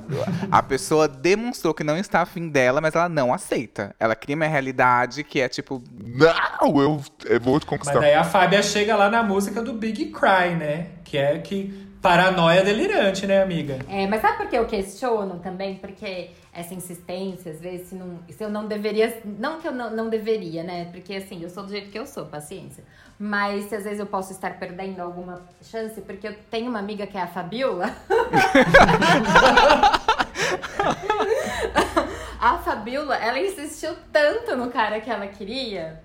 a 0.51 0.63
pessoa 0.63 1.09
demonstrou 1.09 1.73
que 1.73 1.83
não 1.83 1.97
está 1.97 2.21
afim 2.21 2.49
dela, 2.49 2.81
mas 2.81 2.95
ela 2.95 3.09
não 3.09 3.33
aceita. 3.33 3.95
Ela 3.99 4.15
cria 4.15 4.37
uma 4.37 4.47
realidade 4.47 5.25
que 5.25 5.41
é 5.41 5.49
tipo, 5.49 5.83
Não, 5.93 6.81
eu, 6.81 7.01
eu 7.25 7.41
vou 7.41 7.59
te 7.59 7.65
Mas 7.65 7.71
conquistar. 7.71 8.01
daí 8.01 8.15
a 8.15 8.25
Fábia 8.25 8.63
chega 8.63 8.95
lá 8.97 9.09
na 9.11 9.23
música 9.23 9.63
do 9.63 9.73
Big 9.73 10.07
Cry, 10.07 10.55
né? 10.57 10.87
Que 11.05 11.17
é 11.17 11.39
que 11.39 11.88
paranoia 12.01 12.63
delirante, 12.63 13.27
né, 13.27 13.43
amiga? 13.43 13.79
É, 13.89 14.07
mas 14.07 14.21
sabe 14.21 14.39
por 14.39 14.49
que 14.49 14.57
eu 14.57 14.67
questiono 14.67 15.41
também? 15.41 15.77
Porque 15.77 16.31
essa 16.53 16.75
insistência, 16.75 17.53
às 17.53 17.61
vezes, 17.61 17.89
se, 17.89 17.95
não, 17.95 18.19
se 18.29 18.43
eu 18.43 18.51
não 18.51 18.67
deveria. 18.67 19.21
Não 19.25 19.61
que 19.61 19.69
eu 19.69 19.73
não, 19.73 19.91
não 19.91 20.09
deveria, 20.09 20.63
né? 20.63 20.87
Porque 20.87 21.15
assim, 21.15 21.43
eu 21.43 21.51
sou 21.51 21.65
do 21.65 21.71
jeito 21.71 21.91
que 21.91 21.99
eu 21.99 22.07
sou, 22.07 22.27
paciência. 22.27 22.85
Mas 23.19 23.67
se 23.67 23.75
às 23.75 23.85
vezes 23.85 23.99
eu 23.99 24.07
posso 24.07 24.33
estar 24.33 24.59
perdendo 24.59 25.01
alguma 25.01 25.43
chance, 25.63 26.01
porque 26.01 26.29
eu 26.29 26.35
tenho 26.51 26.71
uma 26.71 26.79
amiga 26.79 27.07
que 27.07 27.17
é 27.17 27.23
a 27.23 27.27
Fabiola. 27.27 27.91
a 32.41 32.59
Fabiola, 32.59 33.17
ela 33.17 33.41
insistiu 33.41 33.95
tanto 34.13 34.57
no 34.57 34.71
cara 34.71 35.01
que 35.01 35.11
ela 35.11 35.27
queria. 35.27 36.01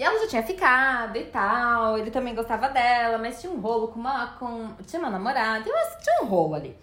Que 0.00 0.04
ela 0.04 0.18
já 0.18 0.28
tinha 0.28 0.42
ficado 0.42 1.14
e 1.18 1.26
tal, 1.26 1.98
ele 1.98 2.10
também 2.10 2.34
gostava 2.34 2.70
dela, 2.70 3.18
mas 3.18 3.38
tinha 3.38 3.52
um 3.52 3.60
rolo 3.60 3.88
com 3.88 4.00
uma. 4.00 4.28
Com, 4.38 4.74
tinha 4.86 4.98
uma 4.98 5.10
namorada, 5.10 5.62
tinha 5.62 6.22
um 6.22 6.24
rolo 6.24 6.54
ali. 6.54 6.74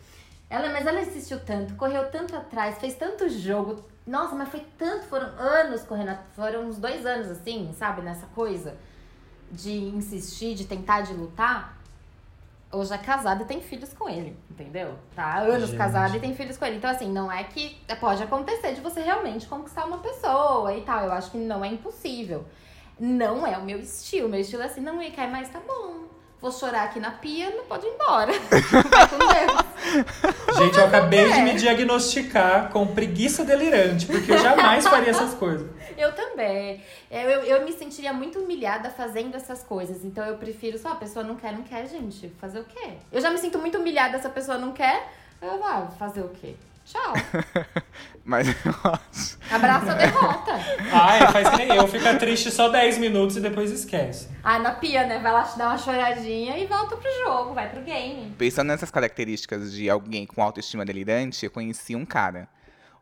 Ela, 0.48 0.72
mas 0.72 0.86
ela 0.86 1.02
insistiu 1.02 1.44
tanto, 1.44 1.74
correu 1.74 2.12
tanto 2.12 2.36
atrás, 2.36 2.78
fez 2.78 2.94
tanto 2.94 3.28
jogo. 3.28 3.84
Nossa, 4.06 4.36
mas 4.36 4.50
foi 4.50 4.64
tanto, 4.78 5.06
foram 5.06 5.30
anos 5.30 5.82
correndo, 5.82 6.16
foram 6.36 6.68
uns 6.68 6.78
dois 6.78 7.08
anos 7.08 7.32
assim, 7.32 7.74
sabe, 7.74 8.04
nessa 8.04 8.28
coisa 8.28 8.78
de 9.52 9.72
insistir, 9.72 10.54
de 10.54 10.66
tentar, 10.66 11.02
de 11.02 11.14
lutar. 11.14 11.76
Hoje 12.72 12.94
é 12.94 13.00
casada 13.00 13.42
e 13.42 13.48
tem 13.48 13.62
filhos 13.62 13.94
com 13.94 14.08
ele, 14.08 14.38
entendeu? 14.48 14.94
Tá 15.16 15.40
anos 15.40 15.70
Gente. 15.70 15.78
casada 15.80 16.16
e 16.16 16.20
tem 16.20 16.36
filhos 16.36 16.56
com 16.56 16.66
ele. 16.68 16.76
Então, 16.76 16.92
assim, 16.92 17.12
não 17.12 17.32
é 17.32 17.44
que 17.44 17.80
pode 18.00 18.22
acontecer 18.22 18.76
de 18.76 18.82
você 18.82 19.02
realmente 19.02 19.48
conquistar 19.48 19.86
uma 19.86 19.98
pessoa 19.98 20.72
e 20.76 20.82
tal. 20.82 21.06
Eu 21.06 21.14
acho 21.14 21.32
que 21.32 21.38
não 21.38 21.66
é 21.66 21.70
impossível. 21.70 22.46
Não 23.00 23.46
é 23.46 23.58
o 23.58 23.64
meu 23.64 23.80
estilo. 23.80 24.30
Meu 24.30 24.40
estilo 24.40 24.64
é 24.64 24.66
assim, 24.66 24.82
não 24.82 24.98
me 24.98 25.12
quer 25.12 25.30
mais, 25.30 25.50
tá 25.50 25.60
bom. 25.60 26.08
Vou 26.40 26.52
chorar 26.52 26.84
aqui 26.84 27.00
na 27.00 27.10
pia, 27.10 27.50
não 27.50 27.66
pode 27.66 27.88
ir 27.88 27.90
embora. 27.90 28.32
Vai 28.92 29.08
com 29.08 29.18
Deus. 29.18 30.58
Gente, 30.58 30.78
eu 30.78 30.86
acabei 30.86 31.26
de 31.26 31.40
é. 31.40 31.42
me 31.42 31.54
diagnosticar 31.56 32.70
com 32.72 32.86
preguiça 32.86 33.44
delirante, 33.44 34.06
porque 34.06 34.32
eu 34.32 34.38
jamais 34.38 34.86
faria 34.88 35.10
essas 35.10 35.34
coisas. 35.34 35.68
Eu 35.98 36.14
também. 36.14 36.84
Eu, 37.10 37.22
eu, 37.22 37.44
eu 37.44 37.66
me 37.66 37.74
sentiria 37.74 38.14
muito 38.14 38.38
humilhada 38.38 38.92
fazendo 38.92 39.36
essas 39.36 39.64
coisas. 39.64 40.06
Então 40.06 40.24
eu 40.26 40.38
prefiro 40.38 40.78
só, 40.78 40.90
a 40.90 40.96
pessoa 40.96 41.26
não 41.26 41.36
quer, 41.36 41.54
não 41.54 41.64
quer, 41.64 41.88
gente. 41.88 42.30
Fazer 42.40 42.60
o 42.60 42.66
quê? 42.66 42.94
Eu 43.12 43.20
já 43.20 43.32
me 43.32 43.40
sinto 43.40 43.58
muito 43.58 43.80
humilhada 43.80 44.20
se 44.20 44.28
a 44.28 44.30
pessoa 44.30 44.60
não 44.60 44.74
quer. 44.74 45.12
Eu 45.42 45.58
vou 45.58 45.66
ah, 45.66 45.88
fazer 45.98 46.22
o 46.22 46.30
quê? 46.30 46.56
Tchau. 46.88 47.14
mas 48.24 48.48
eu 48.48 48.54
acho. 48.86 49.38
Abraça 49.52 49.92
a 49.92 49.96
derrota. 49.96 50.52
Ai, 50.94 51.32
faz 51.34 51.50
que 51.50 51.58
nem 51.58 51.76
eu, 51.76 51.86
fica 51.88 52.16
triste 52.16 52.50
só 52.50 52.70
10 52.70 52.98
minutos 52.98 53.36
e 53.36 53.42
depois 53.42 53.70
esquece. 53.72 54.30
Ah, 54.42 54.58
na 54.58 54.72
pia, 54.72 55.06
né? 55.06 55.20
Vai 55.20 55.34
lá 55.34 55.44
te 55.44 55.58
dar 55.58 55.68
uma 55.68 55.78
choradinha 55.78 56.58
e 56.58 56.66
volta 56.66 56.96
pro 56.96 57.10
jogo, 57.26 57.54
vai 57.54 57.68
pro 57.70 57.82
game. 57.82 58.34
Pensando 58.38 58.68
nessas 58.70 58.90
características 58.90 59.74
de 59.74 59.90
alguém 59.90 60.26
com 60.26 60.42
autoestima 60.42 60.86
delirante, 60.86 61.46
eu 61.46 61.52
conheci 61.52 61.94
um 61.94 62.06
cara. 62.06 62.48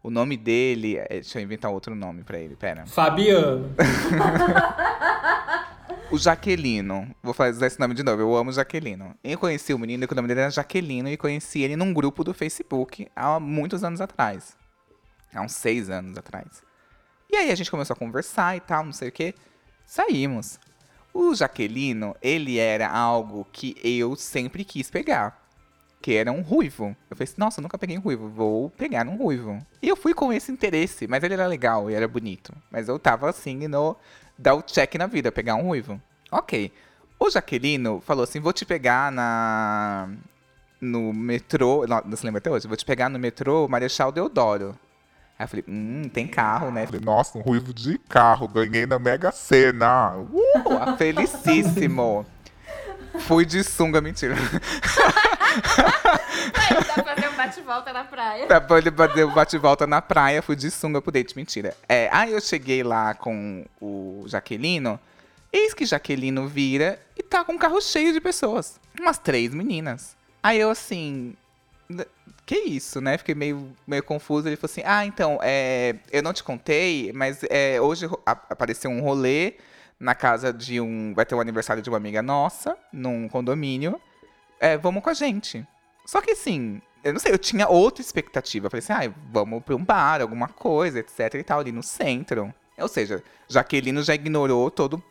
O 0.02 0.10
nome 0.10 0.36
dele. 0.36 0.98
é- 0.98 1.08
Deixa 1.10 1.38
eu 1.40 1.44
inventar 1.44 1.70
outro 1.72 1.94
nome 1.96 2.24
pra 2.24 2.40
ele, 2.40 2.56
pera. 2.56 2.86
Fabiano. 2.88 3.72
O 6.16 6.18
Jaquelino. 6.18 7.14
Vou 7.22 7.34
fazer 7.34 7.66
esse 7.66 7.78
nome 7.78 7.94
de 7.94 8.02
novo. 8.02 8.22
Eu 8.22 8.34
amo 8.38 8.50
Jaquelino. 8.50 9.14
Eu 9.22 9.38
conheci 9.38 9.74
o 9.74 9.78
menino 9.78 10.08
que 10.08 10.14
o 10.14 10.16
nome 10.16 10.30
dele 10.30 10.40
era 10.40 10.50
Jaquelino 10.50 11.10
e 11.10 11.18
conheci 11.18 11.62
ele 11.62 11.76
num 11.76 11.94
grupo 11.94 12.24
do 12.24 12.34
Facebook 12.34 13.06
há 13.14 13.38
muitos 13.38 13.84
anos 13.84 14.00
atrás. 14.00 14.56
Há 15.34 15.42
uns 15.42 15.52
seis 15.52 15.90
anos 15.90 16.18
atrás. 16.18 16.64
E 17.30 17.36
aí 17.36 17.52
a 17.52 17.56
gente 17.56 17.70
começou 17.70 17.94
a 17.94 17.98
conversar 17.98 18.56
e 18.56 18.62
tal, 18.62 18.86
não 18.86 18.94
sei 18.94 19.10
o 19.10 19.12
quê. 19.12 19.36
Saímos. 19.86 20.58
O 21.14 21.36
Jaquelino, 21.36 22.16
ele 22.22 22.60
era 22.60 22.90
algo 22.90 23.46
que 23.52 23.76
eu 23.84 24.16
sempre 24.16 24.64
quis 24.64 24.90
pegar. 24.90 25.44
Que 26.02 26.14
era 26.14 26.32
um 26.32 26.42
ruivo. 26.42 26.96
Eu 27.10 27.18
falei 27.18 27.30
assim, 27.30 27.36
nossa, 27.38 27.60
eu 27.60 27.64
nunca 27.64 27.78
peguei 27.78 27.98
um 27.98 28.02
ruivo, 28.02 28.30
vou 28.30 28.70
pegar 28.70 29.06
um 29.06 29.18
ruivo. 29.18 29.60
E 29.82 29.90
eu 29.90 29.98
fui 29.98 30.14
com 30.14 30.32
esse 30.32 30.50
interesse, 30.50 31.08
mas 31.08 31.22
ele 31.26 31.34
era 31.34 31.46
legal 31.46 31.92
e 31.92 31.94
era 31.94 32.08
bonito. 32.08 32.54
Mas 32.72 32.88
eu 32.88 32.98
tava 32.98 33.30
assim 33.30 33.68
no 33.68 33.98
dar 34.38 34.56
o 34.56 34.62
check 34.62 34.96
na 34.96 35.08
vida, 35.08 35.32
pegar 35.32 35.56
um 35.56 35.64
ruivo. 35.68 36.02
Ok. 36.32 36.72
O 37.20 37.30
Jaquelino 37.30 38.02
falou 38.06 38.24
assim: 38.24 38.40
vou 38.40 38.54
te 38.54 38.66
pegar 38.66 39.12
na. 39.12 40.10
No 40.82 41.14
metrô. 41.14 41.86
Não, 41.88 42.02
não 42.06 42.18
se 42.18 42.26
lembra 42.26 42.40
até 42.40 42.52
hoje? 42.52 42.68
Vou 42.68 42.78
te 42.78 42.86
pegar 42.86 43.10
no 43.10 43.18
metrô 43.18 43.68
Marechal 43.68 44.12
Deodoro. 44.12 44.78
Aí 45.38 45.46
eu 45.46 45.48
falei: 45.48 45.66
hum, 45.68 46.10
tem 46.14 46.28
carro, 46.28 46.72
né? 46.72 46.86
Falei, 46.86 47.02
Nossa, 47.02 47.38
um 47.38 47.42
ruivo 47.42 47.74
de 47.74 47.98
carro, 47.98 48.48
ganhei 48.48 48.86
na 48.86 49.00
Mega 49.00 49.32
Sena. 49.32 50.16
Uh! 50.18 50.98
Felicíssimo. 50.98 52.26
Fui 53.20 53.46
de 53.46 53.64
sunga, 53.64 54.02
mentira. 54.02 54.36
Pra 56.52 57.04
fazer 57.04 57.30
um 57.30 57.36
bate-volta 57.36 57.94
na 57.94 58.04
praia. 58.04 58.46
Pra 58.48 58.60
bater 58.60 59.26
o 59.26 59.32
bate-volta 59.32 59.86
na 59.88 60.02
praia, 60.02 60.42
fui 60.42 60.56
de 60.56 60.70
sunga 60.72 61.02
pro 61.02 61.12
date, 61.12 61.36
mentira. 61.36 61.76
É, 61.88 62.10
aí 62.12 62.32
eu 62.32 62.42
cheguei 62.42 62.84
lá 62.84 63.14
com 63.14 63.66
o 63.82 64.24
Jaquelino, 64.28 65.00
eis 65.52 65.74
que 65.74 65.86
Jaquelino 65.86 66.48
vira 66.48 67.00
e 67.18 67.24
tá 67.24 67.44
com 67.44 67.54
um 67.54 67.58
carro 67.58 67.82
cheio 67.82 68.14
de 68.14 68.22
pessoas. 68.22 68.80
Umas 69.00 69.18
três 69.18 69.54
meninas. 69.54 70.16
Aí 70.42 70.60
eu 70.60 70.70
assim. 70.70 71.36
"N- 71.90 72.06
Que 72.46 72.60
isso, 72.60 73.02
né? 73.02 73.18
Fiquei 73.18 73.34
meio, 73.34 73.72
meio 73.88 74.04
confuso. 74.04 74.48
Ele 74.48 74.56
falou 74.56 74.72
assim: 74.72 74.84
Ah, 74.86 75.04
então, 75.04 75.40
é, 75.42 75.96
eu 76.12 76.22
não 76.22 76.32
te 76.32 76.44
contei, 76.44 77.12
mas 77.14 77.40
é, 77.50 77.82
hoje 77.82 78.08
apareceu 78.26 78.92
um 78.92 79.02
rolê 79.02 79.56
na 80.00 80.14
casa 80.14 80.54
de 80.54 80.80
um. 80.80 81.12
Vai 81.16 81.26
ter 81.26 81.34
um 81.34 81.40
aniversário 81.40 81.82
de 81.82 81.90
uma 81.90 81.98
amiga 81.98 82.22
nossa, 82.22 82.78
num 82.94 83.28
condomínio. 83.28 84.00
É, 84.60 84.78
vamos 84.78 85.04
com 85.04 85.10
a 85.10 85.14
gente. 85.16 85.66
Só 86.06 86.22
que 86.22 86.32
assim, 86.32 86.82
eu 87.04 87.14
não 87.14 87.20
sei, 87.20 87.34
eu 87.34 87.38
tinha 87.38 87.68
outra 87.68 88.02
expectativa. 88.02 88.68
Eu 88.68 88.72
falei 88.72 88.84
assim, 88.84 88.94
ah, 88.94 89.14
vamos 89.32 89.64
pra 89.64 89.76
um 89.76 89.84
bar, 89.84 90.22
alguma 90.22 90.48
coisa, 90.48 91.00
etc 91.00 91.36
e 91.36 91.44
tal, 91.44 91.60
ali 91.60 91.72
no 91.72 91.84
centro. 91.84 92.54
Ou 92.78 92.88
seja, 92.88 93.24
Jaquelino 93.48 94.04
já 94.04 94.14
ignorou 94.14 94.70
todo. 94.70 95.02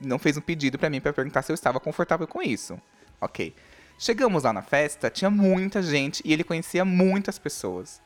Não 0.00 0.18
fez 0.18 0.36
um 0.36 0.40
pedido 0.40 0.78
pra 0.78 0.90
mim 0.90 1.00
pra 1.00 1.12
perguntar 1.12 1.42
se 1.42 1.50
eu 1.52 1.54
estava 1.54 1.80
confortável 1.80 2.26
com 2.26 2.42
isso. 2.42 2.78
Ok. 3.20 3.54
Chegamos 3.98 4.42
lá 4.42 4.52
na 4.52 4.62
festa, 4.62 5.08
tinha 5.08 5.30
muita 5.30 5.82
gente 5.82 6.20
e 6.24 6.32
ele 6.32 6.44
conhecia 6.44 6.84
muitas 6.84 7.38
pessoas. 7.38 8.02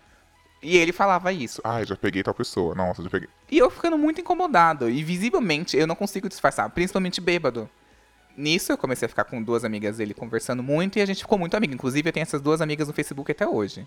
E 0.63 0.77
ele 0.77 0.93
falava 0.93 1.33
isso. 1.33 1.61
Ai, 1.65 1.85
já 1.87 1.97
peguei 1.97 2.23
tal 2.23 2.35
pessoa. 2.35 2.75
Nossa, 2.75 3.03
já 3.03 3.09
peguei. 3.09 3.29
E 3.51 3.59
eu 3.59 3.71
ficando 3.71 3.97
muito 3.97 4.21
incomodado. 4.21 4.91
E 4.91 5.03
visivelmente 5.03 5.77
eu 5.77 5.87
não 5.87 5.95
consigo 5.95 6.29
disfarçar, 6.29 6.69
principalmente 6.71 7.21
bêbado. 7.21 7.69
Nisso 8.39 8.73
eu 8.73 8.79
comecei 8.79 9.07
a 9.07 9.09
ficar 9.09 9.25
com 9.25 9.43
duas 9.43 9.65
amigas 9.65 9.99
dele 9.99 10.15
conversando 10.15 10.63
muito 10.63 10.99
e 10.99 11.03
a 11.03 11.07
gente 11.07 11.23
ficou 11.23 11.39
muito 11.39 11.57
amigo. 11.57 11.75
Inclusive, 11.75 12.09
eu 12.09 12.13
tenho 12.13 12.23
essas 12.23 12.41
duas 12.41 12.61
amigas 12.61 12.87
no 12.87 12.95
Facebook 12.95 13.33
até 13.33 13.47
hoje. 13.47 13.87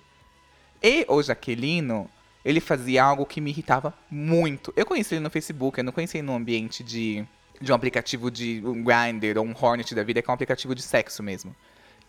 E 0.84 1.06
o 1.08 1.24
Jaquelino, 1.24 2.10
ele 2.43 2.60
fazia 2.60 3.04
algo 3.04 3.26
que 3.26 3.39
me 3.39 3.52
irritava 3.52 3.93
muito. 4.10 4.74
Eu 4.76 4.86
conheci 4.86 5.16
ele 5.16 5.24
no 5.24 5.30
Facebook, 5.30 5.80
eu 5.80 5.84
não 5.84 5.93
conheci 5.93 6.18
ele 6.18 6.28
no 6.28 6.36
ambiente 6.36 6.84
de, 6.84 7.26
de 7.60 7.72
um 7.72 7.76
aplicativo 7.76 8.30
de 8.30 8.62
um 8.66 8.84
Grindr 8.84 9.38
ou 9.38 9.45
um 9.45 9.56
Hornet 9.60 9.95
da 9.95 10.04
vida, 10.04 10.22
que 10.22 10.30
é 10.30 10.32
um 10.32 10.36
aplicativo 10.36 10.76
de 10.76 10.82
sexo 10.82 11.24
mesmo. 11.24 11.56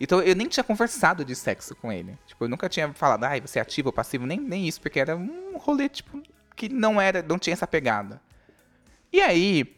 Então 0.01 0.20
eu 0.20 0.34
nem 0.34 0.49
tinha 0.49 0.64
conversado 0.64 1.24
de 1.24 1.36
sexo 1.36 1.76
com 1.76 1.93
ele. 1.93 2.18
Tipo, 2.26 2.45
eu 2.45 2.49
nunca 2.49 2.68
tinha 2.68 2.93
falado, 2.93 3.24
ai, 3.24 3.40
você 3.40 3.59
é 3.59 3.62
ativo 3.62 3.88
ou 3.88 3.93
passivo, 3.93 4.26
nem, 4.26 4.40
nem 4.40 4.66
isso, 4.66 4.80
porque 4.80 4.99
era 4.99 5.16
um 5.16 5.57
rolê, 5.59 5.88
tipo, 5.88 6.20
que 6.57 6.68
não 6.68 7.01
era, 7.01 7.22
não 7.22 7.38
tinha 7.38 7.53
essa 7.53 7.66
pegada. 7.66 8.20
E 9.12 9.20
aí, 9.20 9.76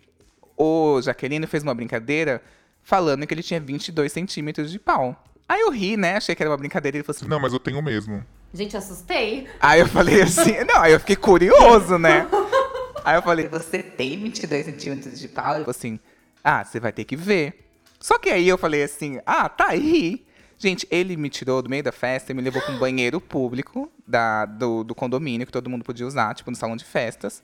o 0.57 1.01
Jaqueline 1.03 1.47
fez 1.47 1.63
uma 1.63 1.75
brincadeira 1.75 2.43
falando 2.83 3.27
que 3.27 3.35
ele 3.35 3.43
tinha 3.43 3.61
22 3.61 4.13
centímetros 4.13 4.71
de 4.71 4.79
pau. 4.79 5.23
Aí 5.49 5.61
eu 5.61 5.71
ri, 5.71 5.97
né? 5.97 6.17
Achei 6.17 6.35
que 6.35 6.43
era 6.43 6.51
uma 6.51 6.57
brincadeira. 6.57 6.97
Ele 6.97 7.05
falou 7.05 7.17
assim. 7.17 7.29
Não, 7.29 7.41
mas 7.41 7.53
eu 7.53 7.59
tenho 7.59 7.83
mesmo. 7.83 8.25
Gente, 8.53 8.77
assustei. 8.77 9.49
Aí 9.61 9.81
eu 9.81 9.89
falei 9.89 10.23
assim. 10.23 10.65
Não, 10.65 10.81
aí 10.81 10.93
eu 10.93 11.01
fiquei 11.01 11.17
curioso, 11.17 11.99
né? 11.99 12.27
Aí 13.05 13.19
eu 13.19 13.23
falei: 13.23 13.47
Você 13.49 13.83
tem 13.83 14.19
22 14.19 14.65
centímetros 14.65 15.21
de 15.21 15.29
pau? 15.29 15.57
Ele 15.57 15.65
falou 15.65 15.71
assim: 15.71 16.01
Ah, 16.43 16.65
você 16.65 16.81
vai 16.81 16.91
ter 16.91 17.05
que 17.05 17.15
ver. 17.15 17.69
Só 18.01 18.19
que 18.19 18.31
aí 18.31 18.49
eu 18.49 18.57
falei 18.57 18.83
assim: 18.83 19.21
Ah, 19.27 19.47
tá 19.47 19.69
aí. 19.69 20.25
Gente, 20.57 20.87
ele 20.91 21.17
me 21.17 21.29
tirou 21.29 21.61
do 21.61 21.69
meio 21.69 21.83
da 21.83 21.93
festa 21.93 22.33
e 22.33 22.35
me 22.35 22.41
levou 22.41 22.63
para 22.63 22.73
um 22.73 22.79
banheiro 22.79 23.21
público 23.21 23.91
da, 24.07 24.47
do, 24.47 24.83
do 24.83 24.95
condomínio 24.95 25.47
que 25.47 25.53
todo 25.53 25.69
mundo 25.69 25.85
podia 25.85 26.07
usar, 26.07 26.33
tipo 26.35 26.51
no 26.51 26.57
salão 26.57 26.77
de 26.77 26.85
festas, 26.85 27.43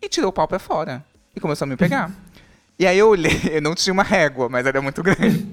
e 0.00 0.08
tirou 0.08 0.30
o 0.30 0.32
pau 0.32 0.48
pra 0.48 0.58
fora. 0.58 1.04
E 1.34 1.40
começou 1.40 1.64
a 1.64 1.68
me 1.68 1.76
pegar. 1.76 2.10
E 2.78 2.86
aí 2.86 2.98
eu 2.98 3.08
olhei, 3.08 3.40
eu 3.52 3.62
não 3.62 3.74
tinha 3.74 3.92
uma 3.92 4.02
régua, 4.02 4.48
mas 4.48 4.66
era 4.66 4.80
muito 4.82 5.02
grande. 5.02 5.46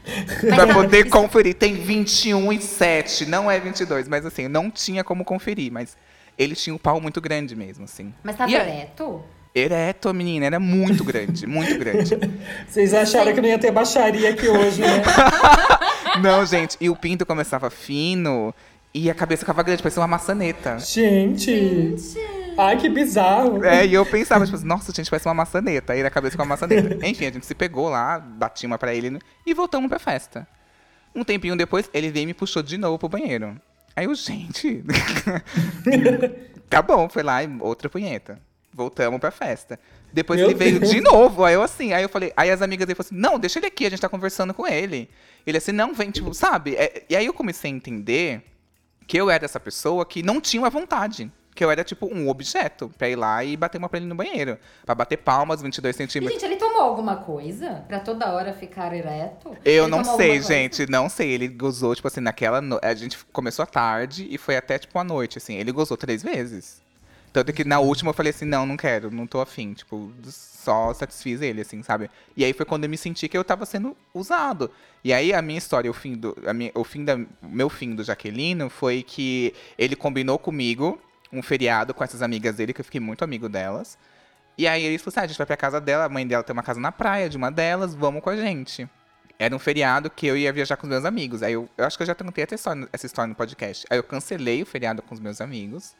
pra 0.54 0.66
não, 0.66 0.74
poder 0.74 1.08
conferir. 1.08 1.54
Tem 1.54 1.74
21 1.74 2.52
e 2.52 2.60
7, 2.60 3.26
não 3.26 3.50
é 3.50 3.58
22. 3.58 4.08
Mas 4.08 4.24
assim, 4.24 4.42
eu 4.44 4.50
não 4.50 4.70
tinha 4.70 5.02
como 5.02 5.24
conferir. 5.24 5.72
Mas 5.72 5.96
ele 6.38 6.54
tinha 6.54 6.74
um 6.74 6.78
pau 6.78 7.00
muito 7.00 7.20
grande 7.20 7.56
mesmo, 7.56 7.84
assim. 7.84 8.12
Mas 8.22 8.36
tava 8.36 8.50
E 8.50 8.54
ereto? 8.54 9.22
Ereto, 9.54 10.12
menina, 10.12 10.44
era 10.44 10.60
muito 10.60 11.02
grande, 11.02 11.46
muito 11.46 11.78
grande. 11.78 12.14
Vocês 12.68 12.92
acharam 12.92 13.32
que 13.32 13.40
não 13.40 13.48
ia 13.48 13.58
ter 13.58 13.70
baixaria 13.70 14.28
aqui 14.28 14.46
hoje, 14.46 14.82
né? 14.82 15.02
Não, 16.22 16.44
gente, 16.44 16.76
e 16.78 16.90
o 16.90 16.94
pinto 16.94 17.24
começava 17.24 17.70
fino 17.70 18.54
e 18.92 19.10
a 19.10 19.14
cabeça 19.14 19.40
ficava 19.40 19.62
grande, 19.62 19.82
parecia 19.82 20.02
uma 20.02 20.08
maçaneta. 20.08 20.78
Gente! 20.78 21.96
Ai, 22.58 22.78
que 22.78 22.88
bizarro. 22.88 23.64
É, 23.64 23.86
e 23.86 23.94
eu 23.94 24.04
pensava, 24.06 24.46
tipo, 24.46 24.58
nossa, 24.64 24.92
gente, 24.92 25.10
parece 25.10 25.28
uma 25.28 25.34
maçaneta. 25.34 25.92
Aí 25.92 26.02
na 26.02 26.10
cabeça 26.10 26.36
com 26.36 26.42
uma 26.42 26.48
maçaneta. 26.48 26.94
Enfim, 27.06 27.26
a 27.26 27.32
gente 27.32 27.44
se 27.44 27.54
pegou 27.54 27.88
lá, 27.88 28.18
bati 28.18 28.66
uma 28.66 28.78
pra 28.78 28.94
ele 28.94 29.18
e 29.44 29.54
voltamos 29.54 29.88
pra 29.88 29.98
festa. 29.98 30.46
Um 31.14 31.24
tempinho 31.24 31.56
depois, 31.56 31.90
ele 31.92 32.10
veio 32.10 32.24
e 32.24 32.26
me 32.26 32.34
puxou 32.34 32.62
de 32.62 32.78
novo 32.78 32.98
pro 32.98 33.08
banheiro. 33.08 33.60
Aí 33.94 34.04
eu, 34.04 34.14
gente. 34.14 34.84
tá 36.68 36.82
bom, 36.82 37.08
foi 37.08 37.22
lá 37.22 37.42
e 37.42 37.48
outra 37.60 37.88
punheta. 37.88 38.38
Voltamos 38.72 39.18
pra 39.18 39.30
festa. 39.30 39.78
Depois 40.12 40.38
Meu 40.38 40.50
ele 40.50 40.58
veio 40.58 40.80
Deus. 40.80 40.92
de 40.92 41.00
novo. 41.00 41.44
Aí 41.44 41.54
eu 41.54 41.62
assim, 41.62 41.94
aí 41.94 42.02
eu 42.02 42.08
falei, 42.08 42.32
aí 42.36 42.50
as 42.50 42.60
amigas 42.60 42.86
dele 42.86 42.94
falaram 42.94 43.08
assim: 43.08 43.20
não, 43.20 43.38
deixa 43.38 43.58
ele 43.58 43.66
aqui, 43.66 43.86
a 43.86 43.90
gente 43.90 44.00
tá 44.00 44.08
conversando 44.08 44.52
com 44.52 44.66
ele. 44.66 45.08
Ele 45.46 45.56
assim, 45.56 45.72
não, 45.72 45.94
vem, 45.94 46.10
tipo, 46.10 46.34
sabe? 46.34 46.74
É, 46.74 47.04
e 47.08 47.16
aí 47.16 47.24
eu 47.24 47.32
comecei 47.32 47.70
a 47.70 47.74
entender 47.74 48.42
que 49.06 49.18
eu 49.18 49.30
era 49.30 49.44
essa 49.44 49.60
pessoa 49.60 50.04
que 50.04 50.22
não 50.22 50.40
tinha 50.40 50.62
uma 50.62 50.70
vontade. 50.70 51.30
Que 51.56 51.64
eu 51.64 51.70
era, 51.70 51.82
tipo, 51.82 52.06
um 52.14 52.28
objeto 52.28 52.92
pra 52.96 53.08
ir 53.08 53.16
lá 53.16 53.42
e 53.42 53.56
bater 53.56 53.78
uma 53.78 53.88
pra 53.88 53.98
ele 53.98 54.06
no 54.06 54.14
banheiro. 54.14 54.58
Pra 54.84 54.94
bater 54.94 55.16
palmas, 55.16 55.62
22 55.62 55.94
E, 55.94 55.98
centímetros. 55.98 56.40
gente, 56.40 56.44
ele 56.48 56.56
tomou 56.60 56.82
alguma 56.82 57.16
coisa 57.16 57.82
pra 57.88 57.98
toda 57.98 58.30
hora 58.30 58.52
ficar 58.52 58.92
ereto? 58.94 59.56
Eu 59.64 59.84
Ele 59.84 59.90
não 59.90 60.04
sei, 60.04 60.40
gente, 60.42 60.88
não 60.88 61.08
sei. 61.08 61.30
Ele 61.30 61.48
gozou, 61.48 61.94
tipo 61.94 62.06
assim, 62.06 62.20
naquela. 62.20 62.60
No... 62.60 62.78
A 62.82 62.94
gente 62.94 63.18
começou 63.32 63.62
à 63.62 63.66
tarde 63.66 64.28
e 64.30 64.36
foi 64.38 64.56
até, 64.56 64.78
tipo, 64.78 64.96
à 64.98 65.02
noite, 65.02 65.38
assim. 65.38 65.54
Ele 65.56 65.72
gozou 65.72 65.96
três 65.96 66.22
vezes. 66.22 66.84
Tanto 67.32 67.52
que 67.52 67.64
na 67.64 67.80
última 67.80 68.10
eu 68.10 68.14
falei 68.14 68.30
assim: 68.30 68.44
não, 68.44 68.64
não 68.64 68.76
quero, 68.76 69.10
não 69.10 69.26
tô 69.26 69.40
afim. 69.40 69.72
Tipo, 69.74 70.10
só 70.26 70.92
satisfiz 70.94 71.40
ele, 71.42 71.60
assim, 71.60 71.82
sabe? 71.82 72.10
E 72.36 72.44
aí 72.44 72.52
foi 72.52 72.64
quando 72.66 72.84
eu 72.84 72.90
me 72.90 72.96
senti 72.96 73.28
que 73.28 73.36
eu 73.36 73.44
tava 73.44 73.66
sendo 73.66 73.96
usado. 74.14 74.70
E 75.04 75.12
aí 75.12 75.32
a 75.32 75.40
minha 75.42 75.58
história, 75.58 75.90
o 75.90 75.94
fim 75.94 76.14
do. 76.14 76.36
A 76.46 76.52
minha, 76.52 76.72
o 76.74 76.82
fim 76.82 77.04
da, 77.04 77.18
meu 77.42 77.68
fim 77.68 77.94
do 77.94 78.02
Jaquelino 78.02 78.68
foi 78.70 79.02
que 79.02 79.54
ele 79.78 79.94
combinou 79.94 80.38
comigo 80.38 81.00
um 81.38 81.42
feriado 81.42 81.94
com 81.94 82.02
essas 82.02 82.22
amigas 82.22 82.56
dele, 82.56 82.72
que 82.72 82.80
eu 82.80 82.84
fiquei 82.84 83.00
muito 83.00 83.22
amigo 83.24 83.48
delas. 83.48 83.98
E 84.58 84.66
aí 84.66 84.84
eles 84.84 85.02
falaram 85.02 85.10
assim: 85.10 85.20
ah, 85.20 85.24
a 85.24 85.26
gente 85.28 85.38
vai 85.38 85.46
pra 85.46 85.56
casa 85.56 85.80
dela, 85.80 86.04
a 86.04 86.08
mãe 86.08 86.26
dela 86.26 86.42
tem 86.42 86.52
uma 86.52 86.62
casa 86.62 86.80
na 86.80 86.90
praia 86.92 87.28
de 87.28 87.36
uma 87.36 87.50
delas, 87.50 87.94
vamos 87.94 88.22
com 88.22 88.30
a 88.30 88.36
gente. 88.36 88.88
Era 89.38 89.54
um 89.54 89.58
feriado 89.58 90.08
que 90.08 90.26
eu 90.26 90.36
ia 90.36 90.52
viajar 90.52 90.76
com 90.76 90.86
os 90.86 90.90
meus 90.90 91.04
amigos. 91.04 91.42
Aí 91.42 91.52
eu, 91.52 91.68
eu 91.76 91.84
acho 91.84 91.96
que 91.96 92.02
eu 92.02 92.06
já 92.06 92.14
contei 92.14 92.42
essa 92.44 92.54
história, 92.54 92.88
essa 92.92 93.06
história 93.06 93.28
no 93.28 93.34
podcast. 93.34 93.86
Aí 93.90 93.98
eu 93.98 94.02
cancelei 94.02 94.62
o 94.62 94.66
feriado 94.66 95.02
com 95.02 95.14
os 95.14 95.20
meus 95.20 95.40
amigos 95.40 95.94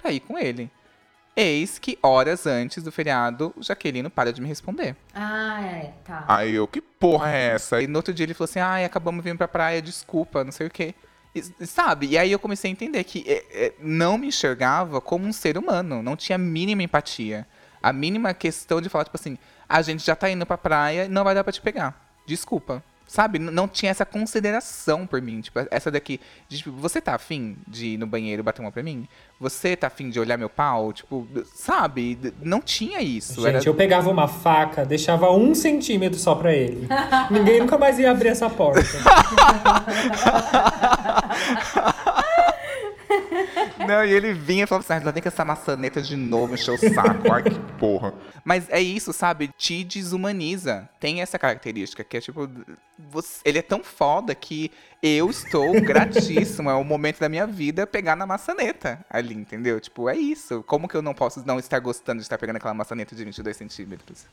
pra 0.00 0.12
ir 0.12 0.20
com 0.20 0.38
ele. 0.38 0.70
Eis 1.34 1.78
que 1.78 1.98
horas 2.02 2.46
antes 2.46 2.82
do 2.82 2.92
feriado, 2.92 3.52
o 3.56 3.62
Jaquelino 3.62 4.10
para 4.10 4.32
de 4.32 4.40
me 4.40 4.48
responder. 4.48 4.96
Ah, 5.14 5.60
é, 5.62 5.92
tá. 6.04 6.24
Aí 6.28 6.54
eu, 6.54 6.66
que 6.68 6.80
porra 6.80 7.30
é 7.32 7.54
essa? 7.54 7.80
E 7.80 7.86
no 7.86 7.98
outro 7.98 8.12
dia 8.14 8.24
ele 8.24 8.34
falou 8.34 8.44
assim: 8.48 8.60
ai, 8.60 8.84
acabamos 8.84 9.24
vindo 9.24 9.38
pra 9.38 9.48
praia, 9.48 9.82
desculpa, 9.82 10.44
não 10.44 10.52
sei 10.52 10.66
o 10.66 10.70
quê. 10.70 10.94
E, 11.34 11.66
sabe? 11.66 12.08
E 12.08 12.18
aí 12.18 12.32
eu 12.32 12.38
comecei 12.38 12.70
a 12.70 12.72
entender 12.72 13.04
que 13.04 13.24
é, 13.26 13.66
é, 13.66 13.72
não 13.78 14.18
me 14.18 14.28
enxergava 14.28 15.00
como 15.00 15.26
um 15.26 15.32
ser 15.32 15.56
humano, 15.56 16.02
não 16.02 16.16
tinha 16.16 16.36
a 16.36 16.38
mínima 16.38 16.82
empatia. 16.82 17.46
A 17.82 17.92
mínima 17.92 18.34
questão 18.34 18.80
de 18.80 18.88
falar, 18.88 19.04
tipo 19.04 19.16
assim, 19.16 19.38
a 19.68 19.80
gente 19.80 20.04
já 20.04 20.14
tá 20.14 20.28
indo 20.28 20.44
pra 20.44 20.58
praia, 20.58 21.08
não 21.08 21.24
vai 21.24 21.34
dar 21.34 21.44
pra 21.44 21.52
te 21.52 21.60
pegar. 21.60 22.18
Desculpa. 22.26 22.82
Sabe? 23.10 23.40
Não 23.40 23.66
tinha 23.66 23.90
essa 23.90 24.06
consideração 24.06 25.04
por 25.04 25.20
mim. 25.20 25.40
Tipo, 25.40 25.66
essa 25.72 25.90
daqui. 25.90 26.20
De, 26.48 26.58
tipo, 26.58 26.70
você 26.70 27.00
tá 27.00 27.16
afim 27.16 27.56
de 27.66 27.94
ir 27.94 27.98
no 27.98 28.06
banheiro 28.06 28.40
bater 28.40 28.62
uma 28.62 28.70
pra 28.70 28.84
mim? 28.84 29.08
Você 29.40 29.74
tá 29.74 29.88
afim 29.88 30.10
de 30.10 30.20
olhar 30.20 30.38
meu 30.38 30.48
pau? 30.48 30.92
Tipo, 30.92 31.26
sabe? 31.52 32.32
Não 32.40 32.60
tinha 32.60 33.02
isso. 33.02 33.42
Gente, 33.42 33.66
eu 33.66 33.74
pegava 33.74 34.08
uma 34.08 34.28
faca, 34.28 34.86
deixava 34.86 35.28
um 35.28 35.56
centímetro 35.56 36.20
só 36.20 36.36
pra 36.36 36.54
ele. 36.54 36.86
Ninguém 37.32 37.58
nunca 37.58 37.76
mais 37.76 37.98
ia 37.98 38.12
abrir 38.12 38.28
essa 38.28 38.48
porta. 38.48 38.80
Não, 43.90 44.04
e 44.04 44.12
ele 44.12 44.32
vinha 44.32 44.64
e 44.64 44.66
falava 44.66 44.84
assim, 44.94 45.04
ah, 45.06 45.10
vem 45.10 45.20
com 45.22 45.28
essa 45.28 45.44
maçaneta 45.44 46.00
de 46.00 46.14
novo, 46.16 46.54
encheu 46.54 46.74
o 46.74 46.78
saco. 46.78 47.32
Ai, 47.32 47.42
que 47.42 47.58
Porra. 47.78 48.14
Mas 48.44 48.68
é 48.70 48.80
isso, 48.80 49.12
sabe? 49.12 49.48
Te 49.58 49.82
desumaniza. 49.82 50.88
Tem 51.00 51.20
essa 51.22 51.38
característica 51.38 52.04
que 52.04 52.16
é 52.16 52.20
tipo. 52.20 52.48
você- 52.98 53.40
ele 53.44 53.58
é 53.58 53.62
tão 53.62 53.82
foda 53.82 54.34
que 54.34 54.70
eu 55.02 55.28
estou 55.30 55.72
gratíssimo. 55.80 56.70
é 56.70 56.74
o 56.74 56.84
momento 56.84 57.18
da 57.18 57.28
minha 57.28 57.46
vida 57.46 57.86
pegar 57.86 58.14
na 58.14 58.26
maçaneta 58.26 59.04
ali, 59.10 59.34
entendeu? 59.34 59.80
Tipo, 59.80 60.08
é 60.08 60.16
isso. 60.16 60.62
Como 60.66 60.86
que 60.86 60.94
eu 60.96 61.02
não 61.02 61.14
posso 61.14 61.42
não 61.46 61.58
estar 61.58 61.78
gostando 61.80 62.18
de 62.18 62.24
estar 62.24 62.38
pegando 62.38 62.56
aquela 62.56 62.74
maçaneta 62.74 63.16
de 63.16 63.24
22 63.24 63.56
centímetros? 63.56 64.26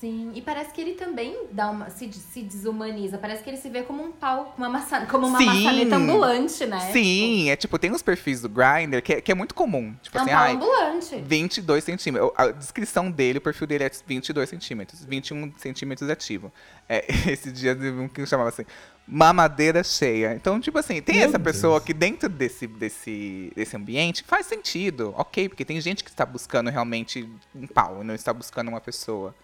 Sim, 0.00 0.32
e 0.34 0.40
parece 0.40 0.72
que 0.72 0.80
ele 0.80 0.94
também 0.94 1.36
dá 1.52 1.68
uma, 1.70 1.90
se, 1.90 2.10
se 2.10 2.40
desumaniza. 2.42 3.18
Parece 3.18 3.44
que 3.44 3.50
ele 3.50 3.58
se 3.58 3.68
vê 3.68 3.82
como 3.82 4.02
um 4.02 4.10
pau, 4.10 4.54
uma 4.56 4.66
maça, 4.66 5.04
como 5.04 5.26
uma 5.26 5.36
Sim. 5.36 5.44
maçaneta 5.44 5.96
ambulante, 5.96 6.64
né? 6.64 6.80
Sim, 6.90 7.50
é 7.50 7.56
tipo, 7.56 7.78
tem 7.78 7.92
uns 7.92 8.00
perfis 8.00 8.40
do 8.40 8.48
Grindr 8.48 9.02
que, 9.02 9.12
é- 9.12 9.20
que 9.20 9.30
é 9.30 9.34
muito 9.34 9.54
comum. 9.54 9.94
Tipo 10.00 10.16
É 10.16 10.20
um 10.20 10.24
assim, 10.24 10.32
pau 10.32 10.42
ai, 10.42 10.54
ambulante. 10.54 11.16
22 11.20 11.84
centímetros. 11.84 12.30
A 12.34 12.46
descrição 12.50 13.10
dele, 13.10 13.36
o 13.36 13.40
perfil 13.42 13.66
dele 13.66 13.84
é 13.84 13.90
22 14.06 14.48
centímetros. 14.48 15.04
21 15.04 15.52
centímetros 15.58 16.08
ativo. 16.08 16.50
É, 16.88 17.04
esse 17.30 17.52
dia 17.52 17.76
um 17.78 18.08
que 18.08 18.24
chamava 18.24 18.48
assim, 18.48 18.64
mamadeira 19.06 19.84
cheia. 19.84 20.32
Então, 20.34 20.58
tipo 20.58 20.78
assim, 20.78 21.02
tem 21.02 21.16
Meu 21.16 21.28
essa 21.28 21.38
pessoa 21.38 21.74
Deus. 21.74 21.84
que 21.84 21.92
dentro 21.92 22.26
desse, 22.28 22.66
desse, 22.66 23.52
desse 23.54 23.76
ambiente 23.76 24.24
faz 24.24 24.46
sentido, 24.46 25.12
ok? 25.16 25.48
Porque 25.50 25.64
tem 25.64 25.78
gente 25.78 26.02
que 26.02 26.08
está 26.08 26.24
buscando 26.24 26.70
realmente 26.70 27.28
um 27.54 27.66
pau, 27.66 28.02
não 28.02 28.14
está 28.14 28.32
buscando 28.32 28.68
uma 28.68 28.80
pessoa. 28.80 29.34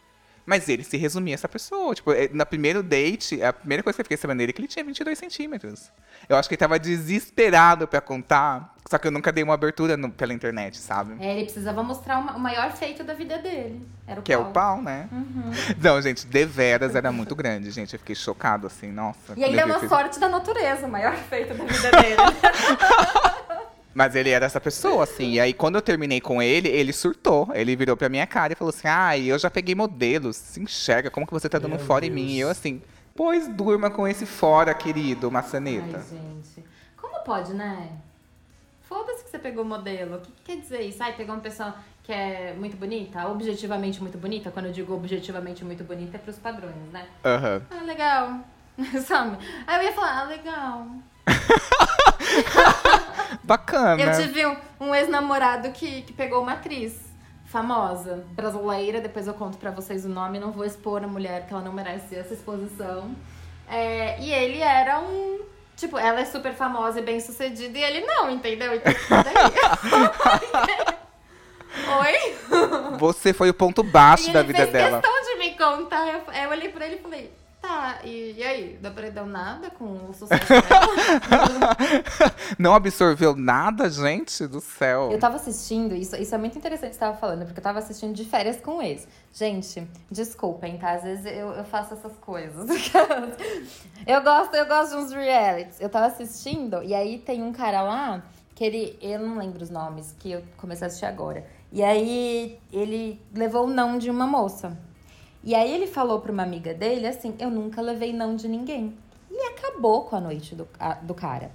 Mas 0.46 0.68
ele 0.68 0.84
se 0.84 0.96
resumia 0.96 1.34
a 1.34 1.36
essa 1.36 1.48
pessoa. 1.48 1.92
Tipo, 1.94 2.12
eh, 2.12 2.30
na 2.32 2.46
primeiro 2.46 2.80
date, 2.82 3.42
a 3.42 3.52
primeira 3.52 3.82
coisa 3.82 3.96
que 3.96 4.00
eu 4.02 4.04
fiquei 4.04 4.16
sabendo 4.16 4.38
dele 4.38 4.50
é 4.50 4.52
que 4.52 4.60
ele 4.60 4.68
tinha 4.68 4.84
22 4.84 5.18
centímetros. 5.18 5.90
Eu 6.28 6.36
acho 6.36 6.48
que 6.48 6.54
ele 6.54 6.60
tava 6.60 6.78
desesperado 6.78 7.86
pra 7.88 8.00
contar, 8.00 8.74
só 8.88 8.96
que 8.96 9.06
eu 9.08 9.10
nunca 9.10 9.32
dei 9.32 9.42
uma 9.42 9.54
abertura 9.54 9.96
no- 9.96 10.10
pela 10.10 10.32
internet, 10.32 10.78
sabe? 10.78 11.16
É, 11.18 11.32
ele 11.34 11.44
precisava 11.44 11.82
mostrar 11.82 12.18
uma- 12.18 12.36
o 12.36 12.40
maior 12.40 12.70
feito 12.72 13.02
da 13.02 13.12
vida 13.12 13.38
dele. 13.38 13.86
Era 14.06 14.20
o 14.20 14.22
Que 14.22 14.32
é 14.32 14.36
pau. 14.36 14.48
o 14.48 14.52
pau, 14.52 14.82
né? 14.82 15.08
Não, 15.82 16.00
gente, 16.00 16.24
deveras 16.26 16.94
era 16.94 17.10
muito 17.10 17.34
grande, 17.34 17.70
gente. 17.72 17.92
Eu 17.94 17.98
fiquei 17.98 18.14
chocado, 18.14 18.68
assim, 18.68 18.90
nossa. 18.92 19.34
E 19.36 19.42
ainda 19.44 19.62
é 19.62 19.64
uma 19.64 19.88
sorte 19.88 20.20
da 20.20 20.28
natureza, 20.28 20.86
o 20.86 20.90
maior 20.90 21.14
feito 21.28 21.54
da 21.54 21.64
vida 21.64 21.90
dele. 21.90 22.16
Mas 23.96 24.14
ele 24.14 24.28
era 24.28 24.44
essa 24.44 24.60
pessoa, 24.60 25.04
assim. 25.04 25.32
E 25.32 25.40
aí, 25.40 25.54
quando 25.54 25.76
eu 25.76 25.80
terminei 25.80 26.20
com 26.20 26.42
ele, 26.42 26.68
ele 26.68 26.92
surtou. 26.92 27.48
Ele 27.54 27.74
virou 27.74 27.96
pra 27.96 28.10
minha 28.10 28.26
cara 28.26 28.52
e 28.52 28.56
falou 28.56 28.68
assim: 28.68 28.86
Ai, 28.86 29.24
eu 29.24 29.38
já 29.38 29.50
peguei 29.50 29.74
modelos. 29.74 30.36
Se 30.36 30.60
enxerga, 30.60 31.10
como 31.10 31.26
que 31.26 31.32
você 31.32 31.48
tá 31.48 31.58
dando 31.58 31.76
Meu 31.76 31.78
fora 31.78 32.04
em 32.04 32.10
Deus. 32.10 32.20
mim? 32.22 32.32
E 32.32 32.40
eu 32.40 32.50
assim, 32.50 32.82
pois 33.14 33.48
durma 33.48 33.88
com 33.88 34.06
esse 34.06 34.26
fora, 34.26 34.74
querido, 34.74 35.28
Ai, 35.28 35.32
maçaneta. 35.32 36.04
gente. 36.10 36.62
Como 36.94 37.24
pode, 37.24 37.54
né? 37.54 37.88
Foda-se 38.82 39.24
que 39.24 39.30
você 39.30 39.38
pegou 39.38 39.64
o 39.64 39.66
modelo. 39.66 40.16
O 40.16 40.20
que, 40.20 40.30
que 40.30 40.42
quer 40.44 40.56
dizer 40.60 40.82
isso? 40.82 41.02
Ai, 41.02 41.16
pegou 41.16 41.34
uma 41.34 41.40
pessoa 41.40 41.74
que 42.02 42.12
é 42.12 42.52
muito 42.52 42.76
bonita, 42.76 43.26
objetivamente 43.26 44.02
muito 44.02 44.18
bonita. 44.18 44.50
Quando 44.50 44.66
eu 44.66 44.72
digo 44.72 44.94
objetivamente 44.94 45.64
muito 45.64 45.84
bonita, 45.84 46.18
é 46.18 46.20
pros 46.20 46.36
padrões, 46.36 46.92
né? 46.92 47.08
Aham. 47.24 47.62
Ah, 47.70 47.82
legal. 47.82 48.40
Sabe? 49.06 49.38
Aí 49.66 49.78
eu 49.78 49.84
ia 49.84 49.92
falar, 49.94 50.20
ah, 50.20 50.24
legal. 50.24 50.86
Bacana. 53.42 54.02
Eu 54.02 54.20
tive 54.20 54.46
um, 54.46 54.56
um 54.80 54.94
ex-namorado 54.94 55.70
que, 55.70 56.02
que 56.02 56.12
pegou 56.12 56.42
uma 56.42 56.52
atriz 56.52 57.06
famosa, 57.46 58.24
brasileira. 58.32 59.00
Depois 59.00 59.26
eu 59.26 59.34
conto 59.34 59.56
pra 59.56 59.70
vocês 59.70 60.04
o 60.04 60.08
nome. 60.08 60.38
Não 60.38 60.52
vou 60.52 60.64
expor 60.64 61.02
a 61.04 61.06
mulher, 61.06 61.46
que 61.46 61.52
ela 61.52 61.62
não 61.62 61.72
merece 61.72 62.16
essa 62.16 62.34
exposição. 62.34 63.14
É, 63.68 64.20
e 64.20 64.32
ele 64.32 64.60
era 64.60 65.00
um. 65.00 65.40
Tipo, 65.76 65.98
ela 65.98 66.20
é 66.20 66.24
super 66.24 66.54
famosa 66.54 67.00
e 67.00 67.02
bem 67.02 67.20
sucedida. 67.20 67.78
E 67.78 67.82
ele 67.82 68.00
não, 68.00 68.30
entendeu? 68.30 68.74
Então, 68.74 68.92
daí? 69.10 70.96
Oi? 72.00 72.36
Você 72.98 73.32
foi 73.32 73.50
o 73.50 73.54
ponto 73.54 73.82
baixo 73.82 74.32
da 74.32 74.40
ele 74.40 74.48
vida 74.48 74.60
fez 74.60 74.72
dela. 74.72 75.00
questão 75.02 75.22
de 75.22 75.38
me 75.38 75.50
contar. 75.56 76.08
Eu, 76.08 76.22
eu 76.32 76.50
olhei 76.50 76.68
pra 76.70 76.86
ele 76.86 76.96
e 76.96 76.98
falei, 76.98 77.32
tá, 77.66 77.98
e, 78.04 78.34
e 78.36 78.42
aí? 78.42 78.78
Não 78.80 78.90
aprendeu 78.90 79.26
nada 79.26 79.70
com 79.70 80.08
o 80.08 80.14
sucesso 80.14 80.46
dela? 80.48 81.76
Não 82.58 82.74
absorveu 82.74 83.34
nada, 83.34 83.90
gente 83.90 84.46
do 84.46 84.60
céu. 84.60 85.10
Eu 85.10 85.18
tava 85.18 85.36
assistindo, 85.36 85.94
isso, 85.94 86.16
isso 86.16 86.34
é 86.34 86.38
muito 86.38 86.56
interessante 86.56 86.90
que 86.90 86.94
você 86.94 87.00
tava 87.00 87.16
falando, 87.16 87.44
porque 87.44 87.58
eu 87.58 87.64
tava 87.64 87.80
assistindo 87.80 88.14
de 88.14 88.24
férias 88.24 88.60
com 88.60 88.80
ex. 88.80 89.06
Gente, 89.32 89.86
desculpem, 90.10 90.78
tá? 90.78 90.92
Às 90.92 91.02
vezes 91.02 91.26
eu, 91.26 91.50
eu 91.50 91.64
faço 91.64 91.94
essas 91.94 92.16
coisas. 92.18 92.68
eu 94.06 94.22
gosto, 94.22 94.54
eu 94.54 94.66
gosto 94.66 94.90
de 94.92 94.96
uns 94.96 95.12
realities. 95.12 95.80
Eu 95.80 95.88
tava 95.88 96.06
assistindo, 96.06 96.82
e 96.82 96.94
aí 96.94 97.18
tem 97.18 97.42
um 97.42 97.52
cara 97.52 97.82
lá, 97.82 98.22
que 98.54 98.64
ele. 98.64 98.98
Eu 99.02 99.20
não 99.20 99.38
lembro 99.38 99.62
os 99.62 99.70
nomes, 99.70 100.14
que 100.18 100.32
eu 100.32 100.42
comecei 100.56 100.84
a 100.84 100.88
assistir 100.88 101.06
agora. 101.06 101.44
E 101.72 101.82
aí 101.82 102.58
ele 102.72 103.20
levou 103.34 103.66
o 103.66 103.70
não 103.70 103.98
de 103.98 104.08
uma 104.08 104.26
moça. 104.26 104.76
E 105.46 105.54
aí 105.54 105.72
ele 105.72 105.86
falou 105.86 106.20
pra 106.20 106.32
uma 106.32 106.42
amiga 106.42 106.74
dele 106.74 107.06
assim: 107.06 107.34
Eu 107.38 107.50
nunca 107.50 107.80
levei 107.80 108.12
não 108.12 108.34
de 108.36 108.48
ninguém. 108.48 108.94
E 109.30 109.40
acabou 109.52 110.02
com 110.04 110.16
a 110.16 110.20
noite 110.20 110.54
do, 110.56 110.68
a- 110.78 110.94
do 110.94 111.14
cara. 111.14 111.50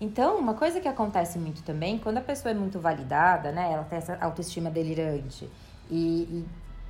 Então, 0.00 0.36
uma 0.38 0.54
coisa 0.54 0.80
que 0.80 0.88
acontece 0.88 1.38
muito 1.38 1.62
também, 1.62 1.98
quando 1.98 2.18
a 2.18 2.20
pessoa 2.20 2.52
é 2.52 2.54
muito 2.54 2.78
validada, 2.78 3.50
né? 3.50 3.72
Ela 3.72 3.84
tem 3.84 3.98
essa 3.98 4.16
autoestima 4.20 4.70
delirante 4.70 5.48
e, 5.90 6.22
e, 6.22 6.46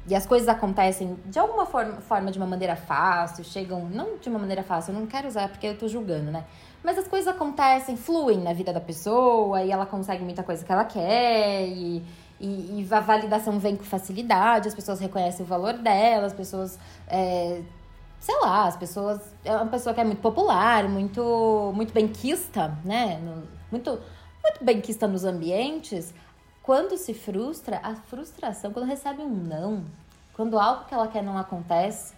e 0.09 0.15
as 0.15 0.27
coisas 0.27 0.49
acontecem 0.49 1.17
de 1.27 1.39
alguma 1.39 1.67
forma, 1.67 2.01
forma, 2.01 2.31
de 2.31 2.39
uma 2.39 2.47
maneira 2.47 2.77
fácil, 2.77 3.45
chegam, 3.45 3.89
não 3.89 4.17
de 4.19 4.29
uma 4.29 4.39
maneira 4.39 4.63
fácil, 4.63 4.93
eu 4.95 5.01
não 5.01 5.07
quero 5.07 5.27
usar 5.29 5.49
porque 5.49 5.67
eu 5.67 5.77
tô 5.79 5.89
julgando, 5.89 6.31
né? 6.31 6.45
Mas 6.85 6.99
as 6.99 7.07
coisas 7.09 7.29
acontecem, 7.29 7.97
fluem 7.97 8.39
na 8.41 8.53
vida 8.53 8.73
da 8.73 8.81
pessoa 8.81 9.63
e 9.63 9.71
ela 9.71 9.87
consegue 9.87 10.23
muita 10.25 10.43
coisa 10.45 10.65
que 10.65 10.71
ela 10.73 10.85
quer 10.85 11.67
e, 11.67 12.03
e, 12.41 12.83
e 12.89 12.95
a 12.95 13.01
validação 13.01 13.59
vem 13.59 13.77
com 13.77 13.85
facilidade, 13.85 14.69
as 14.69 14.75
pessoas 14.75 14.99
reconhecem 15.01 15.45
o 15.45 15.49
valor 15.49 15.75
dela, 15.75 16.27
as 16.27 16.33
pessoas 16.33 16.79
é, 17.07 17.61
sei 18.19 18.39
lá, 18.41 18.67
as 18.67 18.77
pessoas. 18.77 19.21
É 19.45 19.55
uma 19.57 19.67
pessoa 19.67 19.95
que 19.95 20.01
é 20.01 20.05
muito 20.05 20.21
popular, 20.21 20.89
muito, 20.89 21.73
muito 21.75 21.93
benquista, 21.93 22.77
né? 22.85 23.19
No- 23.19 23.43
muito, 23.71 23.91
muito 24.43 24.65
benquista 24.65 25.07
nos 25.09 25.25
ambientes. 25.25 26.13
Quando 26.63 26.97
se 26.97 27.15
frustra, 27.15 27.81
a 27.83 27.95
frustração, 27.95 28.73
quando 28.73 28.87
recebe 28.87 29.23
um 29.23 29.29
não, 29.29 29.85
quando 30.35 30.59
algo 30.59 30.85
que 30.85 30.95
ela 30.95 31.09
quer 31.09 31.23
não 31.23 31.37
acontece, 31.39 32.15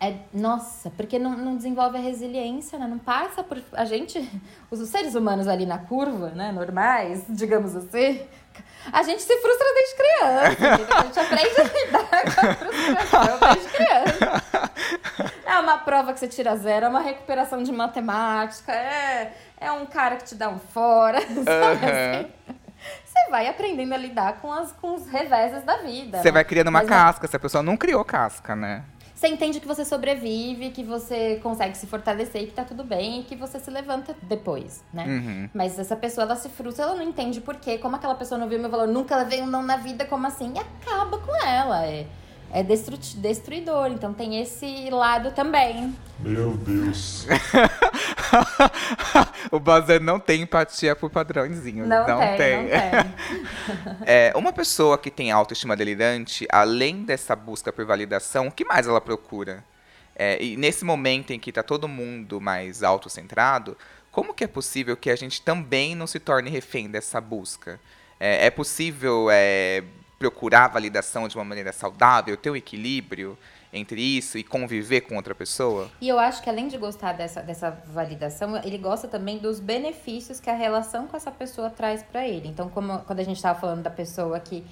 é. 0.00 0.16
Nossa, 0.34 0.90
porque 0.90 1.16
não, 1.18 1.36
não 1.36 1.56
desenvolve 1.56 1.96
a 1.96 2.00
resiliência, 2.00 2.76
né? 2.78 2.86
Não 2.88 2.98
passa 2.98 3.44
por. 3.44 3.62
A 3.72 3.84
gente, 3.84 4.18
os 4.70 4.80
seres 4.88 5.14
humanos 5.14 5.46
ali 5.46 5.64
na 5.66 5.78
curva, 5.78 6.30
né? 6.30 6.50
Normais, 6.50 7.24
digamos 7.28 7.76
assim. 7.76 8.20
A 8.90 9.02
gente 9.02 9.22
se 9.22 9.36
frustra 9.38 9.66
desde 9.74 9.94
criança? 9.96 10.94
A 10.96 11.02
gente 11.04 11.20
aprende 11.20 11.60
a 11.60 11.64
lidar 11.64 12.08
com 12.08 12.46
a 12.46 12.54
frustração 12.54 13.38
desde 13.52 13.68
criança. 13.68 14.42
É 15.44 15.58
uma 15.58 15.78
prova 15.78 16.12
que 16.12 16.18
você 16.18 16.28
tira 16.28 16.56
zero, 16.56 16.86
é 16.86 16.88
uma 16.88 17.00
recuperação 17.00 17.62
de 17.62 17.70
matemática, 17.70 18.72
é, 18.72 19.32
é 19.60 19.70
um 19.70 19.86
cara 19.86 20.16
que 20.16 20.24
te 20.24 20.34
dá 20.34 20.48
um 20.48 20.58
fora, 20.58 21.20
sabe 21.22 21.86
assim? 21.86 22.32
Você 23.04 23.30
vai 23.30 23.46
aprendendo 23.46 23.92
a 23.92 23.96
lidar 23.96 24.40
com, 24.40 24.50
as, 24.50 24.72
com 24.72 24.94
os 24.94 25.06
reveses 25.06 25.62
da 25.62 25.76
vida. 25.76 26.18
Você 26.18 26.28
né? 26.28 26.32
vai 26.32 26.44
criando 26.44 26.68
uma 26.68 26.80
Mas, 26.80 26.88
casca, 26.88 27.28
se 27.28 27.36
a 27.36 27.38
pessoa 27.38 27.62
não 27.62 27.76
criou 27.76 28.04
casca, 28.04 28.56
né? 28.56 28.82
Você 29.22 29.28
entende 29.28 29.60
que 29.60 29.68
você 29.68 29.84
sobrevive, 29.84 30.70
que 30.70 30.82
você 30.82 31.38
consegue 31.44 31.76
se 31.78 31.86
fortalecer, 31.86 32.44
que 32.44 32.50
tá 32.52 32.64
tudo 32.64 32.82
bem 32.82 33.20
e 33.20 33.22
que 33.22 33.36
você 33.36 33.60
se 33.60 33.70
levanta 33.70 34.16
depois, 34.20 34.82
né? 34.92 35.04
Uhum. 35.06 35.50
Mas 35.54 35.78
essa 35.78 35.94
pessoa, 35.94 36.24
ela 36.24 36.34
se 36.34 36.48
frustra, 36.48 36.86
ela 36.86 36.96
não 36.96 37.04
entende 37.04 37.40
por 37.40 37.54
quê, 37.54 37.78
como 37.78 37.94
aquela 37.94 38.16
pessoa 38.16 38.36
não 38.36 38.48
viu 38.48 38.58
meu 38.58 38.68
valor, 38.68 38.88
nunca 38.88 39.14
levei 39.16 39.40
um 39.40 39.46
não 39.46 39.62
na 39.62 39.76
vida, 39.76 40.04
como 40.06 40.26
assim? 40.26 40.52
E 40.56 40.58
acaba 40.58 41.18
com 41.18 41.36
ela, 41.46 41.86
é, 41.86 42.08
é 42.52 42.64
destru- 42.64 42.96
destruidor, 42.96 43.92
então 43.92 44.12
tem 44.12 44.40
esse 44.40 44.90
lado 44.90 45.30
também. 45.30 45.94
Meu 46.18 46.56
Deus. 46.56 47.24
o 49.50 49.60
Buzzer 49.60 50.00
não 50.00 50.18
tem 50.18 50.42
empatia 50.42 50.96
por 50.96 51.10
padrãozinho. 51.10 51.86
Não, 51.86 52.06
Não, 52.06 52.18
tem, 52.36 52.62
não 52.62 52.68
tem. 53.96 54.06
É, 54.06 54.32
uma 54.34 54.52
pessoa 54.52 54.96
que 54.98 55.10
tem 55.10 55.30
autoestima 55.30 55.76
delirante, 55.76 56.46
além 56.50 57.04
dessa 57.04 57.36
busca 57.36 57.72
por 57.72 57.84
validação, 57.84 58.48
o 58.48 58.52
que 58.52 58.64
mais 58.64 58.86
ela 58.86 59.00
procura? 59.00 59.64
É, 60.14 60.42
e 60.42 60.56
nesse 60.56 60.84
momento 60.84 61.32
em 61.32 61.38
que 61.38 61.50
está 61.50 61.62
todo 61.62 61.88
mundo 61.88 62.40
mais 62.40 62.82
autocentrado, 62.82 63.76
como 64.10 64.34
que 64.34 64.44
é 64.44 64.46
possível 64.46 64.96
que 64.96 65.10
a 65.10 65.16
gente 65.16 65.40
também 65.40 65.94
não 65.94 66.06
se 66.06 66.20
torne 66.20 66.50
refém 66.50 66.88
dessa 66.88 67.20
busca? 67.20 67.80
É, 68.20 68.46
é 68.46 68.50
possível 68.50 69.28
é, 69.30 69.82
procurar 70.18 70.68
validação 70.68 71.26
de 71.26 71.36
uma 71.36 71.44
maneira 71.44 71.72
saudável, 71.72 72.36
ter 72.36 72.50
um 72.50 72.56
equilíbrio 72.56 73.36
entre 73.72 74.00
isso 74.00 74.36
e 74.36 74.44
conviver 74.44 75.02
com 75.02 75.16
outra 75.16 75.34
pessoa? 75.34 75.90
E 76.00 76.08
eu 76.08 76.18
acho 76.18 76.42
que 76.42 76.50
além 76.50 76.68
de 76.68 76.76
gostar 76.76 77.12
dessa, 77.12 77.40
dessa 77.40 77.70
validação, 77.70 78.56
ele 78.58 78.76
gosta 78.76 79.08
também 79.08 79.38
dos 79.38 79.58
benefícios 79.58 80.38
que 80.38 80.50
a 80.50 80.54
relação 80.54 81.06
com 81.06 81.16
essa 81.16 81.30
pessoa 81.30 81.70
traz 81.70 82.02
pra 82.02 82.28
ele. 82.28 82.48
Então, 82.48 82.68
como 82.68 82.98
quando 83.00 83.20
a 83.20 83.24
gente 83.24 83.40
tava 83.40 83.58
falando 83.58 83.82
da 83.82 83.90
pessoa 83.90 84.38
que 84.38 84.62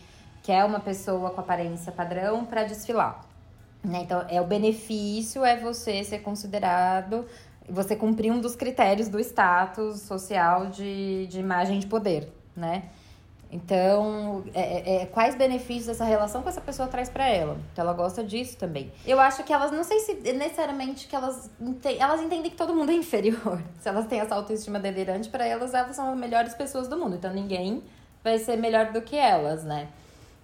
quer 0.42 0.64
uma 0.64 0.80
pessoa 0.80 1.30
com 1.30 1.40
aparência 1.40 1.90
padrão 1.90 2.44
pra 2.44 2.64
desfilar. 2.64 3.24
Né? 3.82 4.00
Então, 4.02 4.24
é 4.28 4.40
o 4.40 4.44
benefício 4.44 5.44
é 5.44 5.56
você 5.56 6.04
ser 6.04 6.18
considerado, 6.18 7.24
você 7.68 7.96
cumprir 7.96 8.30
um 8.30 8.40
dos 8.40 8.54
critérios 8.54 9.08
do 9.08 9.18
status 9.18 10.02
social 10.02 10.66
de, 10.66 11.26
de 11.28 11.40
imagem 11.40 11.78
de 11.78 11.86
poder, 11.86 12.30
né? 12.54 12.84
Então, 13.52 14.44
é- 14.54 14.60
é- 14.60 15.02
é, 15.02 15.06
quais 15.06 15.34
benefícios 15.34 15.88
essa 15.88 16.04
relação 16.04 16.40
com 16.40 16.48
essa 16.48 16.60
pessoa 16.60 16.86
traz 16.86 17.08
pra 17.08 17.28
ela? 17.28 17.56
Então, 17.72 17.84
ela 17.84 17.92
gosta 17.92 18.22
disso 18.22 18.56
também. 18.56 18.92
Eu 19.04 19.18
acho 19.18 19.42
que 19.42 19.52
elas, 19.52 19.72
não 19.72 19.82
sei 19.82 19.98
se 20.00 20.14
necessariamente 20.32 21.08
que 21.08 21.16
elas, 21.16 21.50
elas 21.98 22.20
entendem 22.20 22.50
que 22.50 22.56
todo 22.56 22.74
mundo 22.74 22.90
é 22.90 22.94
inferior. 22.94 23.60
Se 23.80 23.88
elas 23.88 24.06
têm 24.06 24.20
essa 24.20 24.34
autoestima 24.36 24.78
delirante, 24.78 25.28
pra 25.28 25.44
elas, 25.44 25.74
elas 25.74 25.96
são 25.96 26.12
as 26.12 26.18
melhores 26.18 26.54
pessoas 26.54 26.86
do 26.86 26.96
mundo. 26.96 27.16
Então, 27.16 27.32
ninguém 27.32 27.82
vai 28.22 28.38
ser 28.38 28.56
melhor 28.56 28.92
do 28.92 29.02
que 29.02 29.16
elas, 29.16 29.64
né? 29.64 29.88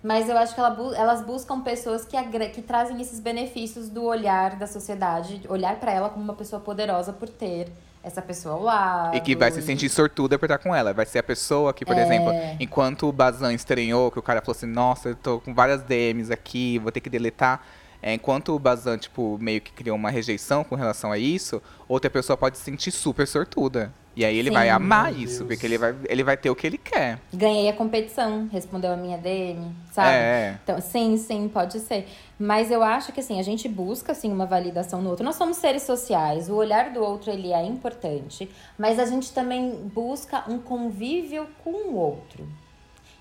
Mas 0.02 0.28
eu 0.28 0.36
acho 0.36 0.54
que 0.54 0.60
ela 0.60 0.76
elas 0.96 1.22
buscam 1.22 1.60
pessoas 1.62 2.04
que, 2.04 2.16
que 2.50 2.62
trazem 2.62 3.00
esses 3.00 3.18
benefícios 3.20 3.88
do 3.88 4.04
olhar 4.04 4.56
da 4.56 4.66
sociedade, 4.66 5.42
olhar 5.48 5.80
pra 5.80 5.92
ela 5.92 6.08
como 6.10 6.22
uma 6.24 6.34
pessoa 6.34 6.60
poderosa 6.60 7.12
por 7.12 7.28
ter 7.28 7.68
essa 8.06 8.22
pessoa 8.22 8.54
ao 8.54 8.62
lado. 8.62 9.16
E 9.16 9.20
que 9.20 9.34
vai 9.34 9.50
se 9.50 9.60
sentir 9.60 9.88
sortuda 9.88 10.38
por 10.38 10.44
estar 10.46 10.58
com 10.58 10.72
ela. 10.74 10.94
Vai 10.94 11.04
ser 11.04 11.18
a 11.18 11.22
pessoa 11.24 11.74
que, 11.74 11.84
por 11.84 11.96
É. 11.98 12.04
exemplo, 12.04 12.32
enquanto 12.60 13.08
o 13.08 13.12
Bazan 13.12 13.52
estranhou, 13.52 14.12
que 14.12 14.18
o 14.18 14.22
cara 14.22 14.40
falou 14.40 14.56
assim, 14.56 14.66
nossa, 14.66 15.08
eu 15.08 15.16
tô 15.16 15.40
com 15.40 15.52
várias 15.52 15.82
DMs 15.82 16.32
aqui, 16.32 16.78
vou 16.78 16.92
ter 16.92 17.00
que 17.00 17.10
deletar. 17.10 17.60
É, 18.06 18.14
enquanto 18.14 18.54
o 18.54 18.58
Bazan, 18.60 18.98
tipo, 18.98 19.36
meio 19.40 19.60
que 19.60 19.72
criou 19.72 19.96
uma 19.96 20.10
rejeição 20.10 20.62
com 20.62 20.76
relação 20.76 21.10
a 21.10 21.18
isso, 21.18 21.60
outra 21.88 22.08
pessoa 22.08 22.36
pode 22.36 22.56
se 22.56 22.62
sentir 22.62 22.92
super 22.92 23.26
sortuda. 23.26 23.92
E 24.14 24.24
aí 24.24 24.38
ele 24.38 24.50
Sim. 24.50 24.54
vai 24.54 24.70
amar 24.70 25.12
isso, 25.12 25.38
Deus. 25.38 25.48
porque 25.48 25.66
ele 25.66 25.76
vai, 25.76 25.92
ele 26.04 26.22
vai 26.22 26.36
ter 26.36 26.48
o 26.48 26.54
que 26.54 26.68
ele 26.68 26.78
quer. 26.78 27.18
Ganhei 27.34 27.68
a 27.68 27.72
competição, 27.72 28.48
respondeu 28.52 28.92
a 28.92 28.96
minha 28.96 29.18
DM, 29.18 29.72
sabe? 29.90 30.08
É. 30.08 30.58
Então, 30.62 30.80
sim, 30.80 31.16
sim, 31.16 31.50
pode 31.52 31.80
ser. 31.80 32.06
Mas 32.38 32.70
eu 32.70 32.80
acho 32.80 33.10
que 33.10 33.18
assim, 33.18 33.40
a 33.40 33.42
gente 33.42 33.68
busca 33.68 34.12
assim 34.12 34.32
uma 34.32 34.46
validação 34.46 35.02
no 35.02 35.10
outro. 35.10 35.24
Nós 35.24 35.34
somos 35.34 35.56
seres 35.56 35.82
sociais, 35.82 36.48
o 36.48 36.54
olhar 36.54 36.92
do 36.92 37.02
outro 37.02 37.32
ele 37.32 37.52
é 37.52 37.64
importante, 37.66 38.48
mas 38.78 39.00
a 39.00 39.04
gente 39.04 39.32
também 39.32 39.90
busca 39.92 40.44
um 40.48 40.60
convívio 40.60 41.48
com 41.64 41.72
o 41.72 41.96
outro. 41.96 42.46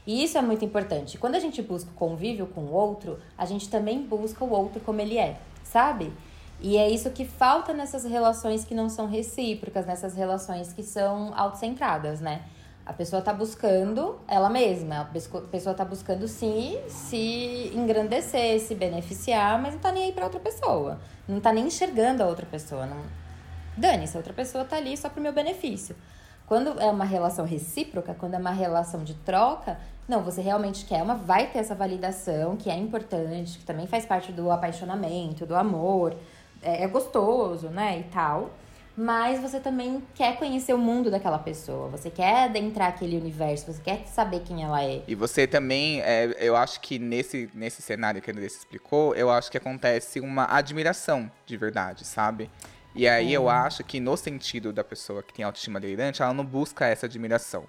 E 0.06 0.24
isso 0.24 0.38
é 0.38 0.42
muito 0.42 0.64
importante. 0.64 1.18
Quando 1.18 1.36
a 1.36 1.40
gente 1.40 1.62
busca 1.62 1.90
o 1.90 1.94
convívio 1.94 2.46
com 2.48 2.62
o 2.62 2.72
outro, 2.72 3.20
a 3.38 3.46
gente 3.46 3.70
também 3.70 4.02
busca 4.02 4.44
o 4.44 4.52
outro 4.52 4.80
como 4.82 5.02
ele 5.02 5.18
é, 5.18 5.38
sabe? 5.64 6.14
E 6.62 6.78
é 6.78 6.90
isso 6.90 7.10
que 7.10 7.26
falta 7.26 7.74
nessas 7.74 8.04
relações 8.06 8.64
que 8.64 8.74
não 8.74 8.90
são 8.90 9.08
recíprocas, 9.08 9.86
nessas 9.86 10.16
relações 10.16 10.72
que 10.72 10.84
são 10.84 11.34
autocentradas, 11.36 12.22
né? 12.22 12.44
A 12.86 12.94
pessoa 12.94 13.20
tá 13.20 13.34
buscando 13.34 14.20
ela 14.28 14.48
mesma, 14.48 15.02
a 15.02 15.06
pessoa 15.06 15.74
tá 15.74 15.84
buscando 15.84 16.28
se, 16.28 16.80
se 16.88 17.72
engrandecer, 17.74 18.60
se 18.60 18.76
beneficiar, 18.76 19.60
mas 19.60 19.74
não 19.74 19.82
tá 19.82 19.92
nem 19.92 20.04
aí 20.04 20.12
pra 20.12 20.26
outra 20.26 20.40
pessoa. 20.40 21.00
Não 21.28 21.40
tá 21.40 21.52
nem 21.52 21.66
enxergando 21.66 22.22
a 22.22 22.28
outra 22.28 22.46
pessoa. 22.46 22.86
Não... 22.86 22.98
Dane-se, 23.76 24.16
a 24.16 24.20
outra 24.20 24.34
pessoa 24.34 24.64
tá 24.64 24.78
ali 24.78 24.96
só 24.96 25.10
pro 25.10 25.20
meu 25.20 25.34
benefício. 25.34 25.96
Quando 26.46 26.80
é 26.80 26.86
uma 26.86 27.06
relação 27.06 27.44
recíproca, 27.44 28.14
quando 28.14 28.36
é 28.36 28.38
uma 28.38 28.52
relação 28.52 29.04
de 29.04 29.16
troca, 29.16 29.80
não, 30.08 30.24
você 30.24 30.42
realmente 30.42 30.86
quer 30.86 31.02
uma, 31.02 31.16
vai 31.16 31.48
ter 31.48 31.60
essa 31.60 31.74
validação 31.74 32.56
que 32.56 32.70
é 32.70 32.76
importante, 32.76 33.58
que 33.58 33.66
também 33.66 33.88
faz 33.88 34.06
parte 34.06 34.32
do 34.32 34.52
apaixonamento, 34.52 35.46
do 35.46 35.56
amor, 35.56 36.16
é, 36.62 36.84
é 36.84 36.88
gostoso, 36.88 37.70
né, 37.70 38.00
e 38.00 38.04
tal. 38.04 38.52
Mas 38.98 39.42
você 39.42 39.60
também 39.60 40.02
quer 40.14 40.38
conhecer 40.38 40.74
o 40.74 40.78
mundo 40.78 41.12
daquela 41.12 41.38
pessoa, 41.38 41.90
você 41.90 42.10
quer 42.10 42.46
adentrar 42.46 42.88
aquele 42.88 43.18
universo, 43.18 43.74
você 43.74 43.82
quer 43.82 44.06
saber 44.08 44.40
quem 44.40 44.64
ela 44.64 44.82
é. 44.82 45.04
E 45.06 45.14
você 45.14 45.46
também, 45.46 46.00
é, 46.02 46.34
eu 46.40 46.56
acho 46.56 46.80
que 46.80 46.98
nesse, 46.98 47.50
nesse 47.54 47.82
cenário 47.82 48.22
que 48.22 48.32
a 48.32 48.34
Andressa 48.34 48.60
explicou, 48.60 49.14
eu 49.14 49.30
acho 49.30 49.52
que 49.52 49.58
acontece 49.58 50.22
uma 50.22 50.46
admiração 50.50 51.30
de 51.46 51.58
verdade, 51.58 52.06
sabe? 52.06 52.50
E 52.96 53.10
aí 53.10 53.34
eu 53.34 53.50
acho 53.50 53.84
que 53.84 54.00
no 54.00 54.16
sentido 54.16 54.72
da 54.72 54.82
pessoa 54.82 55.22
que 55.22 55.34
tem 55.34 55.44
autoestima 55.44 55.82
delirante, 55.82 56.22
ela 56.22 56.34
não 56.34 56.46
busca 56.46 56.88
essa 56.88 57.06
admiração. 57.06 57.66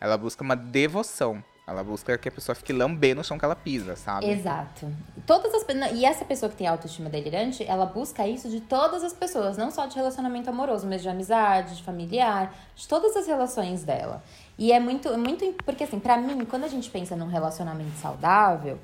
Ela 0.00 0.16
busca 0.16 0.44
uma 0.44 0.54
devoção. 0.54 1.42
Ela 1.68 1.84
busca 1.84 2.16
que 2.16 2.30
a 2.30 2.32
pessoa 2.32 2.56
fique 2.56 2.72
lambendo 2.72 3.20
o 3.20 3.24
chão 3.24 3.38
que 3.38 3.44
ela 3.44 3.54
pisa, 3.54 3.94
sabe? 3.94 4.26
Exato. 4.26 4.90
Todas 5.26 5.52
as 5.52 5.92
E 5.92 6.06
essa 6.06 6.24
pessoa 6.24 6.48
que 6.48 6.56
tem 6.56 6.66
autoestima 6.66 7.10
delirante, 7.10 7.62
ela 7.62 7.84
busca 7.84 8.26
isso 8.26 8.48
de 8.48 8.62
todas 8.62 9.04
as 9.04 9.12
pessoas, 9.12 9.58
não 9.58 9.70
só 9.70 9.84
de 9.84 9.94
relacionamento 9.94 10.48
amoroso, 10.48 10.86
mas 10.86 11.02
de 11.02 11.10
amizade, 11.10 11.76
de 11.76 11.82
familiar, 11.82 12.54
de 12.74 12.88
todas 12.88 13.14
as 13.14 13.26
relações 13.26 13.84
dela. 13.84 14.24
E 14.56 14.72
é 14.72 14.80
muito, 14.80 15.16
muito. 15.18 15.44
Porque, 15.62 15.84
assim, 15.84 16.00
pra 16.00 16.16
mim, 16.16 16.42
quando 16.46 16.64
a 16.64 16.68
gente 16.68 16.88
pensa 16.88 17.14
num 17.14 17.28
relacionamento 17.28 17.96
saudável, 18.00 18.78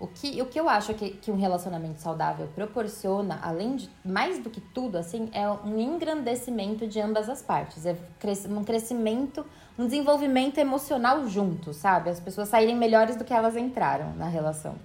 o 0.00 0.06
que, 0.06 0.40
o 0.40 0.46
que 0.46 0.60
eu 0.60 0.68
acho 0.68 0.94
que, 0.94 1.10
que 1.10 1.30
um 1.30 1.36
relacionamento 1.36 2.00
saudável 2.00 2.48
proporciona, 2.54 3.40
além 3.42 3.74
de 3.74 3.90
mais 4.04 4.38
do 4.38 4.48
que 4.48 4.60
tudo, 4.60 4.96
assim, 4.96 5.28
é 5.32 5.48
um 5.50 5.76
engrandecimento 5.76 6.86
de 6.86 7.00
ambas 7.00 7.28
as 7.28 7.42
partes. 7.42 7.84
É 7.84 7.96
um 8.48 8.62
crescimento, 8.62 9.44
um 9.76 9.86
desenvolvimento 9.86 10.58
emocional 10.58 11.26
junto, 11.26 11.74
sabe? 11.74 12.10
As 12.10 12.20
pessoas 12.20 12.48
saírem 12.48 12.76
melhores 12.76 13.16
do 13.16 13.24
que 13.24 13.34
elas 13.34 13.56
entraram 13.56 14.14
na 14.14 14.28
relação. 14.28 14.76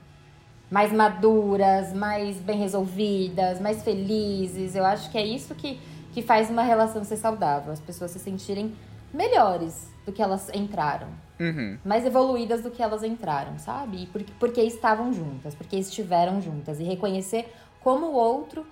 Mais 0.71 0.91
maduras, 0.91 1.93
mais 1.93 2.37
bem 2.37 2.57
resolvidas, 2.57 3.61
mais 3.61 3.83
felizes. 3.83 4.75
Eu 4.75 4.83
acho 4.83 5.11
que 5.11 5.17
é 5.19 5.23
isso 5.23 5.53
que, 5.53 5.79
que 6.11 6.23
faz 6.23 6.49
uma 6.49 6.63
relação 6.63 7.03
ser 7.03 7.17
saudável. 7.17 7.71
As 7.71 7.79
pessoas 7.79 8.09
se 8.09 8.17
sentirem 8.17 8.73
melhores 9.13 9.91
do 10.07 10.11
que 10.11 10.23
elas 10.23 10.49
entraram 10.55 11.07
Uhum. 11.43 11.77
mais 11.83 12.05
evoluídas 12.05 12.61
do 12.61 12.71
que 12.71 12.81
elas 12.81 13.03
entraram, 13.03 13.57
sabe? 13.59 14.07
Porque, 14.11 14.31
porque 14.39 14.61
estavam 14.61 15.11
juntas, 15.13 15.53
porque 15.55 15.75
estiveram 15.75 16.41
juntas. 16.41 16.79
E 16.79 16.83
reconhecer 16.83 17.51
como 17.81 18.07
o 18.07 18.13
outro 18.13 18.65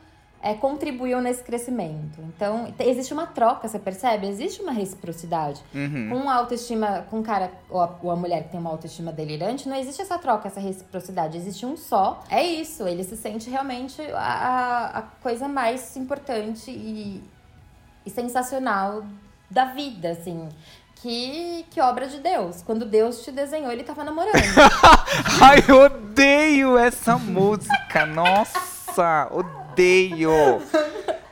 é, 0.44 0.56
contribuiu 0.56 1.22
nesse 1.22 1.44
crescimento. 1.44 2.20
Então, 2.36 2.72
te- 2.72 2.84
existe 2.84 3.14
uma 3.14 3.28
troca, 3.28 3.68
você 3.68 3.78
percebe? 3.78 4.28
Existe 4.28 4.62
uma 4.62 4.72
reciprocidade. 4.72 5.62
Uhum. 5.76 6.10
Com 6.10 6.30
a 6.30 6.34
autoestima, 6.36 7.06
com 7.12 7.20
o 7.20 7.24
cara 7.24 7.52
ou 7.70 7.80
a, 7.80 7.96
ou 8.02 8.10
a 8.10 8.16
mulher 8.16 8.44
que 8.46 8.50
tem 8.50 8.60
uma 8.60 8.72
autoestima 8.72 9.12
delirante, 9.12 9.70
não 9.70 9.76
existe 9.76 10.02
essa 10.02 10.18
troca, 10.18 10.48
essa 10.48 10.60
reciprocidade. 10.60 11.38
Existe 11.38 11.64
um 11.66 11.78
só. 11.78 12.24
É 12.30 12.42
isso, 12.44 12.88
ele 12.88 13.04
se 13.04 13.16
sente 13.18 13.50
realmente 13.52 14.02
a, 14.14 14.18
a, 14.18 14.86
a 14.98 15.02
coisa 15.22 15.48
mais 15.48 15.96
importante 15.96 16.72
e, 16.72 17.22
e 18.04 18.10
sensacional 18.10 19.04
da 19.50 19.66
vida, 19.66 20.12
assim. 20.12 20.50
Que, 21.02 21.66
que 21.72 21.82
obra 21.82 22.08
de 22.08 22.20
Deus. 22.20 22.62
Quando 22.62 22.86
Deus 22.86 23.24
te 23.24 23.32
desenhou, 23.32 23.72
ele 23.72 23.84
tava 23.84 24.04
namorando. 24.04 24.36
Ai, 25.42 25.64
eu 25.68 25.82
odeio 25.82 26.78
essa 26.78 27.18
música. 27.18 28.06
Nossa, 28.06 29.28
odeio. 29.32 30.62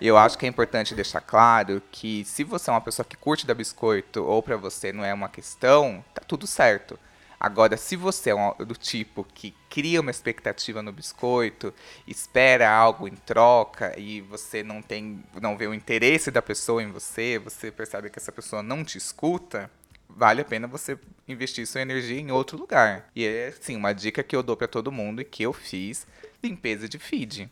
Eu 0.02 0.18
acho 0.18 0.38
que 0.40 0.46
é 0.46 0.50
importante 0.50 0.96
deixar 0.96 1.22
claro 1.22 1.84
que 1.92 2.26
se 2.26 2.44
você 2.44 2.70
é 2.70 2.74
uma 2.74 2.82
pessoa 2.82 3.06
que 3.06 3.16
curte 3.16 3.46
dar 3.46 3.54
biscoito 3.54 4.24
ou 4.24 4.42
pra 4.42 4.58
você 4.58 4.92
não 4.92 5.06
é 5.06 5.14
uma 5.14 5.30
questão, 5.30 6.04
tá 6.16 6.22
tudo 6.26 6.48
certo. 6.48 6.98
Agora, 7.40 7.78
se 7.78 7.96
você 7.96 8.32
é 8.32 8.36
um- 8.36 8.54
do 8.66 8.76
tipo 8.76 9.24
que 9.34 9.56
cria 9.70 10.02
uma 10.02 10.12
expectativa 10.12 10.82
no 10.82 10.92
biscoito, 10.92 11.74
espera 12.06 12.70
algo 12.70 13.08
em 13.08 13.16
troca 13.16 13.98
e 13.98 14.20
você 14.20 14.62
não 14.62 14.82
tem, 14.82 15.24
não 15.42 15.56
vê 15.58 15.66
o 15.68 15.74
interesse 15.74 16.30
da 16.30 16.42
pessoa 16.42 16.84
em 16.84 16.92
você, 16.92 17.40
você 17.40 17.72
percebe 17.72 18.10
que 18.10 18.20
essa 18.20 18.32
pessoa 18.32 18.62
não 18.62 18.84
te 18.84 18.98
escuta, 18.98 19.72
vale 20.10 20.42
a 20.42 20.46
pena 20.46 20.68
você 20.68 21.00
investir 21.28 21.66
sua 21.66 21.82
energia 21.82 22.20
em 22.20 22.30
outro 22.30 22.58
lugar. 22.58 23.10
E 23.16 23.26
é 23.26 23.48
assim, 23.48 23.78
uma 23.78 23.94
dica 23.94 24.22
que 24.22 24.36
eu 24.36 24.44
dou 24.44 24.58
pra 24.58 24.68
todo 24.68 24.92
mundo 24.92 25.22
e 25.22 25.26
que 25.26 25.44
eu 25.44 25.54
fiz, 25.54 26.06
limpeza 26.44 26.90
de 26.90 27.00
feed. 27.00 27.50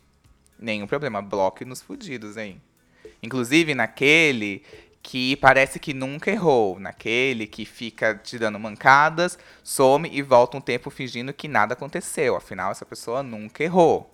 Nenhum 0.58 0.86
problema, 0.86 1.22
bloque 1.22 1.64
nos 1.64 1.80
fudidos, 1.80 2.36
hein? 2.36 2.60
Inclusive 3.22 3.74
naquele 3.74 4.62
que 5.10 5.36
parece 5.36 5.78
que 5.80 5.94
nunca 5.94 6.30
errou, 6.30 6.78
naquele 6.78 7.46
que 7.46 7.64
fica 7.64 8.14
te 8.14 8.38
dando 8.38 8.58
mancadas, 8.60 9.38
some 9.64 10.06
e 10.12 10.20
volta 10.20 10.58
um 10.58 10.60
tempo 10.60 10.90
fingindo 10.90 11.32
que 11.32 11.48
nada 11.48 11.72
aconteceu. 11.72 12.36
Afinal, 12.36 12.72
essa 12.72 12.84
pessoa 12.84 13.22
nunca 13.22 13.64
errou. 13.64 14.10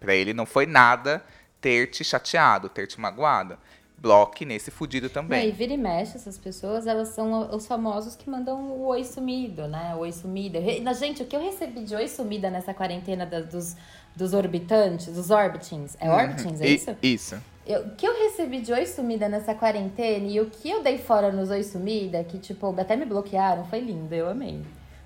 Pra 0.00 0.12
ele 0.16 0.34
não 0.34 0.44
foi 0.44 0.66
nada 0.66 1.24
ter 1.60 1.92
te 1.92 2.02
chateado, 2.02 2.68
ter 2.68 2.88
te 2.88 3.00
magoado. 3.00 3.56
Bloque 3.96 4.44
nesse 4.44 4.72
fudido 4.72 5.04
Não, 5.04 5.10
e 5.10 5.14
também. 5.14 5.52
vira 5.52 5.74
e 5.74 5.76
mexe, 5.76 6.16
essas 6.16 6.36
pessoas, 6.36 6.88
elas 6.88 7.10
são 7.10 7.54
os 7.54 7.64
famosos 7.64 8.16
que 8.16 8.28
mandam 8.28 8.58
o 8.62 8.86
oi 8.86 9.04
sumido, 9.04 9.68
né? 9.68 9.94
Oi 9.94 10.10
sumida. 10.10 10.58
Gente, 10.92 11.22
o 11.22 11.26
que 11.26 11.36
eu 11.36 11.40
recebi 11.40 11.84
de 11.84 11.94
oi 11.94 12.08
sumida 12.08 12.50
nessa 12.50 12.74
quarentena 12.74 13.24
dos, 13.24 13.76
dos 14.16 14.32
orbitantes, 14.34 15.06
dos 15.14 15.30
orbitings, 15.30 15.96
é 16.00 16.10
orbitings, 16.10 16.60
é 16.60 16.66
E- 16.66 16.74
isso? 16.74 16.96
Isso. 17.00 17.51
Eu- 17.66 17.82
O 17.82 17.90
que 17.96 18.06
eu 18.06 18.12
recebi 18.24 18.60
de 18.60 18.72
oi 18.72 18.86
sumida 18.86 19.28
nessa 19.28 19.54
quarentena 19.54 20.26
e 20.26 20.40
o 20.40 20.46
que 20.50 20.70
eu 20.70 20.82
dei 20.82 20.98
fora 20.98 21.30
nos 21.30 21.50
oi 21.50 21.62
sumida, 21.62 22.24
que 22.24 22.38
tipo, 22.38 22.74
até 22.80 22.96
me 22.96 23.04
bloquearam, 23.04 23.64
foi 23.66 23.80
lindo, 23.80 24.14
eu 24.14 24.28
amei. 24.28 24.60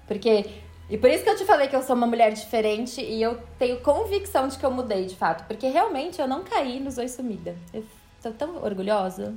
Porque. 0.07 0.47
E 0.89 0.97
por 0.97 1.11
isso 1.11 1.25
que 1.25 1.29
eu 1.31 1.37
te 1.37 1.45
falei 1.45 1.67
que 1.67 1.75
eu 1.75 1.83
sou 1.83 1.97
uma 1.97 2.07
mulher 2.07 2.33
diferente 2.33 3.01
e 3.03 3.21
eu 3.21 3.39
tenho 3.59 3.81
convicção 3.81 4.47
de 4.47 4.57
que 4.57 4.65
eu 4.65 4.71
mudei 4.71 5.05
de 5.07 5.17
fato. 5.17 5.45
Porque 5.49 5.67
realmente 5.69 6.21
eu 6.21 6.29
não 6.29 6.45
caí 6.45 6.79
nos 6.79 6.97
oi 6.97 7.09
sumida. 7.09 7.57
Eu 7.75 7.85
tô 8.23 8.31
tão 8.31 8.63
orgulhosa. 8.63 9.35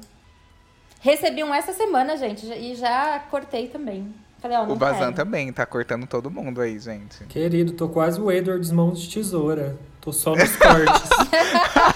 Recebi 1.02 1.44
um 1.44 1.52
essa 1.54 1.74
semana, 1.74 2.16
gente, 2.18 2.46
e 2.46 2.76
já 2.76 3.18
cortei 3.32 3.68
também. 3.68 4.14
Falei, 4.40 4.58
não 4.58 4.72
O 4.72 4.76
Bazan 4.76 5.00
quero. 5.06 5.14
também 5.16 5.52
tá 5.52 5.66
cortando 5.66 6.06
todo 6.06 6.30
mundo 6.30 6.62
aí, 6.62 6.78
gente. 6.80 7.24
Querido, 7.26 7.74
tô 7.74 7.90
quase 7.90 8.22
o 8.22 8.32
Edward 8.32 8.62
dos 8.62 8.72
mãos 8.72 9.02
de 9.02 9.10
tesoura. 9.14 9.76
Tô 10.00 10.14
só 10.14 10.36
nos 10.36 10.56
cortes. 10.56 11.10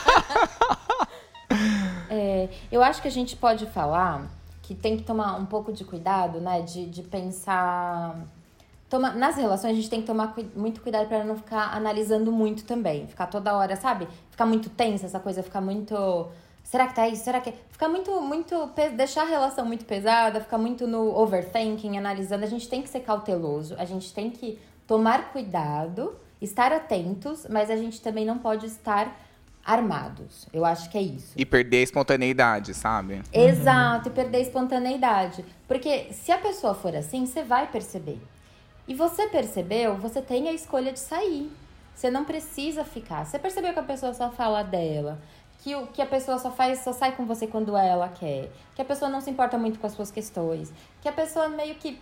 É, 2.43 2.49
eu 2.71 2.83
acho 2.83 3.01
que 3.01 3.07
a 3.07 3.11
gente 3.11 3.35
pode 3.35 3.65
falar 3.67 4.27
que 4.61 4.73
tem 4.73 4.95
que 4.97 5.03
tomar 5.03 5.35
um 5.37 5.45
pouco 5.45 5.71
de 5.73 5.83
cuidado, 5.83 6.39
né? 6.39 6.61
De, 6.61 6.85
de 6.85 7.03
pensar. 7.03 8.15
Toma, 8.89 9.11
nas 9.11 9.35
relações, 9.35 9.71
a 9.71 9.75
gente 9.75 9.89
tem 9.89 10.01
que 10.01 10.07
tomar 10.07 10.33
cui- 10.33 10.49
muito 10.55 10.81
cuidado 10.81 11.07
para 11.07 11.23
não 11.23 11.35
ficar 11.35 11.75
analisando 11.75 12.31
muito 12.31 12.63
também. 12.63 13.07
Ficar 13.07 13.27
toda 13.27 13.55
hora, 13.57 13.75
sabe? 13.75 14.07
Ficar 14.29 14.45
muito 14.45 14.69
tensa, 14.69 15.05
essa 15.05 15.19
coisa, 15.19 15.41
ficar 15.43 15.61
muito. 15.61 16.27
Será 16.63 16.87
que 16.87 16.95
tá 16.95 17.07
isso? 17.09 17.23
Será 17.23 17.41
que. 17.41 17.53
Ficar 17.69 17.89
muito, 17.89 18.21
muito. 18.21 18.69
Deixar 18.95 19.23
a 19.23 19.25
relação 19.25 19.65
muito 19.65 19.83
pesada, 19.85 20.39
ficar 20.39 20.57
muito 20.57 20.87
no 20.87 21.17
overthinking, 21.17 21.97
analisando. 21.97 22.43
A 22.43 22.47
gente 22.47 22.69
tem 22.69 22.81
que 22.81 22.89
ser 22.89 23.01
cauteloso, 23.01 23.75
a 23.77 23.85
gente 23.85 24.13
tem 24.13 24.29
que 24.29 24.59
tomar 24.87 25.31
cuidado, 25.31 26.15
estar 26.41 26.71
atentos, 26.71 27.47
mas 27.49 27.69
a 27.69 27.75
gente 27.75 27.99
também 28.01 28.25
não 28.25 28.37
pode 28.37 28.65
estar 28.65 29.13
armados. 29.65 30.47
Eu 30.51 30.65
acho 30.65 30.89
que 30.89 30.97
é 30.97 31.01
isso. 31.01 31.33
E 31.37 31.45
perder 31.45 31.77
a 31.77 31.81
espontaneidade, 31.81 32.73
sabe? 32.73 33.21
Exato, 33.31 34.09
e 34.09 34.11
perder 34.11 34.37
a 34.37 34.41
espontaneidade. 34.41 35.45
Porque 35.67 36.11
se 36.11 36.31
a 36.31 36.37
pessoa 36.37 36.73
for 36.73 36.95
assim, 36.95 37.25
você 37.25 37.43
vai 37.43 37.67
perceber. 37.67 38.19
E 38.87 38.93
você 38.93 39.27
percebeu, 39.27 39.95
você 39.95 40.21
tem 40.21 40.49
a 40.49 40.53
escolha 40.53 40.91
de 40.91 40.99
sair. 40.99 41.49
Você 41.95 42.09
não 42.09 42.25
precisa 42.25 42.83
ficar. 42.83 43.25
Você 43.25 43.39
percebeu 43.39 43.73
que 43.73 43.79
a 43.79 43.83
pessoa 43.83 44.13
só 44.13 44.29
fala 44.29 44.63
dela, 44.63 45.19
que, 45.59 45.75
o, 45.75 45.87
que 45.87 46.01
a 46.01 46.05
pessoa 46.05 46.37
só 46.37 46.51
faz, 46.51 46.79
só 46.79 46.91
sai 46.91 47.15
com 47.15 47.25
você 47.25 47.47
quando 47.47 47.77
ela 47.77 48.09
quer, 48.09 48.51
que 48.75 48.81
a 48.81 48.85
pessoa 48.85 49.09
não 49.09 49.21
se 49.21 49.29
importa 49.29 49.57
muito 49.57 49.79
com 49.79 49.87
as 49.87 49.93
suas 49.93 50.11
questões, 50.11 50.73
que 51.01 51.07
a 51.07 51.13
pessoa 51.13 51.47
meio 51.47 51.75
que. 51.75 52.01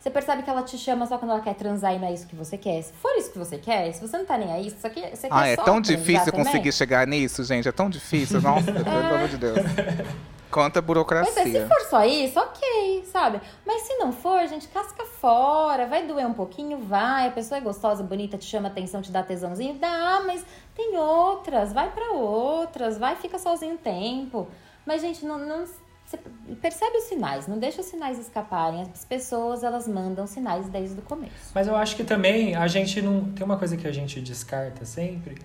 Você 0.00 0.08
percebe 0.08 0.42
que 0.42 0.48
ela 0.48 0.62
te 0.62 0.78
chama 0.78 1.06
só 1.06 1.18
quando 1.18 1.32
ela 1.32 1.42
quer 1.42 1.54
transar 1.54 1.94
e 1.94 1.98
não 1.98 2.08
é 2.08 2.14
isso 2.14 2.26
que 2.26 2.34
você 2.34 2.56
quer. 2.56 2.80
Se 2.82 2.92
for 2.94 3.14
isso 3.18 3.30
que 3.30 3.38
você 3.38 3.58
quer, 3.58 3.92
se 3.92 4.00
você 4.00 4.16
não 4.16 4.24
tá 4.24 4.38
nem 4.38 4.50
aí, 4.50 4.70
você 4.70 4.88
quer, 4.88 5.14
você 5.14 5.26
Ah, 5.30 5.42
quer 5.42 5.48
é 5.52 5.56
só 5.56 5.62
tão 5.62 5.78
difícil 5.80 6.24
também, 6.32 6.44
conseguir 6.46 6.72
chegar 6.72 7.06
nisso, 7.06 7.44
gente. 7.44 7.68
É 7.68 7.72
tão 7.72 7.90
difícil. 7.90 8.40
Nossa, 8.42 8.72
pelo 8.72 8.88
amor 8.88 9.28
de 9.28 9.36
Deus. 9.36 9.58
Quanta 10.50 10.80
Pois 10.82 10.96
é, 11.36 11.44
se 11.44 11.50
burocracia. 11.50 11.68
for 11.68 11.80
só 11.88 12.04
isso, 12.04 12.40
ok, 12.40 13.04
sabe? 13.12 13.40
Mas 13.64 13.82
se 13.82 13.94
não 13.98 14.10
for, 14.10 14.48
gente, 14.48 14.66
casca 14.68 15.04
fora. 15.04 15.86
Vai 15.86 16.06
doer 16.06 16.26
um 16.26 16.32
pouquinho, 16.34 16.78
vai. 16.78 17.28
A 17.28 17.30
pessoa 17.30 17.58
é 17.58 17.60
gostosa, 17.60 18.02
bonita, 18.02 18.36
te 18.38 18.46
chama 18.46 18.66
atenção, 18.68 19.00
te 19.00 19.12
dá 19.12 19.22
tesãozinho. 19.22 19.74
Dá, 19.74 20.22
mas 20.26 20.44
tem 20.74 20.96
outras. 20.96 21.72
Vai 21.72 21.90
pra 21.90 22.12
outras. 22.12 22.98
Vai, 22.98 23.14
fica 23.16 23.38
sozinho 23.38 23.74
um 23.74 23.76
tempo. 23.76 24.48
Mas, 24.84 25.02
gente, 25.02 25.24
não, 25.24 25.38
não 25.38 25.64
você 26.10 26.18
percebe 26.60 26.96
os 26.96 27.04
sinais. 27.04 27.46
Não 27.46 27.58
deixa 27.58 27.80
os 27.80 27.86
sinais 27.86 28.18
escaparem. 28.18 28.82
As 28.82 29.04
pessoas, 29.04 29.62
elas 29.62 29.86
mandam 29.86 30.26
sinais 30.26 30.68
desde 30.68 30.98
o 30.98 31.02
começo. 31.02 31.52
Mas 31.54 31.68
eu 31.68 31.76
acho 31.76 31.94
que 31.94 32.02
também 32.02 32.56
a 32.56 32.66
gente 32.66 33.00
não. 33.00 33.26
Tem 33.32 33.44
uma 33.44 33.56
coisa 33.56 33.76
que 33.76 33.86
a 33.86 33.92
gente 33.92 34.20
descarta 34.20 34.84
sempre, 34.84 35.38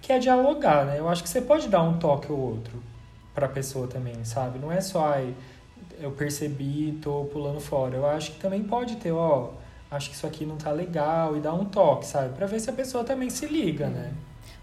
que 0.00 0.12
é 0.12 0.18
dialogar, 0.18 0.86
né? 0.86 0.98
Eu 0.98 1.08
acho 1.08 1.22
que 1.22 1.28
você 1.28 1.40
pode 1.40 1.68
dar 1.68 1.82
um 1.82 1.98
toque 1.98 2.30
ou 2.30 2.38
outro 2.38 2.80
pra 3.34 3.48
pessoa 3.48 3.88
também, 3.88 4.24
sabe? 4.24 4.58
Não 4.58 4.70
é 4.70 4.80
só, 4.80 5.06
ai, 5.06 5.34
eu 5.98 6.12
percebi, 6.12 6.98
tô 7.02 7.24
pulando 7.32 7.60
fora. 7.60 7.96
Eu 7.96 8.06
acho 8.06 8.32
que 8.32 8.38
também 8.38 8.62
pode 8.62 8.96
ter, 8.96 9.10
ó, 9.10 9.50
acho 9.90 10.10
que 10.10 10.14
isso 10.14 10.26
aqui 10.26 10.46
não 10.46 10.56
tá 10.56 10.70
legal 10.70 11.36
e 11.36 11.40
dar 11.40 11.54
um 11.54 11.64
toque, 11.64 12.06
sabe? 12.06 12.34
Pra 12.34 12.46
ver 12.46 12.60
se 12.60 12.70
a 12.70 12.72
pessoa 12.72 13.02
também 13.02 13.28
se 13.30 13.46
liga, 13.46 13.88
né? 13.88 14.12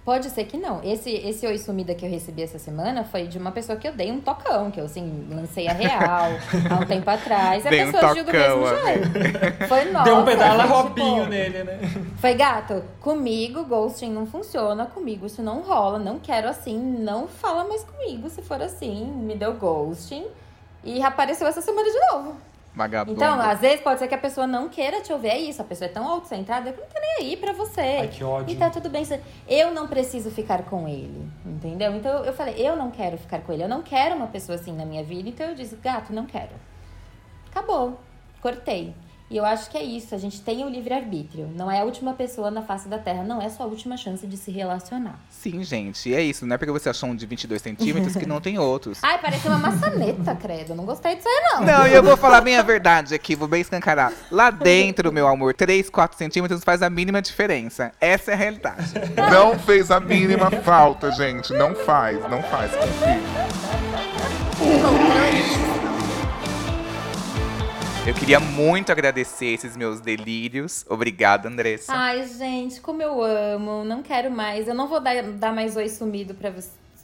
Pode 0.10 0.28
ser 0.32 0.46
que 0.46 0.58
não. 0.58 0.82
Esse, 0.84 1.12
esse 1.12 1.46
Oi 1.46 1.60
Sumida 1.60 1.94
que 1.94 2.04
eu 2.04 2.10
recebi 2.10 2.42
essa 2.42 2.58
semana 2.58 3.04
foi 3.04 3.28
de 3.28 3.38
uma 3.38 3.52
pessoa 3.52 3.78
que 3.78 3.88
eu 3.88 3.94
dei 3.94 4.12
um 4.12 4.20
tocão, 4.20 4.72
que 4.72 4.80
eu, 4.80 4.86
assim, 4.86 5.28
lancei 5.30 5.68
a 5.68 5.72
real 5.72 6.32
há 6.68 6.82
um 6.82 6.86
tempo 6.88 7.08
atrás. 7.08 7.64
E 7.64 7.68
a 7.68 7.70
Dei 7.70 7.84
um 7.84 7.92
pessoa 7.92 8.12
agiu 8.12 8.26
do 8.26 8.32
mesmo 8.32 8.64
tocão, 8.64 8.86
jeito. 8.88 9.68
Foi 9.68 9.86
nossa. 9.92 10.06
Deu 10.10 10.16
um 10.18 10.26
pedala 10.26 10.64
tipo, 10.64 10.74
robinho 10.74 11.28
nele, 11.28 11.64
né? 11.64 11.80
Foi 12.18 12.34
gato, 12.34 12.84
comigo 13.00 13.64
ghosting 13.66 14.10
não 14.10 14.26
funciona, 14.26 14.88
comigo 14.88 15.28
isso 15.28 15.44
não 15.44 15.62
rola, 15.62 16.00
não 16.00 16.18
quero 16.18 16.50
assim, 16.50 16.76
não 16.76 17.28
fala 17.28 17.66
mais 17.66 17.84
comigo 17.84 18.32
se 18.32 18.42
for 18.42 18.60
assim. 18.64 19.06
Me 19.06 19.36
deu 19.36 19.54
ghosting 19.54 20.26
e 20.84 20.98
reapareceu 20.98 21.46
essa 21.46 21.62
semana 21.62 21.88
de 21.88 22.00
novo. 22.12 22.36
Vagabundo. 22.76 23.18
Então, 23.18 23.42
às 23.42 23.60
vezes 23.60 23.82
pode 23.82 24.00
ser 24.00 24.08
que 24.08 24.16
a 24.16 24.20
pessoa 24.20 24.48
não 24.48 24.70
queira 24.70 25.02
te 25.02 25.12
ouvir, 25.12 25.30
é 25.30 25.38
isso, 25.38 25.62
a 25.62 25.66
pessoa 25.66 25.90
é 25.90 25.92
tão 25.92 26.08
autocentrada 26.08 26.72
que 26.72 26.80
não 26.80 26.88
tá 26.88 27.00
nem 27.00 27.28
aí 27.28 27.36
pra 27.36 27.52
você. 27.52 27.82
Ai, 27.82 28.08
que 28.08 28.24
ódio. 28.24 28.54
E 28.54 28.58
tá 28.58 28.70
tudo 28.70 28.90
bem. 28.90 29.04
Eu 29.48 29.74
não 29.74 29.88
preciso 29.88 30.32
ficar 30.32 30.64
com 30.64 30.88
ele, 30.88 31.30
entendeu? 31.46 31.94
Então 31.96 32.24
eu 32.24 32.32
falei, 32.32 32.56
eu 32.58 32.76
não 32.76 32.92
quero 32.92 33.18
ficar 33.18 33.42
com 33.42 33.52
ele, 33.52 33.64
eu 33.64 33.70
não 33.70 33.82
quero 33.82 34.16
uma 34.16 34.28
pessoa 34.28 34.56
assim 34.56 34.72
na 34.72 34.86
minha 34.86 35.04
vida. 35.04 35.28
Então 35.28 35.48
eu 35.48 35.56
disse, 35.56 35.76
gato, 35.76 36.14
não 36.14 36.26
quero. 36.26 36.52
Acabou. 37.50 38.00
Cortei. 38.42 38.96
E 39.30 39.38
eu 39.38 39.46
acho 39.46 39.70
que 39.70 39.78
é 39.78 39.84
isso, 39.84 40.16
a 40.16 40.18
gente 40.18 40.42
tem 40.42 40.66
o 40.66 40.70
livre-arbítrio. 40.70 41.48
Não 41.56 41.70
é 41.70 41.82
a 41.82 41.84
última 41.84 42.14
pessoa 42.14 42.50
na 42.50 42.64
face 42.64 42.90
da 42.90 42.98
Terra, 42.98 43.24
não 43.24 43.40
é 43.40 43.48
sua 43.48 43.68
última 43.68 43.96
chance 43.96 44.26
de 44.26 44.36
se 44.36 44.50
relacionar. 44.50 45.20
Sim, 45.30 45.64
gente, 45.64 46.12
é 46.14 46.22
isso. 46.22 46.48
Não 46.48 46.56
é 46.56 46.58
porque 46.58 46.72
você 46.72 46.90
achou 46.90 47.10
um 47.10 47.16
de 47.16 47.28
22 47.28 47.62
centímetros 47.62 48.16
que 48.16 48.26
não 48.26 48.42
tem 48.42 48.58
outros. 48.58 48.98
Ai, 49.06 49.20
parece 49.22 49.48
uma 49.48 49.60
maçaneta, 49.60 50.36
credo. 50.36 50.74
Não 50.74 50.84
gostei 50.84 51.16
disso 51.16 51.28
aí, 51.30 51.42
não. 51.54 51.64
Não, 51.64 51.88
e 51.88 51.94
eu 51.94 52.02
vou 52.02 52.18
falar 52.18 52.42
bem 52.42 52.58
a 52.58 52.64
verdade 52.64 53.14
aqui, 53.14 53.36
vou 53.36 53.48
bem 53.48 53.62
escancarar. 53.62 54.12
Lá 54.32 54.50
dentro, 54.50 55.12
meu 55.14 55.28
amor, 55.28 55.54
3, 55.54 55.92
4 55.92 56.18
centímetros 56.18 56.64
faz 56.64 56.82
a 56.82 56.90
mínima 56.90 57.22
diferença. 57.22 57.92
Essa 58.02 58.32
é 58.32 58.34
a 58.34 58.38
realidade. 58.38 58.94
Não 59.32 59.60
fez 59.60 59.92
a 59.92 60.00
mínima 60.00 60.50
falta, 60.50 61.12
gente. 61.12 61.54
Não 61.54 61.76
faz, 61.76 62.20
não 62.30 62.42
faz, 62.42 62.72
confia. 62.72 63.20
Eu 68.10 68.16
queria 68.16 68.40
muito 68.40 68.92
agradecer 68.92 69.54
esses 69.54 69.78
meus 69.78 70.02
delírios. 70.02 70.84
Obrigado, 70.90 71.46
Andressa. 71.46 71.94
Ai, 71.94 72.28
gente, 72.28 72.82
como 72.82 73.04
eu 73.04 73.22
amo. 73.22 73.84
Não 73.84 74.02
quero 74.02 74.32
mais. 74.32 74.68
Eu 74.68 74.74
não 74.74 74.88
vou 74.88 75.00
dar, 75.00 75.22
dar 75.22 75.54
mais 75.54 75.76
oi 75.76 75.88
sumido 75.88 76.34
pra, 76.34 76.50
vo 76.50 76.60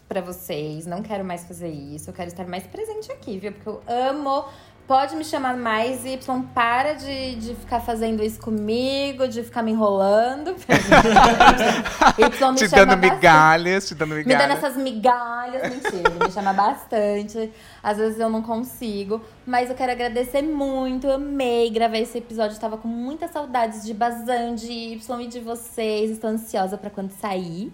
pra 0.09 0.19
vocês. 0.19 0.87
Não 0.87 1.03
quero 1.03 1.23
mais 1.23 1.45
fazer 1.45 1.69
isso. 1.69 2.09
Eu 2.09 2.13
quero 2.15 2.29
estar 2.29 2.47
mais 2.47 2.65
presente 2.65 3.11
aqui, 3.11 3.37
viu? 3.37 3.51
Porque 3.51 3.69
eu 3.69 3.83
amo. 3.87 4.45
Pode 4.87 5.15
me 5.15 5.23
chamar 5.25 5.57
mais, 5.57 6.05
Y. 6.05 6.43
Para 6.53 6.93
de, 6.93 7.35
de 7.37 7.55
ficar 7.55 7.79
fazendo 7.81 8.21
isso 8.23 8.39
comigo, 8.39 9.27
de 9.27 9.41
ficar 9.41 9.63
me 9.63 9.71
enrolando. 9.71 10.51
y 12.19 12.21
me 12.21 12.29
te 12.29 12.69
chama 12.69 12.85
dando 12.85 12.95
bastante. 12.95 13.15
migalhas, 13.15 13.87
te 13.87 13.95
dando 13.95 14.13
Me 14.13 14.23
dando 14.23 14.53
migalhas. 14.53 14.57
essas 14.63 14.77
migalhas, 14.77 15.69
mentira, 15.71 16.11
me 16.23 16.31
chama 16.31 16.53
bastante. 16.53 17.51
Às 17.81 17.97
vezes 17.97 18.19
eu 18.19 18.29
não 18.29 18.43
consigo, 18.43 19.21
mas 19.43 19.71
eu 19.71 19.75
quero 19.75 19.91
agradecer 19.91 20.43
muito. 20.43 21.07
Eu 21.07 21.13
amei 21.15 21.69
gravar 21.71 21.97
esse 21.97 22.19
episódio. 22.19 22.59
Tava 22.59 22.77
com 22.77 22.87
muitas 22.87 23.31
saudades 23.31 23.83
de 23.83 23.93
Bazan, 23.93 24.53
de 24.53 24.71
Y 24.71 25.21
e 25.23 25.27
de 25.27 25.39
vocês. 25.39 26.11
Estou 26.11 26.29
ansiosa 26.29 26.77
pra 26.77 26.91
quando 26.91 27.09
sair. 27.11 27.73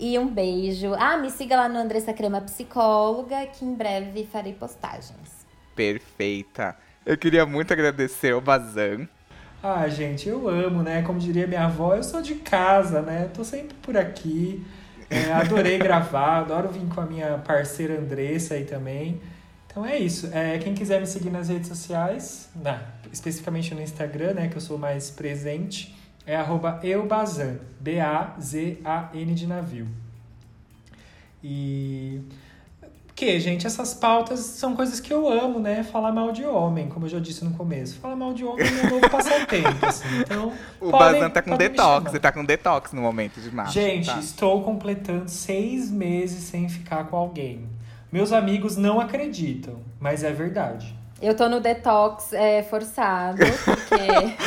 E 0.00 0.18
um 0.18 0.26
beijo. 0.26 0.94
Ah, 0.98 1.16
me 1.16 1.30
siga 1.30 1.54
lá 1.54 1.68
no 1.68 1.78
Andressa 1.78 2.12
Crema 2.12 2.40
Psicóloga, 2.40 3.46
que 3.46 3.64
em 3.64 3.72
breve 3.74 4.26
farei 4.32 4.52
postagens. 4.52 5.39
Perfeita. 5.80 6.76
Eu 7.06 7.16
queria 7.16 7.46
muito 7.46 7.72
agradecer 7.72 8.34
o 8.34 8.40
Bazan. 8.42 9.08
Ah, 9.62 9.88
gente, 9.88 10.28
eu 10.28 10.46
amo, 10.46 10.82
né? 10.82 11.00
Como 11.00 11.18
diria 11.18 11.46
minha 11.46 11.64
avó, 11.64 11.94
eu 11.94 12.02
sou 12.02 12.20
de 12.20 12.34
casa, 12.34 13.00
né? 13.00 13.30
Tô 13.32 13.42
sempre 13.42 13.74
por 13.80 13.96
aqui. 13.96 14.62
É, 15.08 15.32
adorei 15.32 15.78
gravar, 15.78 16.40
adoro 16.40 16.68
vir 16.68 16.86
com 16.86 17.00
a 17.00 17.06
minha 17.06 17.38
parceira 17.38 17.98
Andressa 17.98 18.56
aí 18.56 18.64
também. 18.66 19.22
Então 19.66 19.86
é 19.86 19.96
isso. 19.96 20.28
É, 20.34 20.58
quem 20.58 20.74
quiser 20.74 21.00
me 21.00 21.06
seguir 21.06 21.30
nas 21.30 21.48
redes 21.48 21.68
sociais, 21.68 22.50
na- 22.54 22.82
especificamente 23.10 23.74
no 23.74 23.80
Instagram, 23.80 24.34
né? 24.34 24.48
Que 24.48 24.58
eu 24.58 24.60
sou 24.60 24.76
mais 24.76 25.10
presente, 25.10 25.96
é 26.26 26.36
arroba 26.36 26.78
eubazan. 26.82 27.56
B-A-Z-A-N 27.80 29.34
de 29.34 29.46
navio. 29.46 29.88
E. 31.42 32.20
O 33.20 33.22
que, 33.22 33.38
gente? 33.38 33.66
Essas 33.66 33.92
pautas 33.92 34.40
são 34.40 34.74
coisas 34.74 34.98
que 34.98 35.12
eu 35.12 35.28
amo, 35.28 35.58
né? 35.58 35.84
Falar 35.84 36.10
mal 36.10 36.32
de 36.32 36.42
homem, 36.46 36.88
como 36.88 37.04
eu 37.04 37.10
já 37.10 37.18
disse 37.18 37.44
no 37.44 37.50
começo. 37.50 37.98
Falar 37.98 38.16
mal 38.16 38.32
de 38.32 38.42
homem 38.46 38.66
é 38.66 38.70
meu 38.70 38.92
novo 38.92 39.10
passatempo, 39.10 39.84
assim. 39.84 40.08
Então. 40.20 40.54
O 40.80 40.90
podem- 40.90 41.20
Bazan 41.20 41.28
tá 41.28 41.42
com 41.42 41.54
detox. 41.54 42.10
Você 42.10 42.18
tá 42.18 42.32
com 42.32 42.42
detox 42.42 42.94
no 42.94 43.02
momento 43.02 43.38
de 43.38 43.54
macho. 43.54 43.72
Gente, 43.72 44.06
tá? 44.06 44.18
estou 44.18 44.62
completando 44.62 45.28
seis 45.28 45.90
meses 45.90 46.44
sem 46.44 46.66
ficar 46.66 47.08
com 47.08 47.16
alguém. 47.18 47.68
Meus 48.10 48.32
amigos 48.32 48.78
não 48.78 48.98
acreditam, 48.98 49.74
mas 50.00 50.24
é 50.24 50.32
verdade. 50.32 50.96
Eu 51.20 51.36
tô 51.36 51.46
no 51.46 51.60
detox 51.60 52.32
é, 52.32 52.62
forçado, 52.62 53.36
porque 53.66 54.38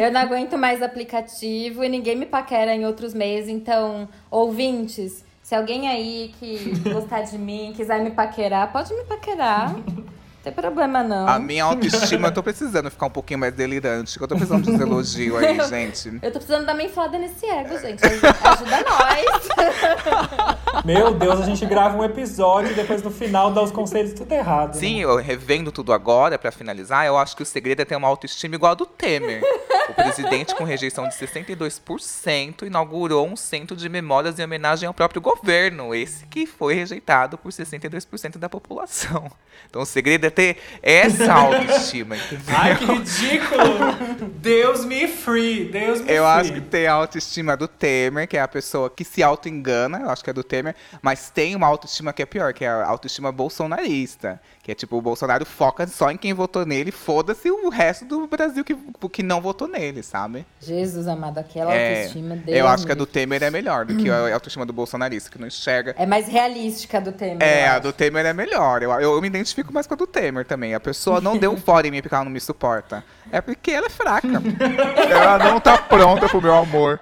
eu 0.02 0.10
não 0.10 0.22
aguento 0.22 0.56
mais 0.56 0.80
aplicativo 0.80 1.84
e 1.84 1.88
ninguém 1.90 2.16
me 2.16 2.24
paquera 2.24 2.74
em 2.74 2.86
outros 2.86 3.12
meses. 3.12 3.50
Então, 3.50 4.08
ouvintes, 4.30 5.22
se 5.44 5.54
alguém 5.54 5.86
aí 5.88 6.34
que 6.40 6.72
gostar 6.90 7.20
de 7.20 7.36
mim, 7.36 7.74
quiser 7.76 8.02
me 8.02 8.10
paquerar, 8.10 8.72
pode 8.72 8.94
me 8.94 9.04
paquerar. 9.04 9.76
Não 10.44 10.52
tem 10.52 10.52
problema, 10.52 11.02
não. 11.02 11.26
A 11.26 11.38
minha 11.38 11.64
autoestima, 11.64 12.28
eu 12.28 12.32
tô 12.32 12.42
precisando 12.42 12.90
ficar 12.90 13.06
um 13.06 13.10
pouquinho 13.10 13.40
mais 13.40 13.54
delirante. 13.54 14.18
que 14.18 14.22
Eu 14.22 14.28
tô 14.28 14.36
precisando 14.36 14.64
de 14.64 14.72
uns 14.72 14.80
elogios 14.80 15.42
aí, 15.42 15.58
gente. 15.68 16.18
Eu 16.20 16.30
tô 16.30 16.38
precisando 16.38 16.66
dar 16.66 16.74
uma 16.74 16.82
inflada 16.82 17.16
nesse 17.16 17.46
ego, 17.46 17.78
gente. 17.78 18.04
Ajuda, 18.04 18.36
ajuda 18.42 18.82
nós. 18.82 20.84
Meu 20.84 21.14
Deus, 21.14 21.40
a 21.40 21.46
gente 21.46 21.64
grava 21.64 21.96
um 21.96 22.04
episódio 22.04 22.72
e 22.72 22.74
depois 22.74 23.02
no 23.02 23.10
final 23.10 23.50
dá 23.52 23.62
os 23.62 23.70
conselhos 23.70 24.12
tudo 24.12 24.30
errado. 24.32 24.74
Sim, 24.74 24.96
né? 24.96 25.04
eu 25.04 25.16
revendo 25.16 25.72
tudo 25.72 25.94
agora, 25.94 26.38
pra 26.38 26.52
finalizar, 26.52 27.06
eu 27.06 27.16
acho 27.16 27.34
que 27.34 27.42
o 27.42 27.46
segredo 27.46 27.80
é 27.80 27.86
ter 27.86 27.96
uma 27.96 28.08
autoestima 28.08 28.54
igual 28.54 28.72
a 28.72 28.74
do 28.74 28.84
Temer. 28.84 29.42
O 29.88 29.94
presidente, 29.94 30.54
com 30.54 30.64
rejeição 30.64 31.08
de 31.08 31.14
62%, 31.14 32.66
inaugurou 32.66 33.26
um 33.26 33.36
centro 33.36 33.76
de 33.76 33.88
memórias 33.88 34.38
em 34.38 34.44
homenagem 34.44 34.86
ao 34.86 34.94
próprio 34.94 35.20
governo. 35.20 35.94
Esse 35.94 36.26
que 36.26 36.46
foi 36.46 36.74
rejeitado 36.74 37.38
por 37.38 37.50
62% 37.50 38.38
da 38.38 38.48
população. 38.48 39.30
Então 39.68 39.82
o 39.82 39.86
segredo 39.86 40.24
é 40.24 40.30
ter 40.34 40.58
essa 40.82 41.32
autoestima, 41.34 42.16
entendeu? 42.16 42.54
Ai, 42.56 42.76
que 42.76 42.84
ridículo! 42.84 44.28
Deus 44.36 44.84
me 44.84 45.06
free! 45.08 45.66
Deus 45.66 46.00
me 46.00 46.10
Eu 46.12 46.24
free! 46.24 46.40
acho 46.40 46.52
que 46.52 46.60
tem 46.60 46.86
a 46.86 46.92
autoestima 46.92 47.56
do 47.56 47.68
Temer, 47.68 48.26
que 48.28 48.36
é 48.36 48.40
a 48.40 48.48
pessoa 48.48 48.90
que 48.90 49.04
se 49.04 49.22
auto-engana, 49.22 50.00
eu 50.00 50.10
acho 50.10 50.22
que 50.24 50.30
é 50.30 50.32
do 50.32 50.44
Temer, 50.44 50.74
mas 51.00 51.30
tem 51.30 51.54
uma 51.54 51.66
autoestima 51.66 52.12
que 52.12 52.22
é 52.22 52.26
pior, 52.26 52.52
que 52.52 52.64
é 52.64 52.68
a 52.68 52.86
autoestima 52.86 53.30
bolsonarista. 53.32 54.40
Que 54.64 54.72
é 54.72 54.74
tipo, 54.74 54.96
o 54.96 55.02
Bolsonaro 55.02 55.44
foca 55.44 55.86
só 55.86 56.10
em 56.10 56.16
quem 56.16 56.32
votou 56.32 56.64
nele, 56.64 56.90
foda-se 56.90 57.50
o 57.50 57.68
resto 57.68 58.06
do 58.06 58.26
Brasil 58.26 58.64
que, 58.64 58.74
que 59.12 59.22
não 59.22 59.38
votou 59.38 59.68
nele, 59.68 60.02
sabe? 60.02 60.46
Jesus 60.58 61.06
amado, 61.06 61.36
aquela 61.36 61.70
É, 61.74 61.98
autoestima 61.98 62.34
dele. 62.34 62.58
eu 62.60 62.66
acho 62.66 62.86
que 62.86 62.92
a 62.92 62.94
do 62.94 63.04
Temer 63.04 63.42
é 63.42 63.50
melhor 63.50 63.84
do 63.84 63.94
que 63.94 64.08
a 64.08 64.16
autoestima 64.32 64.64
do 64.64 64.72
bolsonarista, 64.72 65.30
que 65.30 65.38
não 65.38 65.46
enxerga. 65.46 65.94
É 65.98 66.06
mais 66.06 66.26
realística 66.28 66.98
do 66.98 67.12
Temer. 67.12 67.46
É, 67.46 67.68
eu 67.68 67.72
a 67.72 67.78
do 67.78 67.92
Temer 67.92 68.24
é 68.24 68.32
melhor. 68.32 68.82
Eu, 68.82 68.90
eu 68.92 69.20
me 69.20 69.26
identifico 69.28 69.70
mais 69.70 69.86
com 69.86 69.92
a 69.92 69.96
do 69.98 70.06
Temer 70.06 70.46
também. 70.46 70.74
A 70.74 70.80
pessoa 70.80 71.20
não 71.20 71.36
deu 71.36 71.52
um 71.52 71.58
fora 71.58 71.86
em 71.86 71.90
mim 71.90 72.00
porque 72.00 72.14
ela 72.14 72.24
não 72.24 72.32
me 72.32 72.40
suporta. 72.40 73.04
É 73.30 73.42
porque 73.42 73.70
ela 73.70 73.86
é 73.88 73.90
fraca. 73.90 74.28
Ela 75.10 75.38
não 75.38 75.60
tá 75.60 75.76
pronta 75.76 76.26
pro 76.28 76.40
meu 76.40 76.54
amor. 76.54 76.98